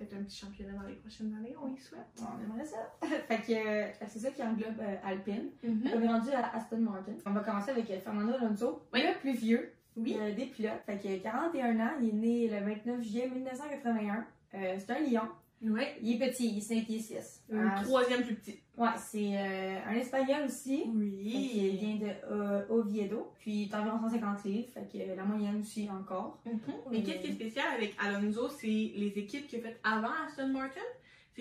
peut-être 0.00 0.14
un 0.18 0.22
petit 0.24 0.38
championnat 0.38 0.72
dans 0.72 0.88
les 0.88 0.94
prochaines 0.94 1.34
années, 1.34 1.54
on 1.62 1.68
y 1.74 1.78
souhaite. 1.78 2.00
On 2.20 2.42
aimerait 2.42 2.64
ça. 2.64 2.78
fait 3.28 3.38
que 3.46 3.52
euh, 3.52 4.06
c'est 4.08 4.18
ça 4.18 4.30
qui 4.30 4.42
englobe 4.42 4.80
euh, 4.80 4.96
Alpine. 5.04 5.50
Mm-hmm. 5.64 5.90
On 5.94 6.00
est 6.02 6.08
rendu 6.08 6.30
à 6.30 6.56
Aston 6.56 6.78
Martin. 6.78 7.12
On 7.26 7.30
va 7.32 7.40
commencer 7.40 7.70
avec 7.72 7.90
euh, 7.90 8.00
Fernando 8.00 8.32
Alonso, 8.34 8.82
Oui. 8.94 9.02
le 9.02 9.18
plus 9.20 9.34
vieux 9.34 9.72
Oui. 9.96 10.16
euh, 10.18 10.34
des 10.34 10.46
pilotes. 10.46 10.80
Fait 10.86 10.96
que 10.98 11.22
41 11.22 11.78
ans, 11.80 11.90
il 12.00 12.08
est 12.08 12.12
né 12.12 12.48
le 12.48 12.64
29 12.64 13.02
juillet 13.02 13.28
1981. 13.28 14.24
Euh, 14.54 14.76
c'est 14.78 14.90
un 14.90 15.00
lion. 15.00 15.28
Ouais. 15.62 15.98
Il 16.02 16.14
est 16.22 16.30
petit, 16.30 16.48
il 16.48 16.58
est 16.58 16.60
5 16.60 16.86
pieds 16.86 17.00
6. 17.00 17.44
Le 17.50 17.84
troisième 17.84 18.24
plus 18.24 18.34
petit. 18.34 18.58
ouais, 18.78 18.88
c'est 18.96 19.36
euh, 19.36 19.78
un 19.86 19.94
espagnol 19.94 20.44
aussi. 20.46 20.84
Oui. 20.86 21.76
vient 21.78 21.96
de 21.96 22.12
euh, 22.30 22.66
Oviedo. 22.70 23.32
Puis 23.38 23.62
il 23.62 23.68
est 23.68 23.74
environ 23.74 23.98
150 24.00 24.44
livres. 24.44 24.68
Fait 24.72 24.88
que 24.90 24.98
euh, 24.98 25.14
la 25.16 25.24
moyenne 25.24 25.60
aussi 25.60 25.88
encore. 25.90 26.42
Mais 26.90 27.02
qu'est-ce 27.02 27.22
qui 27.22 27.28
est 27.28 27.34
spécial 27.34 27.66
avec 27.76 27.94
Alonso, 27.98 28.48
c'est 28.48 28.66
les 28.66 29.12
équipes 29.16 29.46
qu'il 29.48 29.60
a 29.60 29.62
faites 29.62 29.80
avant 29.84 30.12
Aston 30.26 30.48
Martin. 30.48 30.80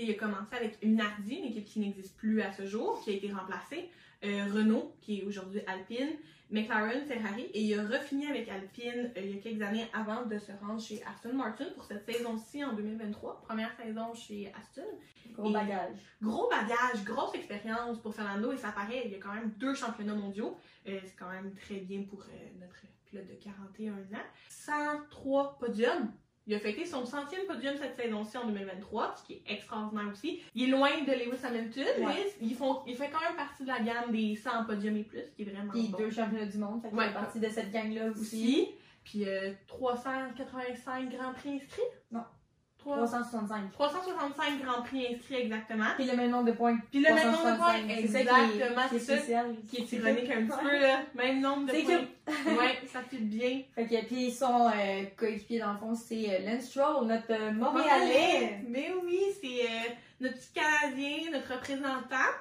Il 0.01 0.11
a 0.11 0.13
commencé 0.13 0.55
avec 0.55 0.83
Minardi, 0.83 1.35
une 1.35 1.45
équipe 1.45 1.65
qui 1.65 1.79
n'existe 1.79 2.15
plus 2.15 2.41
à 2.41 2.51
ce 2.53 2.65
jour, 2.65 3.01
qui 3.03 3.09
a 3.09 3.13
été 3.13 3.31
remplacée. 3.31 3.89
Euh, 4.23 4.45
Renault, 4.53 4.95
qui 5.01 5.19
est 5.19 5.23
aujourd'hui 5.23 5.61
Alpine. 5.67 6.09
McLaren, 6.51 7.05
Ferrari. 7.05 7.43
Et 7.53 7.61
il 7.61 7.79
a 7.79 7.83
refini 7.83 8.25
avec 8.27 8.47
Alpine 8.49 9.11
euh, 9.15 9.21
il 9.21 9.35
y 9.35 9.37
a 9.37 9.41
quelques 9.41 9.61
années 9.61 9.87
avant 9.93 10.25
de 10.25 10.37
se 10.39 10.51
rendre 10.61 10.81
chez 10.81 11.01
Aston 11.05 11.33
Martin 11.33 11.65
pour 11.75 11.85
cette 11.85 12.05
saison-ci 12.09 12.63
en 12.63 12.73
2023. 12.73 13.41
Première 13.41 13.71
saison 13.75 14.13
chez 14.13 14.51
Aston. 14.59 14.85
Gros 15.33 15.49
Et- 15.49 15.53
bagage. 15.53 15.95
Gros 16.21 16.49
bagage, 16.49 17.03
grosse 17.05 17.35
expérience 17.35 18.01
pour 18.01 18.13
Fernando 18.15 18.51
et 18.51 18.57
ça 18.57 18.71
paraît, 18.71 19.03
il 19.05 19.11
y 19.11 19.15
a 19.15 19.19
quand 19.19 19.33
même 19.33 19.51
deux 19.57 19.73
championnats 19.75 20.15
mondiaux. 20.15 20.57
Euh, 20.87 20.99
c'est 21.03 21.15
quand 21.15 21.29
même 21.29 21.53
très 21.55 21.75
bien 21.81 22.03
pour 22.03 22.21
euh, 22.23 22.59
notre 22.59 22.81
pilote 23.05 23.27
de 23.27 23.35
41 23.35 23.93
ans. 23.93 24.25
103 24.49 25.57
podiums. 25.59 26.11
Il 26.49 26.55
a 26.55 26.59
fêté 26.59 26.83
son 26.83 27.05
centième 27.05 27.45
podium 27.45 27.75
cette 27.77 27.95
saison-ci 27.95 28.35
en 28.39 28.47
2023, 28.47 29.15
ce 29.17 29.23
qui 29.23 29.33
est 29.33 29.43
extraordinaire 29.53 30.07
aussi. 30.11 30.41
Il 30.55 30.63
est 30.63 30.71
loin 30.71 30.89
de 31.05 31.11
Lewis 31.11 31.37
Hamilton, 31.45 31.85
Ouais. 31.99 32.05
mais 32.41 32.53
font, 32.55 32.79
il 32.87 32.95
fait 32.95 33.11
quand 33.11 33.19
même 33.21 33.35
partie 33.35 33.61
de 33.61 33.67
la 33.67 33.79
gamme 33.81 34.11
des 34.11 34.35
100 34.35 34.65
podiums 34.65 34.97
et 34.97 35.03
plus, 35.03 35.21
qui 35.35 35.43
est 35.43 35.45
vraiment 35.45 35.71
Puis 35.71 35.89
bon. 35.89 35.99
deux 35.99 36.09
championnats 36.09 36.47
du 36.47 36.57
monde. 36.57 36.81
Fait 36.81 36.89
Ouais. 36.91 37.05
fait 37.09 37.13
partie 37.13 37.39
de 37.39 37.49
cette 37.49 37.71
gang-là 37.71 38.07
aussi. 38.09 38.19
aussi. 38.21 38.69
Puis 39.03 39.25
euh, 39.29 39.53
385 39.67 41.11
Grands 41.11 41.33
Prix 41.33 41.49
inscrits? 41.57 41.81
Non. 42.11 42.23
Trois- 42.79 42.95
365. 42.97 43.71
365 43.73 44.61
Grands 44.63 44.81
Prix 44.83 45.07
inscrits 45.13 45.35
exactement. 45.35 45.85
Puis 45.95 46.05
le 46.05 46.15
même 46.15 46.31
nombre 46.31 46.45
de 46.45 46.51
points. 46.53 46.77
Puis 46.91 47.01
le 47.01 47.13
même 47.13 47.25
nombre 47.31 47.37
de 47.51 47.57
365. 47.57 47.85
points, 47.85 47.95
exactement, 47.97 48.87
qui 48.89 48.95
est 48.95 48.99
c'est 48.99 49.05
ça. 49.05 49.17
spécial. 49.17 49.55
qui 49.69 49.77
est 49.77 49.91
ironique 49.93 50.31
un 50.31 50.45
petit 50.45 50.59
peu, 50.63 50.79
là. 50.79 50.99
Même 51.15 51.41
nombre 51.41 51.65
de 51.65 51.71
C'est 51.71 51.83
points. 51.83 52.55
Ouais, 52.57 52.79
ça 52.91 53.01
fit 53.01 53.17
bien. 53.17 53.61
Fait 53.75 53.85
que, 53.85 54.05
puis 54.05 54.31
son 54.31 54.67
euh, 54.67 55.03
coéquipier, 55.17 55.59
dans 55.59 55.73
le 55.73 55.77
fond, 55.79 55.93
c'est 55.95 56.25
euh, 56.29 56.49
Lance 56.51 56.65
Stroll, 56.65 57.05
notre 57.07 57.31
euh, 57.31 57.51
Montréalais. 57.51 58.61
Mais 58.67 58.91
oui, 59.03 59.19
c'est 59.41 59.65
euh, 59.65 59.91
notre 60.21 60.35
petit 60.37 60.51
Canadien, 60.53 61.31
notre 61.31 61.53
représentant. 61.53 62.31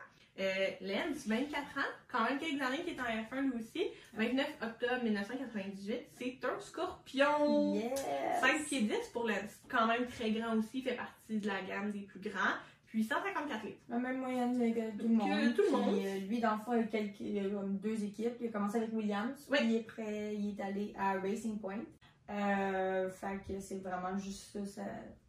Euh, 0.41 0.67
Lance, 0.83 1.27
24 1.27 1.57
ans, 1.79 1.91
quand 2.07 2.23
même 2.25 2.39
quelques 2.39 2.63
années 2.63 2.85
qu'il 2.85 2.95
est 2.95 3.01
en 3.01 3.05
F1 3.05 3.51
lui 3.51 3.59
aussi. 3.59 3.83
29 4.15 4.47
octobre 4.63 5.03
1998, 5.03 6.01
c'est 6.15 6.39
un 6.45 6.61
scorpion. 6.61 7.75
Yes. 7.75 8.01
5 8.41 8.65
pieds 8.67 8.83
10 8.83 8.95
pour 9.13 9.27
Lance. 9.29 9.61
Quand 9.69 9.87
même 9.89 10.07
très 10.07 10.31
grand 10.31 10.57
aussi, 10.57 10.83
fait 10.83 10.95
partie 10.95 11.39
de 11.39 11.47
la 11.47 11.61
gamme 11.63 11.91
des 11.91 12.01
plus 12.03 12.21
grands. 12.21 12.55
Puis 12.87 13.05
154 13.05 13.65
litres. 13.67 13.79
La 13.89 13.99
même 13.99 14.19
moyenne 14.21 14.57
que 14.75 14.97
tout 14.97 15.09
le 15.09 15.15
monde. 15.15 15.29
Que 15.29 15.57
tout 15.57 15.63
le 15.63 15.71
monde. 15.77 15.97
Puis, 15.99 16.07
euh, 16.07 16.19
lui, 16.21 16.41
dans 16.41 16.55
le 16.55 16.61
fond, 16.61 16.73
il 16.93 17.27
il 17.27 17.39
a 17.47 17.51
comme 17.51 17.77
deux 17.79 18.03
équipes. 18.05 18.35
Il 18.41 18.47
a 18.49 18.51
commencé 18.51 18.77
avec 18.79 18.93
Williams. 18.95 19.47
Oui. 19.51 19.59
Puis 19.59 19.77
après, 19.79 20.35
il 20.37 20.51
est 20.59 20.63
allé 20.63 20.95
à 20.99 21.15
Racing 21.21 21.59
Point. 21.59 21.85
Euh, 22.31 23.11
fait 23.11 23.41
que 23.47 23.61
c'est 23.61 23.79
vraiment 23.83 24.17
juste 24.17 24.53
ça, 24.53 24.65
ça- 24.65 24.83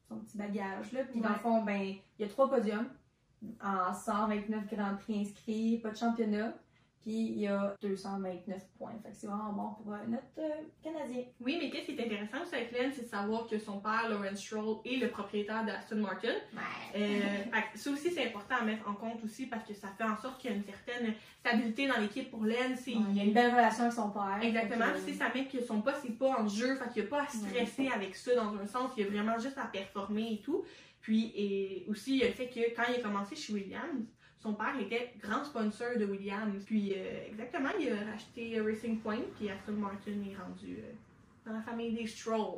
son 0.08 0.18
petit 0.20 0.38
bagage. 0.38 0.92
Là. 0.92 1.02
Puis 1.12 1.20
dans 1.22 1.30
le 1.30 1.36
fond, 1.36 1.62
ben, 1.64 1.82
il 1.82 2.02
y 2.20 2.24
a 2.24 2.28
trois 2.28 2.50
podiums 2.50 2.88
en 3.64 3.94
129 3.94 4.68
Grands 4.68 4.96
Prix 4.96 5.22
inscrits, 5.22 5.80
pas 5.82 5.92
de 5.92 5.98
championnat. 5.98 6.54
Puis 7.02 7.14
il 7.14 7.40
y 7.40 7.48
a 7.48 7.76
229 7.82 8.62
points. 8.78 8.92
Fait 9.02 9.10
que 9.10 9.16
c'est 9.16 9.28
vraiment 9.28 9.54
bon 9.54 9.70
pour 9.82 9.94
euh, 9.94 9.98
notre 10.08 10.26
euh, 10.38 10.64
Canadien. 10.84 11.24
Oui, 11.40 11.58
mais 11.60 11.70
qu'est-ce 11.70 11.86
qui 11.86 11.92
est 11.94 12.06
intéressant 12.06 12.44
aussi 12.44 12.56
avec 12.56 12.72
Lance, 12.78 12.94
c'est 12.96 13.04
de 13.04 13.08
savoir 13.08 13.48
que 13.48 13.58
son 13.58 13.80
père, 13.80 14.10
Lawrence 14.10 14.42
Stroll, 14.42 14.80
est 14.84 14.98
le 14.98 15.10
propriétaire 15.10 15.66
de 15.66 15.72
Aston 15.72 15.98
Martin. 15.98 16.28
Euh, 16.28 17.00
fait 17.00 17.64
que 17.72 17.80
ça 17.80 17.92
aussi, 17.92 18.12
c'est 18.12 18.28
important 18.28 18.56
à 18.60 18.66
mettre 18.66 18.90
en 18.90 18.96
compte 18.96 19.24
aussi 19.24 19.46
parce 19.46 19.64
que 19.64 19.74
ça 19.74 19.88
fait 19.98 20.04
en 20.04 20.18
sorte 20.18 20.42
qu'il 20.42 20.52
y 20.52 20.54
a 20.54 20.58
une 20.58 20.66
certaine 20.66 21.14
stabilité 21.40 21.88
dans 21.88 22.02
l'équipe 22.02 22.30
pour 22.30 22.46
et 22.46 22.56
il 22.86 23.16
y 23.16 23.22
a 23.22 23.24
une 23.24 23.34
belle 23.34 23.52
relation 23.52 23.84
avec 23.84 23.94
son 23.94 24.10
père. 24.10 24.40
Exactement. 24.42 24.86
Puis, 25.06 25.16
ça 25.16 25.32
met 25.34 25.46
que 25.46 25.64
son 25.64 25.82
poste 25.82 26.04
n'est 26.04 26.16
pas 26.16 26.42
en 26.42 26.48
jeu, 26.48 26.76
fait 26.76 26.92
qu'il 26.92 27.04
n'y 27.04 27.08
a 27.08 27.12
pas 27.12 27.24
à 27.24 27.28
stresser 27.28 27.90
avec 27.96 28.16
ça 28.16 28.36
dans 28.36 28.54
un 28.56 28.66
sens, 28.66 28.92
il 28.98 29.06
y 29.06 29.08
a 29.08 29.10
vraiment 29.10 29.40
juste 29.40 29.58
à 29.58 29.66
performer 29.66 30.34
et 30.34 30.42
tout. 30.42 30.66
Puis, 31.02 31.32
et 31.36 31.86
aussi, 31.88 32.16
il 32.16 32.18
y 32.18 32.24
a 32.24 32.28
le 32.28 32.34
fait 32.34 32.48
que 32.48 32.76
quand 32.76 32.84
il 32.90 33.00
a 33.00 33.04
commencé 33.04 33.36
chez 33.36 33.54
Williams, 33.54 34.06
son 34.38 34.54
père 34.54 34.80
était 34.80 35.14
grand 35.22 35.44
sponsor 35.44 35.98
de 35.98 36.06
Williams. 36.06 36.64
Puis, 36.66 36.94
euh, 36.96 37.28
exactement, 37.28 37.70
il 37.80 37.92
a 37.92 38.12
racheté 38.12 38.60
Racing 38.60 39.00
Point, 39.00 39.24
puis 39.38 39.50
Aston 39.50 39.74
Martin 39.74 40.12
est 40.12 40.36
rendu 40.36 40.78
euh, 40.78 40.92
dans 41.46 41.54
la 41.54 41.62
famille 41.62 41.94
des 41.94 42.08
Stroll. 42.08 42.58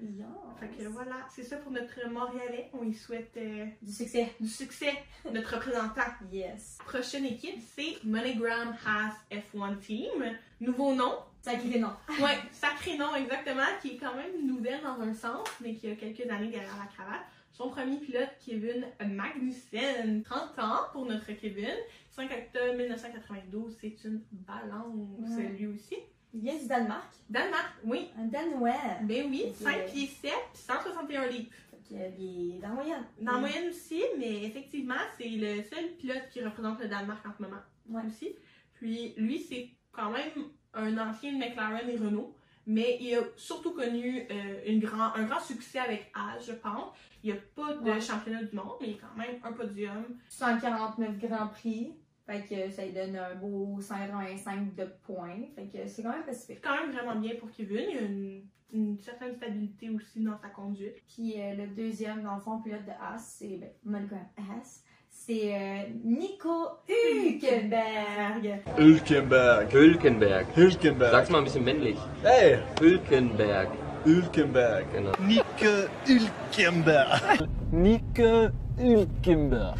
Yes. 0.00 0.26
Fait 0.58 0.68
que 0.68 0.88
voilà, 0.88 1.26
c'est 1.30 1.44
ça 1.44 1.56
pour 1.58 1.70
notre 1.70 2.08
Montréalais. 2.10 2.68
On 2.72 2.84
y 2.84 2.92
souhaite 2.92 3.30
euh, 3.36 3.66
Du 3.80 3.92
succès. 3.92 4.32
du 4.40 4.48
succès, 4.48 4.92
notre 5.32 5.54
représentant. 5.54 6.02
Yes. 6.32 6.78
Prochaine 6.84 7.24
équipe, 7.24 7.60
c'est 7.60 8.02
MoneyGram 8.04 8.74
Has 8.84 9.14
F1 9.30 9.78
Team. 9.78 10.36
Nouveau 10.60 10.94
nom, 10.94 11.14
Sacré 11.44 11.78
nom. 11.78 11.92
Ouais, 12.22 12.38
sacré 12.52 12.96
nom, 12.96 13.14
exactement, 13.14 13.66
qui 13.82 13.90
est 13.92 13.96
quand 13.96 14.14
même 14.14 14.46
nouvelle 14.46 14.80
dans 14.82 15.00
un 15.00 15.12
sens, 15.12 15.46
mais 15.60 15.74
qui 15.74 15.90
a 15.90 15.94
quelques 15.94 16.28
années 16.30 16.48
derrière 16.48 16.76
la 16.78 16.86
cravate. 16.86 17.20
Son 17.56 17.68
premier 17.70 17.98
pilote, 17.98 18.30
Kevin 18.44 18.84
Magnussen, 19.00 20.22
30 20.24 20.58
ans 20.58 20.80
pour 20.92 21.06
notre 21.06 21.30
Kevin. 21.34 21.68
5 22.10 22.28
octobre 22.30 22.76
1992, 22.76 23.76
c'est 23.80 23.96
une 24.04 24.22
balance, 24.32 25.36
Ouais. 25.36 25.48
lui 25.50 25.68
aussi. 25.68 25.96
Il 26.32 26.40
vient 26.40 26.58
du 26.58 26.66
Danemark. 26.66 27.14
Danemark, 27.30 27.74
oui. 27.84 28.08
Un 28.18 28.24
Danois. 28.24 28.72
Ben 29.04 29.26
oui, 29.30 29.44
Ok. 29.50 29.54
5 29.54 29.86
pieds 29.86 30.06
7, 30.08 30.32
161 30.54 31.26
livres. 31.28 31.50
Fait 31.70 31.94
que, 31.94 32.20
il 32.20 32.56
est 32.56 32.58
dans 32.58 32.70
la 32.70 32.74
moyenne. 32.74 33.04
Dans 33.20 33.32
la 33.34 33.38
moyenne 33.38 33.68
aussi, 33.68 34.02
mais 34.18 34.42
effectivement, 34.46 34.94
c'est 35.16 35.28
le 35.28 35.62
seul 35.62 35.90
pilote 35.96 36.28
qui 36.32 36.42
représente 36.44 36.80
le 36.80 36.88
Danemark 36.88 37.24
en 37.24 37.32
ce 37.36 37.42
moment. 37.42 37.62
Ouais. 37.88 38.02
aussi. 38.08 38.30
Puis 38.74 39.14
lui, 39.16 39.38
c'est 39.38 39.70
quand 39.92 40.10
même 40.10 40.30
un 40.72 40.98
ancien 40.98 41.32
de 41.32 41.38
McLaren 41.38 41.88
et 41.88 41.96
Renault, 41.98 42.34
mais 42.66 42.96
il 43.00 43.14
a 43.16 43.22
surtout 43.36 43.72
connu 43.72 44.26
euh, 44.30 44.60
une 44.66 44.80
grand, 44.80 45.14
un 45.14 45.24
grand 45.24 45.40
succès 45.40 45.78
avec 45.78 46.10
As, 46.14 46.40
je 46.46 46.52
pense. 46.52 46.92
Il 47.22 47.32
n'y 47.32 47.38
a 47.38 47.40
pas 47.54 47.74
de 47.74 47.90
Ouais. 47.90 48.00
championnat 48.00 48.42
du 48.44 48.54
monde, 48.54 48.74
mais 48.80 48.88
il 48.88 48.92
y 48.92 48.98
a 48.98 49.00
quand 49.02 49.16
même 49.16 49.40
un 49.42 49.52
podium. 49.52 50.04
149 50.28 51.18
Grands 51.18 51.48
Prix. 51.48 51.94
Fait 52.26 52.42
que 52.48 52.70
ça 52.70 52.84
lui 52.86 52.92
donne 52.92 53.16
un 53.16 53.34
beau 53.34 53.78
185 53.80 54.74
de 54.74 54.84
points. 55.02 55.40
Fait 55.54 55.66
que 55.66 55.86
c'est 55.86 56.02
quand 56.02 56.12
même 56.12 56.24
pacifique. 56.24 56.56
C'est 56.62 56.68
quand 56.68 56.76
même 56.80 56.90
vraiment 56.90 57.16
bien 57.20 57.34
pour 57.36 57.50
Kevin. 57.50 57.84
Il 57.90 57.94
y 57.94 57.98
a 57.98 58.02
une, 58.02 58.42
une 58.72 58.98
certaine 58.98 59.34
stabilité 59.36 59.90
aussi 59.90 60.20
dans 60.20 60.38
sa 60.38 60.48
conduite. 60.48 60.96
Puis 61.06 61.34
euh, 61.40 61.54
le 61.54 61.66
deuxième, 61.68 62.22
dans 62.22 62.34
le 62.36 62.40
fond, 62.40 62.60
pilote 62.62 62.84
de 62.86 62.92
Haas, 62.92 63.18
c'est 63.38 63.58
ben, 63.58 63.70
Monaco 63.84 64.14
Haas, 64.38 64.82
c'est 65.14 65.54
euh, 65.54 65.82
Nico 66.04 66.68
Hülkenberg. 66.88 68.60
Hülkenberg. 68.76 69.72
Hülkenberg. 69.72 70.46
Hülkenberg. 70.56 71.10
Sag's 71.12 71.30
mal 71.30 71.38
ein 71.38 71.44
bisschen 71.44 71.64
männlich. 71.64 71.96
Hey, 72.22 72.58
Hülkenberg. 72.80 73.68
Hülkenberg. 74.04 74.84
Genau. 74.92 75.12
Nico 75.20 75.88
Hülkenberg. 76.06 77.48
Nico 77.72 78.48
Hülkenberg. 78.76 79.76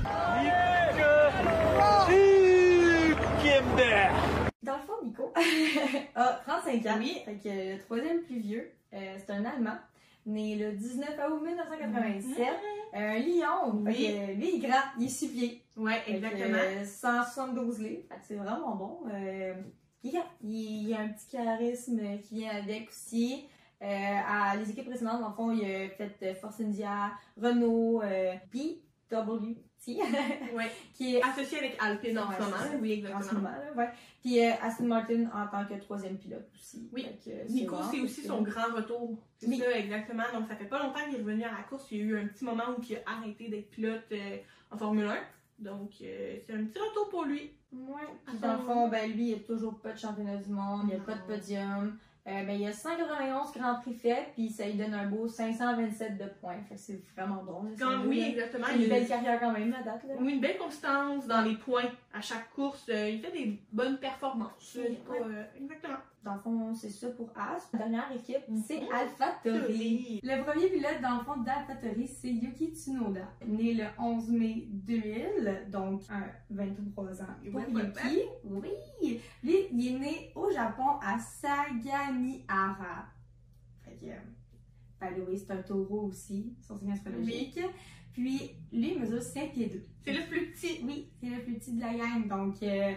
Hülkenberg. 2.08 4.12
Dans 4.62 4.76
le 4.76 4.82
fond, 4.86 5.02
Nico 5.04 5.32
a 6.14 6.40
35 6.46 6.86
ans. 6.86 6.96
Oui. 6.98 7.20
Fait 7.24 7.34
que 7.42 7.72
le 7.74 7.78
troisième 7.80 8.22
plus 8.22 8.38
vieux, 8.40 8.70
euh, 8.94 9.16
c'est 9.18 9.32
un 9.32 9.44
Allemand, 9.44 9.76
né 10.26 10.56
le 10.56 10.72
19 10.72 11.08
août 11.30 11.42
1997. 11.42 12.46
Un 12.92 13.18
lion. 13.18 13.82
Oui. 13.84 14.16
Lui, 14.36 14.50
il 14.54 14.64
est 14.64 14.66
grand, 14.66 14.82
il 14.98 15.06
est 15.06 15.08
six 15.08 15.28
pieds. 15.28 15.62
Ouais, 15.76 16.00
exactement. 16.06 16.56
euh, 16.56 16.84
172 16.84 17.78
livres. 17.80 18.02
C'est 18.22 18.36
vraiment 18.36 18.76
bon. 18.76 19.00
Euh, 19.12 19.54
il, 20.04 20.88
y 20.88 20.94
a 20.94 21.00
un 21.00 21.08
petit 21.08 21.28
charisme 21.28 22.00
qui 22.22 22.36
vient 22.36 22.50
avec 22.50 22.88
aussi. 22.88 23.46
Euh, 23.82 23.86
à 23.86 24.56
les 24.56 24.70
équipes 24.70 24.86
précédentes, 24.86 25.20
dans 25.20 25.28
le 25.28 25.34
fond, 25.34 25.50
il 25.50 25.62
a 25.62 25.88
fait 25.90 26.16
euh, 26.22 26.34
Force 26.34 26.60
India, 26.60 27.10
Renault, 27.40 28.02
euh, 28.02 28.32
BWT, 29.10 29.56
Ouais. 30.54 30.70
qui 30.94 31.16
est 31.16 31.22
Associé 31.22 31.58
avec 31.58 31.76
Alpine 31.80 32.18
en 32.18 32.30
ce 32.32 32.42
moment. 32.42 32.56
Oui, 32.80 33.04
en 33.06 33.20
ce 33.20 33.26
exactement. 33.26 33.40
moment. 33.40 33.50
Là, 33.56 33.72
ouais. 33.76 33.88
Puis 34.22 34.44
euh, 34.44 34.52
Aston 34.62 34.84
Martin 34.86 35.24
en 35.34 35.46
tant 35.48 35.64
que 35.66 35.78
troisième 35.80 36.16
pilote 36.16 36.48
aussi. 36.54 36.88
Oui. 36.92 37.06
Que, 37.24 37.50
Nico, 37.52 37.76
c'est 37.90 38.00
aussi 38.00 38.22
son 38.22 38.42
grand 38.42 38.74
retour. 38.74 39.18
C'est 39.38 39.46
Oui. 39.48 39.58
ça, 39.58 39.70
exactement. 39.78 40.24
Donc, 40.32 40.48
ça 40.48 40.56
fait 40.56 40.64
pas 40.64 40.82
longtemps 40.82 41.00
qu'il 41.08 41.16
est 41.16 41.22
revenu 41.22 41.44
à 41.44 41.52
la 41.52 41.62
course. 41.68 41.86
Il 41.90 41.98
y 41.98 42.00
a 42.00 42.04
eu 42.04 42.18
un 42.18 42.26
petit 42.28 42.44
moment 42.44 42.64
où 42.76 42.82
il 42.88 42.96
a 42.96 43.00
arrêté 43.06 43.48
d'être 43.48 43.70
pilote 43.70 44.04
euh, 44.12 44.36
en 44.70 44.76
Formule 44.76 45.06
1. 45.06 45.16
Donc, 45.58 45.90
euh, 46.02 46.36
c'est 46.46 46.54
un 46.54 46.64
petit 46.64 46.78
retour 46.78 47.08
pour 47.10 47.24
lui. 47.24 47.52
Ouais. 47.72 48.02
Puis 48.26 48.38
dans 48.38 48.54
le 48.54 48.62
fond, 48.62 48.88
ben, 48.88 49.10
lui, 49.12 49.22
il 49.30 49.34
n'y 49.34 49.34
a 49.34 49.38
toujours 49.40 49.78
pas 49.80 49.92
de 49.92 49.98
championnat 49.98 50.36
du 50.36 50.50
monde, 50.50 50.82
il 50.84 50.88
n'y 50.88 50.94
a 50.94 51.00
pas 51.00 51.14
de 51.14 51.22
podium. 51.22 51.96
Euh, 52.26 52.42
ben, 52.44 52.52
il 52.54 52.62
y 52.62 52.66
a 52.66 52.72
191 52.72 53.52
Grands 53.52 53.80
Prix 53.80 53.94
faits, 53.94 54.28
puis 54.32 54.48
ça 54.48 54.64
lui 54.64 54.74
donne 54.74 54.94
un 54.94 55.06
beau 55.06 55.28
527 55.28 56.16
de 56.16 56.24
points. 56.40 56.56
Fait 56.66 56.74
que 56.74 56.80
c'est 56.80 57.02
vraiment 57.14 57.42
bon. 57.44 57.70
Quand, 57.78 58.06
oui, 58.06 58.22
exactement. 58.22 58.66
Il 58.74 58.84
une 58.84 58.88
belle 58.88 59.06
carrière 59.06 59.38
quand 59.38 59.52
même, 59.52 59.70
la 59.70 59.82
date. 59.82 60.04
Là. 60.08 60.14
oui, 60.18 60.32
une 60.32 60.40
belle 60.40 60.56
constance 60.56 61.26
dans 61.26 61.42
les 61.42 61.56
points 61.56 61.90
à 62.14 62.22
chaque 62.22 62.50
course. 62.54 62.86
Euh, 62.88 63.10
il 63.10 63.20
fait 63.20 63.30
des 63.30 63.60
bonnes 63.70 63.98
performances. 63.98 64.74
Oui, 64.76 64.84
C'est 64.88 65.04
pas, 65.04 65.22
euh, 65.22 65.44
exactement. 65.60 65.98
Dans 66.24 66.34
le 66.36 66.40
fond, 66.40 66.74
c'est 66.74 66.88
ça 66.88 67.10
pour 67.10 67.28
As. 67.36 67.68
La 67.74 67.78
dernière 67.80 68.10
équipe, 68.12 68.44
c'est 68.66 68.80
Mhm. 68.80 68.88
AlphaTauri. 68.92 70.20
Le 70.22 70.42
premier 70.42 70.68
pilote, 70.70 71.00
dans 71.02 71.18
le 71.18 71.24
fond, 71.24 71.36
d'AlphaTauri, 71.42 72.08
c'est 72.08 72.30
Yuki 72.32 72.68
Tsunoda. 72.74 73.28
Né 73.46 73.74
le 73.74 73.84
11 73.98 74.30
mai 74.30 74.66
2000, 74.70 75.66
donc 75.70 76.00
un 76.08 76.24
23 76.48 77.20
ans 77.22 77.26
pour 77.44 77.54
Ouais, 77.60 77.66
ouais, 77.66 77.82
Yuki. 77.82 78.22
Oui! 78.44 79.20
Lui, 79.42 79.56
il 79.72 79.86
est 79.96 79.98
né 79.98 80.32
au 80.34 80.50
Japon, 80.50 80.98
à 81.02 81.18
Sagamihara. 81.18 83.06
Fait 83.82 83.96
que, 84.00 84.06
by 85.06 85.14
the 85.20 85.28
way, 85.28 85.36
c'est 85.36 85.50
un 85.52 85.62
taureau 85.62 86.06
aussi, 86.08 86.54
son 86.62 86.76
signe 86.78 86.92
astrologique. 86.92 87.60
Puis, 88.14 88.52
lui, 88.72 88.92
il 88.94 89.00
mesure 89.00 89.20
5 89.22 89.52
pieds 89.52 89.66
2. 89.66 89.82
C'est 90.04 90.12
le 90.12 90.26
plus 90.28 90.52
petit. 90.52 90.80
Oui, 90.84 91.10
c'est 91.20 91.26
le 91.28 91.42
plus 91.42 91.54
petit 91.54 91.72
de 91.74 91.80
la 91.80 91.92
gang. 91.94 92.26
Donc, 92.28 92.62
euh, 92.62 92.94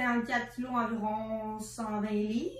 54 0.00 0.54
kilos 0.54 0.70
environ 0.72 1.58
120 1.58 2.10
livres. 2.10 2.52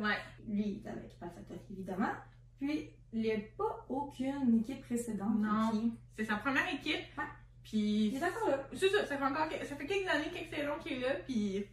Ouais. 0.00 0.16
Lui, 0.48 0.62
il 0.62 0.82
est 0.86 0.88
avec 0.88 1.10
AlphaTauri, 1.20 1.60
évidemment. 1.72 2.12
Puis, 2.58 2.90
il 3.12 3.20
n'y 3.22 3.32
a 3.32 3.36
pas 3.56 3.84
aucune 3.88 4.60
équipe 4.60 4.82
précédente. 4.82 5.38
Non. 5.38 5.70
qui- 5.72 5.92
C'est 6.16 6.24
sa 6.26 6.36
première 6.36 6.72
équipe. 6.72 7.00
Ouais. 7.18 7.24
Puis, 7.64 8.08
Il 8.08 8.16
est 8.16 8.24
encore 8.24 8.50
là. 8.50 8.58
c'est 8.74 8.88
ça. 8.88 9.06
Ça 9.06 9.16
fait 9.16 9.24
encore 9.24 9.48
ça 9.50 9.74
fait 9.76 9.86
quelques 9.86 10.08
années, 10.08 10.30
quelques 10.32 10.54
saisons 10.54 10.78
qu'il 10.80 10.92
est 10.92 11.00
là. 11.00 11.14
Puis, 11.26 11.64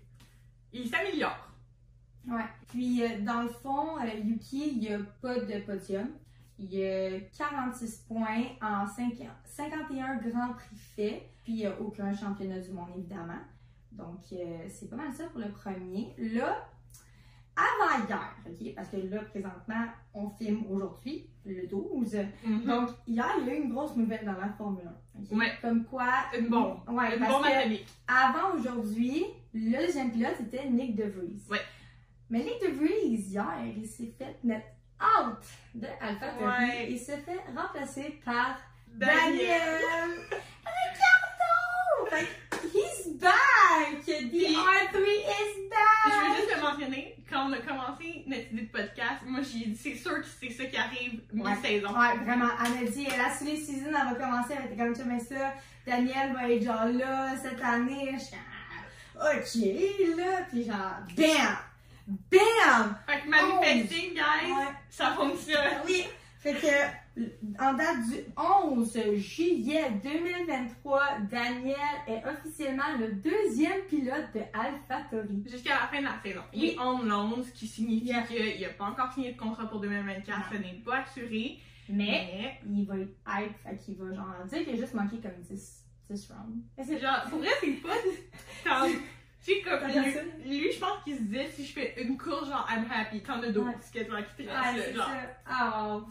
il 0.74 0.90
s'améliore. 0.90 1.48
Ouais. 2.28 2.46
Puis, 2.70 3.04
euh, 3.04 3.20
dans 3.22 3.44
le 3.44 3.50
fond, 3.50 4.00
euh, 4.00 4.08
Yuki, 4.24 4.70
il 4.74 4.80
n'y 4.80 4.94
a 4.94 5.00
pas 5.22 5.40
de 5.40 5.60
podium. 5.60 6.10
Il 6.58 6.74
y 6.74 6.86
a 6.86 7.20
46 7.38 8.06
points 8.08 8.44
en 8.62 8.88
5 8.88 9.14
51 9.44 10.16
grands 10.18 10.54
prix 10.54 10.76
faits. 10.96 11.24
Puis, 11.44 11.54
il 11.54 11.56
n'y 11.58 11.66
a 11.66 11.80
aucun 11.80 12.14
championnat 12.16 12.60
du 12.60 12.72
monde, 12.72 12.90
évidemment. 12.98 13.40
Donc, 13.92 14.20
euh, 14.34 14.58
c'est 14.70 14.90
pas 14.90 14.96
mal 14.96 15.12
ça 15.14 15.26
pour 15.26 15.40
le 15.40 15.50
premier. 15.50 16.14
Là, 16.18 16.68
avant 17.56 18.06
hier, 18.08 18.36
OK? 18.48 18.76
Parce 18.76 18.88
que 18.90 18.98
là, 18.98 19.22
présentement, 19.24 19.86
on 20.14 20.30
filme 20.30 20.64
aujourd'hui, 20.70 21.30
le 21.46 21.68
12. 21.68 22.18
Donc, 22.66 22.90
hier, 23.06 23.28
il 23.42 23.48
y 23.48 23.50
a 23.50 23.54
eu 23.54 23.58
une 23.64 23.74
grosse 23.74 23.96
nouvelle 23.96 24.26
dans 24.26 24.34
la 24.40 24.50
Formule 24.58 24.88
1. 25.18 25.22
ok? 25.22 25.38
Ouais. 25.40 25.52
Comme 25.62 25.84
quoi. 25.86 26.08
Une 26.38 26.48
bombe. 26.48 26.80
Ouais, 26.88 27.14
Une 27.16 27.20
parce 27.20 27.32
bombe 27.34 27.46
atomique. 27.46 27.88
avant 28.08 28.58
aujourd'hui, 28.58 29.26
le 29.54 29.86
deuxième 29.86 30.12
pilote 30.12 30.40
était 30.40 30.70
Nick 30.70 30.96
DeVries. 30.96 31.42
Ouais. 31.50 31.62
Mais 32.30 32.40
Nick 32.40 32.62
DeVries, 32.62 33.16
hier, 33.16 33.54
il 33.76 33.86
s'est 33.86 34.14
fait 34.18 34.38
mettre 34.44 34.68
out 35.02 35.38
de 35.76 35.88
Alpha 36.00 36.28
Ouais. 36.42 36.92
Il 36.92 37.00
s'est 37.00 37.18
fait 37.18 37.40
remplacer 37.56 38.22
par 38.24 38.58
Daniel. 38.88 39.38
Daniel 39.40 40.28
que, 42.10 42.68
he's 42.74 43.18
back! 43.20 43.61
The 44.28 44.30
Puis- 44.30 44.56
R3 44.56 44.98
is 44.98 45.70
Je 46.06 46.10
veux 46.30 46.36
juste 46.36 46.56
te 46.56 46.60
mentionner, 46.62 47.16
quand 47.30 47.48
on 47.50 47.54
a 47.54 47.58
commencé 47.60 48.24
notre 48.28 48.52
idée 48.52 48.62
de 48.64 48.68
podcast, 48.72 49.22
moi 49.26 49.42
j'ai 49.42 49.66
dit 49.68 49.76
c'est 49.82 49.96
sûr 49.96 50.20
que 50.22 50.26
c'est 50.40 50.50
ça 50.50 50.66
qui 50.66 50.78
arrive 50.78 51.22
mi-saison. 51.34 51.88
Ouais, 51.90 52.18
vraiment. 52.24 52.50
Elle 52.66 52.84
m'a 52.86 52.90
dit, 52.92 53.08
elle 53.08 53.22
a 53.22 53.30
les 53.44 53.56
season, 53.58 53.88
elle 53.88 53.94
va 53.94 54.14
commencer, 54.16 54.54
elle 54.58 54.66
était 54.72 54.78
comme 54.84 54.96
ça, 54.96 55.04
mais 55.06 55.20
ça, 55.20 55.54
Daniel 55.86 56.34
va 56.34 56.50
être 56.50 56.64
genre 56.64 56.86
là 56.86 57.36
cette 57.42 57.62
année. 57.64 58.12
Je 58.14 58.20
suis 58.24 58.36
ah, 59.20 59.32
ok, 59.36 60.18
là. 60.18 60.46
Puis 60.50 60.64
genre, 60.66 60.98
bam! 61.16 61.58
Bam! 62.32 62.98
Fait 63.08 63.22
que 63.22 63.30
manifesting, 63.30 64.14
guys, 64.14 64.52
Ouais. 64.52 64.66
ça 64.90 65.12
fonctionne. 65.12 65.82
Oui. 65.86 66.06
Fait 66.40 66.54
que, 66.56 66.68
en 67.60 67.74
date 67.74 68.08
du 68.10 68.16
11 68.38 69.18
juillet 69.18 69.92
2023, 70.04 71.02
Daniel 71.30 71.76
est 72.08 72.22
officiellement 72.26 72.98
le 73.00 73.14
deuxième 73.14 73.82
pilote 73.90 74.28
de 74.34 74.42
AlphaTauri. 74.54 75.44
Jusqu'à 75.50 75.72
la 75.82 75.88
fin 75.88 76.00
de 76.00 76.06
la 76.06 76.20
saison. 76.24 76.42
Il 76.54 76.66
est 76.66 76.76
loan, 76.76 77.44
ce 77.44 77.52
qui 77.52 77.68
signifie 77.68 78.06
Yeah. 78.08 78.24
qu'il 78.24 78.62
n'a 78.62 78.70
pas 78.70 78.86
encore 78.86 79.12
signé 79.14 79.34
de 79.34 79.38
contrat 79.38 79.68
pour 79.70 79.80
2024, 79.82 80.54
ce 80.54 80.58
n'est 80.58 80.82
pas 80.86 81.00
assuré. 81.00 81.60
Mais, 81.90 82.60
il 82.66 82.86
va 82.86 82.98
être 82.98 83.12
hype, 83.28 83.58
fait 83.64 83.78
qu'il 83.78 83.96
va 83.98 84.14
genre 84.14 84.46
dire 84.48 84.64
qu'il 84.64 84.74
a 84.74 84.78
juste 84.78 84.94
manqué 84.94 85.18
comme 85.18 85.42
10, 85.42 85.86
10 86.10 86.32
rounds. 86.32 86.64
c'est 86.86 87.00
genre, 87.00 87.24
pour 87.30 87.40
vrai, 87.40 87.50
c'est 87.60 87.82
pas 87.82 87.90
comme. 88.64 88.92
Tu 89.44 89.54
sais, 89.56 89.62
comme 89.62 89.88
lui, 89.88 90.60
lui, 90.60 90.72
je 90.72 90.80
pense 90.80 91.04
qu'il 91.04 91.16
se 91.18 91.22
disait 91.24 91.50
si 91.50 91.66
je 91.66 91.74
fais 91.74 91.96
une 92.00 92.16
course, 92.16 92.48
genre, 92.48 92.68
I'm 92.70 92.86
happy, 92.92 93.22
t'en 93.22 93.42
as 93.42 93.48
d'autres, 93.50 93.70
Ouais. 93.70 93.76
ce 93.82 93.92
que 93.92 94.04
tu 94.06 94.12
vas 94.12 94.22
quitter. 94.22 94.48
Ah, 94.52 94.72
c'est 94.76 94.94
genre. 94.94 95.10
Ah. 95.48 96.00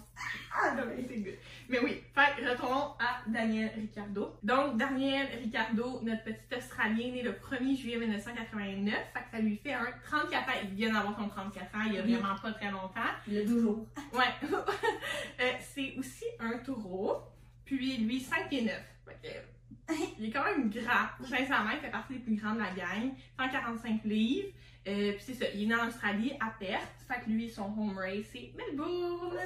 Ah, 0.52 0.74
Ah, 0.76 0.84
ouais, 0.84 1.04
c'est 1.08 1.18
good. 1.20 1.34
Mais 1.68 1.78
oui, 1.78 2.02
fait 2.14 2.44
retournons 2.44 2.94
à 2.98 3.22
Daniel 3.28 3.70
Ricciardo. 3.76 4.34
Donc, 4.42 4.76
Daniel 4.76 5.28
Ricciardo, 5.42 6.00
notre 6.02 6.24
petit 6.24 6.56
Australien, 6.56 7.12
né 7.12 7.22
le 7.22 7.32
1er 7.32 7.76
juillet 7.76 7.96
1989. 7.98 8.94
Fait 9.14 9.20
que 9.20 9.30
ça 9.30 9.38
lui 9.38 9.56
fait 9.56 9.72
un 9.74 9.86
34 10.04 10.48
ans. 10.48 10.52
Il 10.64 10.70
vient 10.74 10.92
d'avoir 10.92 11.16
son 11.16 11.28
34 11.28 11.74
ans, 11.76 11.82
il 11.86 11.94
y 11.94 11.98
a 11.98 12.02
vraiment 12.02 12.34
pas 12.42 12.52
très 12.52 12.70
longtemps. 12.70 13.00
Le 13.28 13.44
12 13.44 13.62
jours. 13.62 13.86
Ouais. 14.12 14.24
Euh, 15.40 15.52
c'est 15.74 15.94
aussi 15.98 16.24
un 16.38 16.58
taureau. 16.58 17.16
Puis 17.64 17.96
lui, 17.98 18.20
5 18.20 18.48
pieds 18.50 18.62
9. 18.62 18.74
Fait 19.06 19.16
que, 19.22 19.34
il 20.18 20.26
est 20.26 20.30
quand 20.30 20.44
même 20.44 20.70
grand. 20.70 21.06
Sincèrement, 21.22 21.70
il 21.72 21.78
fait 21.80 21.90
partie 21.90 22.14
des 22.14 22.18
plus 22.20 22.36
grands 22.36 22.54
de 22.54 22.60
la 22.60 22.70
gang. 22.70 23.12
145 23.38 24.04
livres. 24.04 24.48
Euh, 24.88 25.12
puis 25.12 25.20
c'est 25.20 25.34
ça, 25.34 25.44
il 25.54 25.64
est 25.64 25.66
né 25.66 25.74
en 25.74 25.86
Australie, 25.88 26.32
à 26.40 26.50
Perth. 26.58 27.04
Fait 27.06 27.20
que 27.24 27.30
lui, 27.30 27.48
son 27.50 27.64
home 27.64 27.98
race, 27.98 28.26
c'est 28.32 28.52
Melbourne. 28.56 29.36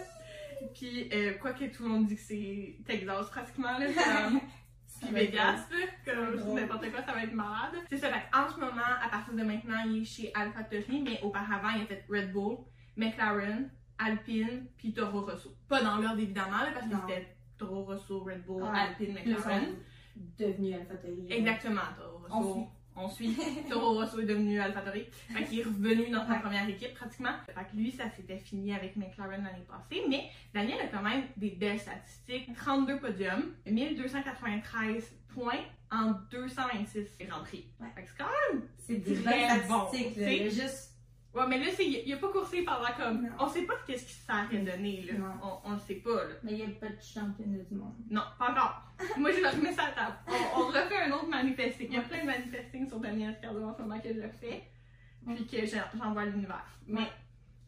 Puis, 0.75 1.09
euh, 1.13 1.35
quoi 1.41 1.53
que 1.53 1.65
tout 1.65 1.83
le 1.83 1.89
monde 1.89 2.07
dit 2.07 2.15
que 2.15 2.21
c'est 2.21 2.77
Texas 2.87 3.29
pratiquement, 3.31 3.77
là, 3.79 3.87
comme, 3.87 4.41
puis 5.01 5.11
Vegas, 5.13 5.67
là, 5.71 5.87
comme 6.07 6.55
n'importe 6.55 6.91
quoi, 6.91 7.03
ça 7.03 7.13
va 7.13 7.25
être 7.25 7.35
malade. 7.35 7.75
C'est 7.91 7.99
ça, 7.99 8.09
fait 8.09 8.25
en 8.33 8.49
ce 8.49 8.59
moment, 8.61 8.83
à 9.05 9.09
partir 9.09 9.35
de 9.35 9.43
maintenant, 9.43 9.83
il 9.87 10.03
est 10.03 10.05
chez 10.05 10.31
AlphaTauri, 10.35 11.03
mais 11.03 11.21
auparavant, 11.23 11.71
il 11.77 11.83
a 11.83 11.87
fait 11.87 12.05
Red 12.09 12.33
Bull, 12.33 12.59
McLaren, 12.97 13.69
Alpine, 13.99 14.67
puis 14.79 14.93
Toro 14.95 15.23
Rosso. 15.23 15.51
Pas 15.69 15.83
dans 15.83 15.97
l'ordre 15.99 16.21
évidemment, 16.21 16.59
là, 16.59 16.69
parce 16.73 16.87
que 16.87 16.95
c'était 17.09 17.37
Toro 17.59 17.83
Rosso, 17.85 18.21
Red 18.21 18.45
Bull, 18.47 18.63
Ouais. 18.63 18.69
Alpine, 18.79 19.15
McLaren. 19.15 19.75
Devenus 20.39 20.75
AlphaTauri. 20.77 21.27
Exactement, 21.31 21.81
Toro 21.97 22.21
On 22.31 22.41
Rosso. 22.41 22.67
On 22.97 23.09
suit. 23.09 23.37
Toro 23.69 23.95
Rosso 23.95 24.21
est 24.21 24.25
devenu 24.25 24.61
AlphaTauri. 24.61 25.07
Fait 25.33 25.45
qu'il 25.45 25.61
est 25.61 25.65
revenu 25.65 26.11
dans 26.11 26.27
sa 26.27 26.35
première 26.37 26.69
équipe 26.69 26.95
pratiquement. 26.95 27.33
Fait 27.47 27.53
que 27.53 27.77
lui, 27.77 27.91
ça 27.91 28.09
s'était 28.11 28.39
fini 28.39 28.73
avec 28.73 28.95
McLaren 28.97 29.43
l'année 29.43 29.67
passée. 29.69 30.03
Mais 30.09 30.29
Daniel 30.55 30.79
a 30.81 30.87
quand 30.87 31.03
même 31.03 31.25
des 31.37 31.51
belles 31.51 31.81
statistiques. 31.81 32.55
32 32.57 33.01
podiums, 33.01 33.53
1293 33.67 35.13
points 35.35 35.65
en 35.91 36.13
226 36.31 37.19
Grands 37.27 37.43
Prix. 37.43 37.67
Ouais. 37.81 37.89
Fait 37.95 38.03
que 38.03 38.09
c'est 38.11 38.19
quand 38.23 38.31
même 38.53 38.63
C'est 38.79 38.97
des 38.97 39.15
bon, 39.17 39.89
statistiques, 39.89 40.17
là. 40.17 40.27
a 40.29 40.49
juste 40.49 40.94
Ouais, 41.35 41.47
mais 41.49 41.59
là, 41.59 41.67
c'est- 41.75 41.85
il 42.07 42.13
a 42.13 42.17
pas 42.17 42.29
coursé 42.29 42.63
par 42.63 42.81
là 42.81 42.91
comme. 42.97 43.23
Non. 43.23 43.29
On 43.41 43.49
sait 43.49 43.63
pas 43.63 43.75
qu'est-ce 43.87 44.05
que 44.05 44.11
ça 44.27 44.45
aurait 44.45 44.59
donné, 44.59 45.03
là. 45.03 45.15
Non. 45.15 45.33
On, 45.43 45.71
on 45.71 45.73
le 45.75 45.79
sait 45.81 45.97
pas, 45.97 46.25
là. 46.25 46.35
Mais 46.43 46.53
il 46.53 46.57
n'y 46.59 46.63
a 46.63 46.69
pas 46.79 46.89
de 46.89 47.01
championnat 47.03 47.63
du 47.65 47.75
monde. 47.75 47.95
Non, 48.11 48.23
pas 48.39 48.51
encore. 48.53 48.83
Moi, 49.19 49.33
je 49.33 49.41
le 49.41 49.49
remets 49.49 49.73
ça 49.73 49.85
à 49.87 49.91
table. 49.93 50.17
On, 50.29 50.61
on 50.61 50.67
refait 50.69 50.97
un 51.07 51.11
autre 51.13 51.29
manifesting. 51.29 51.89
Il 51.91 51.95
y 51.95 51.99
a 51.99 52.03
plein 52.03 52.21
de 52.21 52.27
manifestings 52.27 52.89
sur 52.89 53.01
Daniel 53.01 53.35
Ricardo 53.35 53.65
en 53.65 53.75
ce 53.75 53.83
moment 53.83 53.99
que 54.01 54.09
je 54.15 54.21
fais. 54.41 54.63
Puis 55.27 55.47
que 55.47 55.67
j'en- 55.67 55.99
j'envoie 55.99 56.23
à 56.23 56.27
l'univers. 56.27 56.65
Mais 56.87 57.09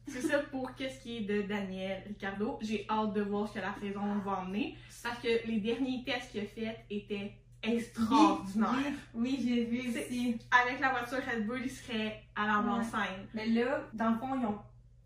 c'est 0.06 0.20
ça 0.20 0.38
pour 0.40 0.74
qu'est-ce 0.76 1.00
qui 1.02 1.16
est 1.16 1.20
de 1.22 1.42
Daniel 1.42 2.02
Ricardo. 2.06 2.58
J'ai 2.62 2.86
hâte 2.88 3.14
de 3.14 3.22
voir 3.22 3.48
ce 3.48 3.54
que 3.54 3.58
la 3.60 3.74
saison 3.80 4.18
va 4.24 4.40
emmener. 4.42 4.76
Parce 5.02 5.18
que 5.18 5.46
les 5.48 5.58
derniers 5.60 6.04
tests 6.04 6.30
qu'il 6.32 6.42
a 6.42 6.46
faits 6.46 6.78
étaient 6.90 7.32
extraordinaires. 7.74 8.92
Oui, 9.14 9.38
j'ai 9.42 9.64
vu 9.64 9.88
aussi. 9.88 10.38
Avec 10.50 10.80
la 10.80 10.90
voiture 10.90 11.18
Red 11.18 11.46
Bull, 11.46 11.60
il 11.64 11.70
serait 11.70 12.22
à 12.34 12.46
l'avant-scène. 12.46 13.26
Mais 13.34 13.46
là, 13.46 13.80
dans 13.94 14.10
le 14.10 14.16
fond, 14.18 14.38
ils 14.40 14.46
ont. 14.46 14.58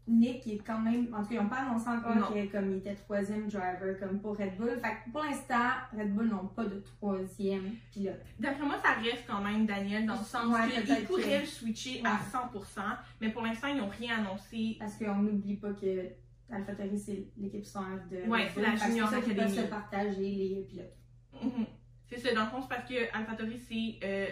Nick 0.09 0.45
il 0.47 0.55
est 0.55 0.59
quand 0.59 0.81
même. 0.81 1.07
En 1.15 1.23
tout 1.23 1.29
cas, 1.29 1.35
ils 1.37 1.41
n'ont 1.41 1.49
pas 1.49 1.59
annoncé 1.59 1.89
encore 1.89 2.33
qu'il 2.33 2.51
comme, 2.51 2.73
il 2.73 2.79
était 2.79 2.95
troisième 2.97 3.47
driver 3.49 3.97
comme 4.01 4.19
pour 4.19 4.37
Red 4.37 4.57
Bull. 4.57 4.71
Fait 4.83 4.97
que 5.07 5.13
pour 5.13 5.23
l'instant, 5.23 5.71
Red 5.97 6.13
Bull 6.15 6.27
n'ont 6.29 6.49
pas 6.49 6.65
de 6.65 6.83
troisième 6.97 7.75
pilote. 7.93 8.19
D'après 8.41 8.65
moi, 8.67 8.75
ça 8.83 8.95
reste 8.95 9.25
quand 9.29 9.41
même 9.41 9.67
Daniel 9.67 10.07
dans 10.07 10.15
le 10.19 10.25
sens 10.25 10.47
Ouais, 10.53 10.69
qu'il 10.69 10.83
peut-être 10.83 11.07
pourrait 11.07 11.23
que- 11.23 11.41
le 11.43 11.47
switcher 11.47 12.01
à 12.05 12.15
Ouais. 12.15 12.19
100%, 12.33 12.81
mais 13.21 13.29
pour 13.31 13.43
l'instant, 13.43 13.69
ils 13.69 13.77
n'ont 13.77 13.89
rien 13.91 14.19
annoncé. 14.19 14.77
Parce 14.81 14.97
qu'on 14.97 15.15
n'oublie 15.15 15.57
pas 15.57 15.73
que 15.75 16.09
AlphaTauri, 16.51 16.99
c'est 16.99 17.29
l'équipe 17.39 17.65
sœur 17.65 17.85
de. 18.11 18.29
Ouais, 18.29 18.49
c'est 18.53 18.63
la 18.63 18.75
Junior 18.75 19.09
qu'ils 19.11 19.23
peuvent 19.37 19.39
Academy. 19.45 19.57
se 19.57 19.63
partager 19.63 20.17
les 20.23 20.67
pilotes. 20.69 20.97
Mhm. 21.41 21.67
C'est 22.11 22.19
ça, 22.19 22.35
dans 22.35 22.45
le 22.45 22.51
fond, 22.51 22.61
c'est 22.63 22.69
parce 22.75 22.89
que 22.89 23.17
AlphaTauri, 23.17 23.59
c'est 23.69 24.07
euh, 24.07 24.27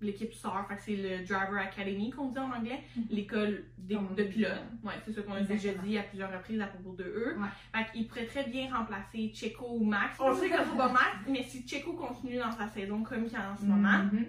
l'équipe 0.00 0.32
sœur, 0.34 0.66
que 0.68 0.74
c'est 0.80 0.96
le 0.96 1.24
Driver 1.26 1.58
Academy 1.60 2.10
qu'on 2.10 2.30
dit 2.30 2.38
en 2.38 2.50
anglais, 2.52 2.82
l'école 3.10 3.64
Comme 3.88 4.08
on 4.10 4.14
de 4.14 4.22
pilotes. 4.24 4.52
Ouais, 4.84 4.94
c'est 5.04 5.12
ça 5.12 5.22
qu'on 5.22 5.32
a 5.34 5.40
déjà 5.40 5.72
dit 5.74 5.96
à 5.98 6.02
plusieurs 6.02 6.32
reprises 6.32 6.60
à 6.60 6.66
propos 6.66 6.94
de 6.94 7.04
eux. 7.04 7.36
Ouais. 7.38 7.48
Fait 7.84 7.90
qu'ils 7.92 8.06
pourraient 8.06 8.26
très 8.26 8.44
bien 8.44 8.74
remplacer 8.76 9.32
Checo 9.34 9.66
ou 9.70 9.84
Max. 9.84 10.16
On 10.20 10.34
sait 10.34 10.48
que 10.50 10.56
c'est 10.56 10.76
pas 10.76 10.88
Max, 10.92 11.16
mais 11.28 11.42
si 11.42 11.66
Checo 11.66 11.92
continue 11.94 12.36
dans 12.38 12.52
sa 12.52 12.68
saison 12.68 13.02
comme 13.02 13.24
il 13.26 13.32
y 13.32 13.36
a 13.36 13.52
en 13.52 13.56
ce 13.56 13.64
moment, 13.64 14.04
Mhm. 14.12 14.26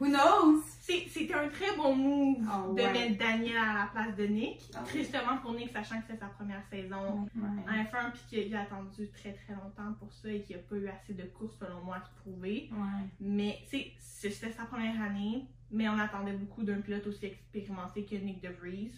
Who 0.00 0.08
knows? 0.08 0.62
c'était 0.80 1.32
un 1.34 1.48
très 1.48 1.74
bon 1.76 1.94
move 1.94 2.44
Ah 2.50 2.64
de 2.68 2.72
ouais. 2.82 2.92
mettre 2.92 3.18
Daniel 3.18 3.56
à 3.56 3.74
la 3.74 3.88
place 3.92 4.14
de 4.16 4.24
Nick. 4.26 4.60
Ah 4.74 4.80
ouais. 4.82 4.88
Tristement 4.88 5.38
pour 5.38 5.52
Nick, 5.54 5.70
sachant 5.72 6.00
que 6.00 6.06
c'est 6.08 6.18
sa 6.18 6.26
première 6.26 6.62
saison 6.68 7.26
Ouais. 7.36 7.48
en 7.68 7.84
F1 7.84 8.10
puis 8.12 8.22
qu'il 8.44 8.54
a 8.56 8.62
attendu 8.62 9.08
très 9.10 9.32
très 9.32 9.54
longtemps 9.54 9.92
pour 9.98 10.12
ça 10.12 10.28
et 10.30 10.42
qu'il 10.42 10.56
n'a 10.56 10.62
pas 10.62 10.76
eu 10.76 10.88
assez 10.88 11.14
de 11.14 11.22
courses 11.24 11.56
selon 11.58 11.82
moi 11.84 11.96
à 11.96 12.00
se 12.02 12.10
prouver. 12.20 12.68
Ouais. 12.72 13.04
Mais 13.20 13.60
c'était 13.68 14.50
sa 14.52 14.64
première 14.66 15.00
année, 15.00 15.46
mais 15.70 15.88
on 15.88 15.98
attendait 15.98 16.32
beaucoup 16.32 16.64
d'un 16.64 16.80
pilote 16.80 17.06
aussi 17.06 17.26
expérimenté 17.26 18.04
que 18.04 18.16
Nick 18.16 18.40
DeVries. 18.42 18.92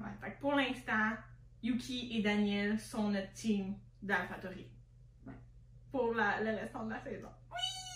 Ouais. 0.00 0.06
Fait 0.20 0.32
que 0.32 0.40
pour 0.40 0.54
l'instant, 0.54 1.12
Yuki 1.62 2.18
et 2.18 2.22
Daniel 2.22 2.78
sont 2.80 3.08
notre 3.10 3.32
team 3.32 3.74
d'AlphaTauri. 4.02 4.66
Pour 5.92 6.14
la- 6.14 6.40
le 6.42 6.58
restant 6.58 6.84
de 6.86 6.90
la 6.90 7.00
saison. 7.04 7.28
Oui! 7.50 7.91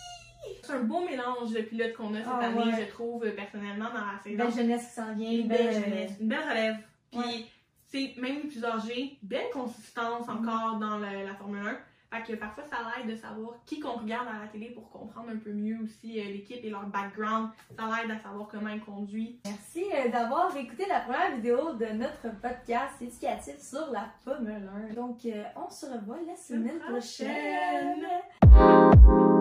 C'est 0.63 0.73
un 0.73 0.81
beau 0.81 1.05
mélange 1.05 1.53
de 1.53 1.61
pilotes 1.63 1.95
qu'on 1.95 2.15
a 2.15 2.19
cette 2.19 2.27
Ah, 2.29 2.47
année, 2.47 2.73
ouais. 2.73 2.85
je 2.87 2.91
trouve, 2.93 3.25
euh, 3.25 3.33
personnellement, 3.35 3.87
dans 3.91 4.07
la 4.07 4.19
saison. 4.23 4.37
Belle 4.45 4.53
jeunesse 4.55 4.87
qui 4.89 4.93
s'en 4.95 5.15
vient. 5.15 5.31
Une 5.31 5.49
belle 5.49 5.73
jeunesse, 5.73 6.13
une 6.21 6.29
belle 6.29 6.49
relève. 6.49 6.77
Puis, 7.11 7.21
Ouais. 7.21 7.45
c'est 7.87 8.15
même 8.21 8.41
plus 8.49 8.65
âgés, 8.65 9.19
belle 9.23 9.51
consistance 9.53 10.27
Mhm. 10.29 10.39
encore 10.49 10.77
dans 10.79 10.99
la 10.99 11.35
Formule 11.39 11.67
1. 11.67 11.77
Fait 12.09 12.23
que 12.23 12.39
parfois, 12.39 12.63
ça 12.71 12.77
l'aide 12.97 13.11
de 13.11 13.17
savoir 13.17 13.55
qui 13.67 13.81
qu'on 13.81 13.95
regarde 13.99 14.29
à 14.29 14.43
la 14.45 14.47
télé 14.47 14.71
pour 14.71 14.89
comprendre 14.91 15.29
un 15.31 15.37
peu 15.39 15.51
mieux 15.53 15.77
aussi 15.83 16.21
euh, 16.21 16.25
l'équipe 16.25 16.65
et 16.65 16.71
leur 16.71 16.85
background. 16.87 17.51
Ça 17.77 17.83
l'aide 18.01 18.13
à 18.13 18.19
savoir 18.23 18.47
comment 18.49 18.69
ils 18.71 18.81
conduisent. 18.81 19.35
Merci 19.45 19.85
euh, 19.93 20.09
d'avoir 20.11 20.57
écouté 20.57 20.85
la 20.89 21.01
première 21.01 21.35
vidéo 21.35 21.73
de 21.75 21.87
notre 21.87 22.29
podcast 22.41 22.95
éducatif 23.03 23.59
sur 23.59 23.91
la 23.93 24.07
Formule 24.25 24.71
1. 24.91 24.95
Donc, 24.95 25.25
euh, 25.27 25.43
on 25.57 25.69
se 25.69 25.87
revoit 25.87 26.19
la 26.27 26.37
semaine 26.37 26.79
prochaine. 26.79 28.05
prochaine. 28.53 29.36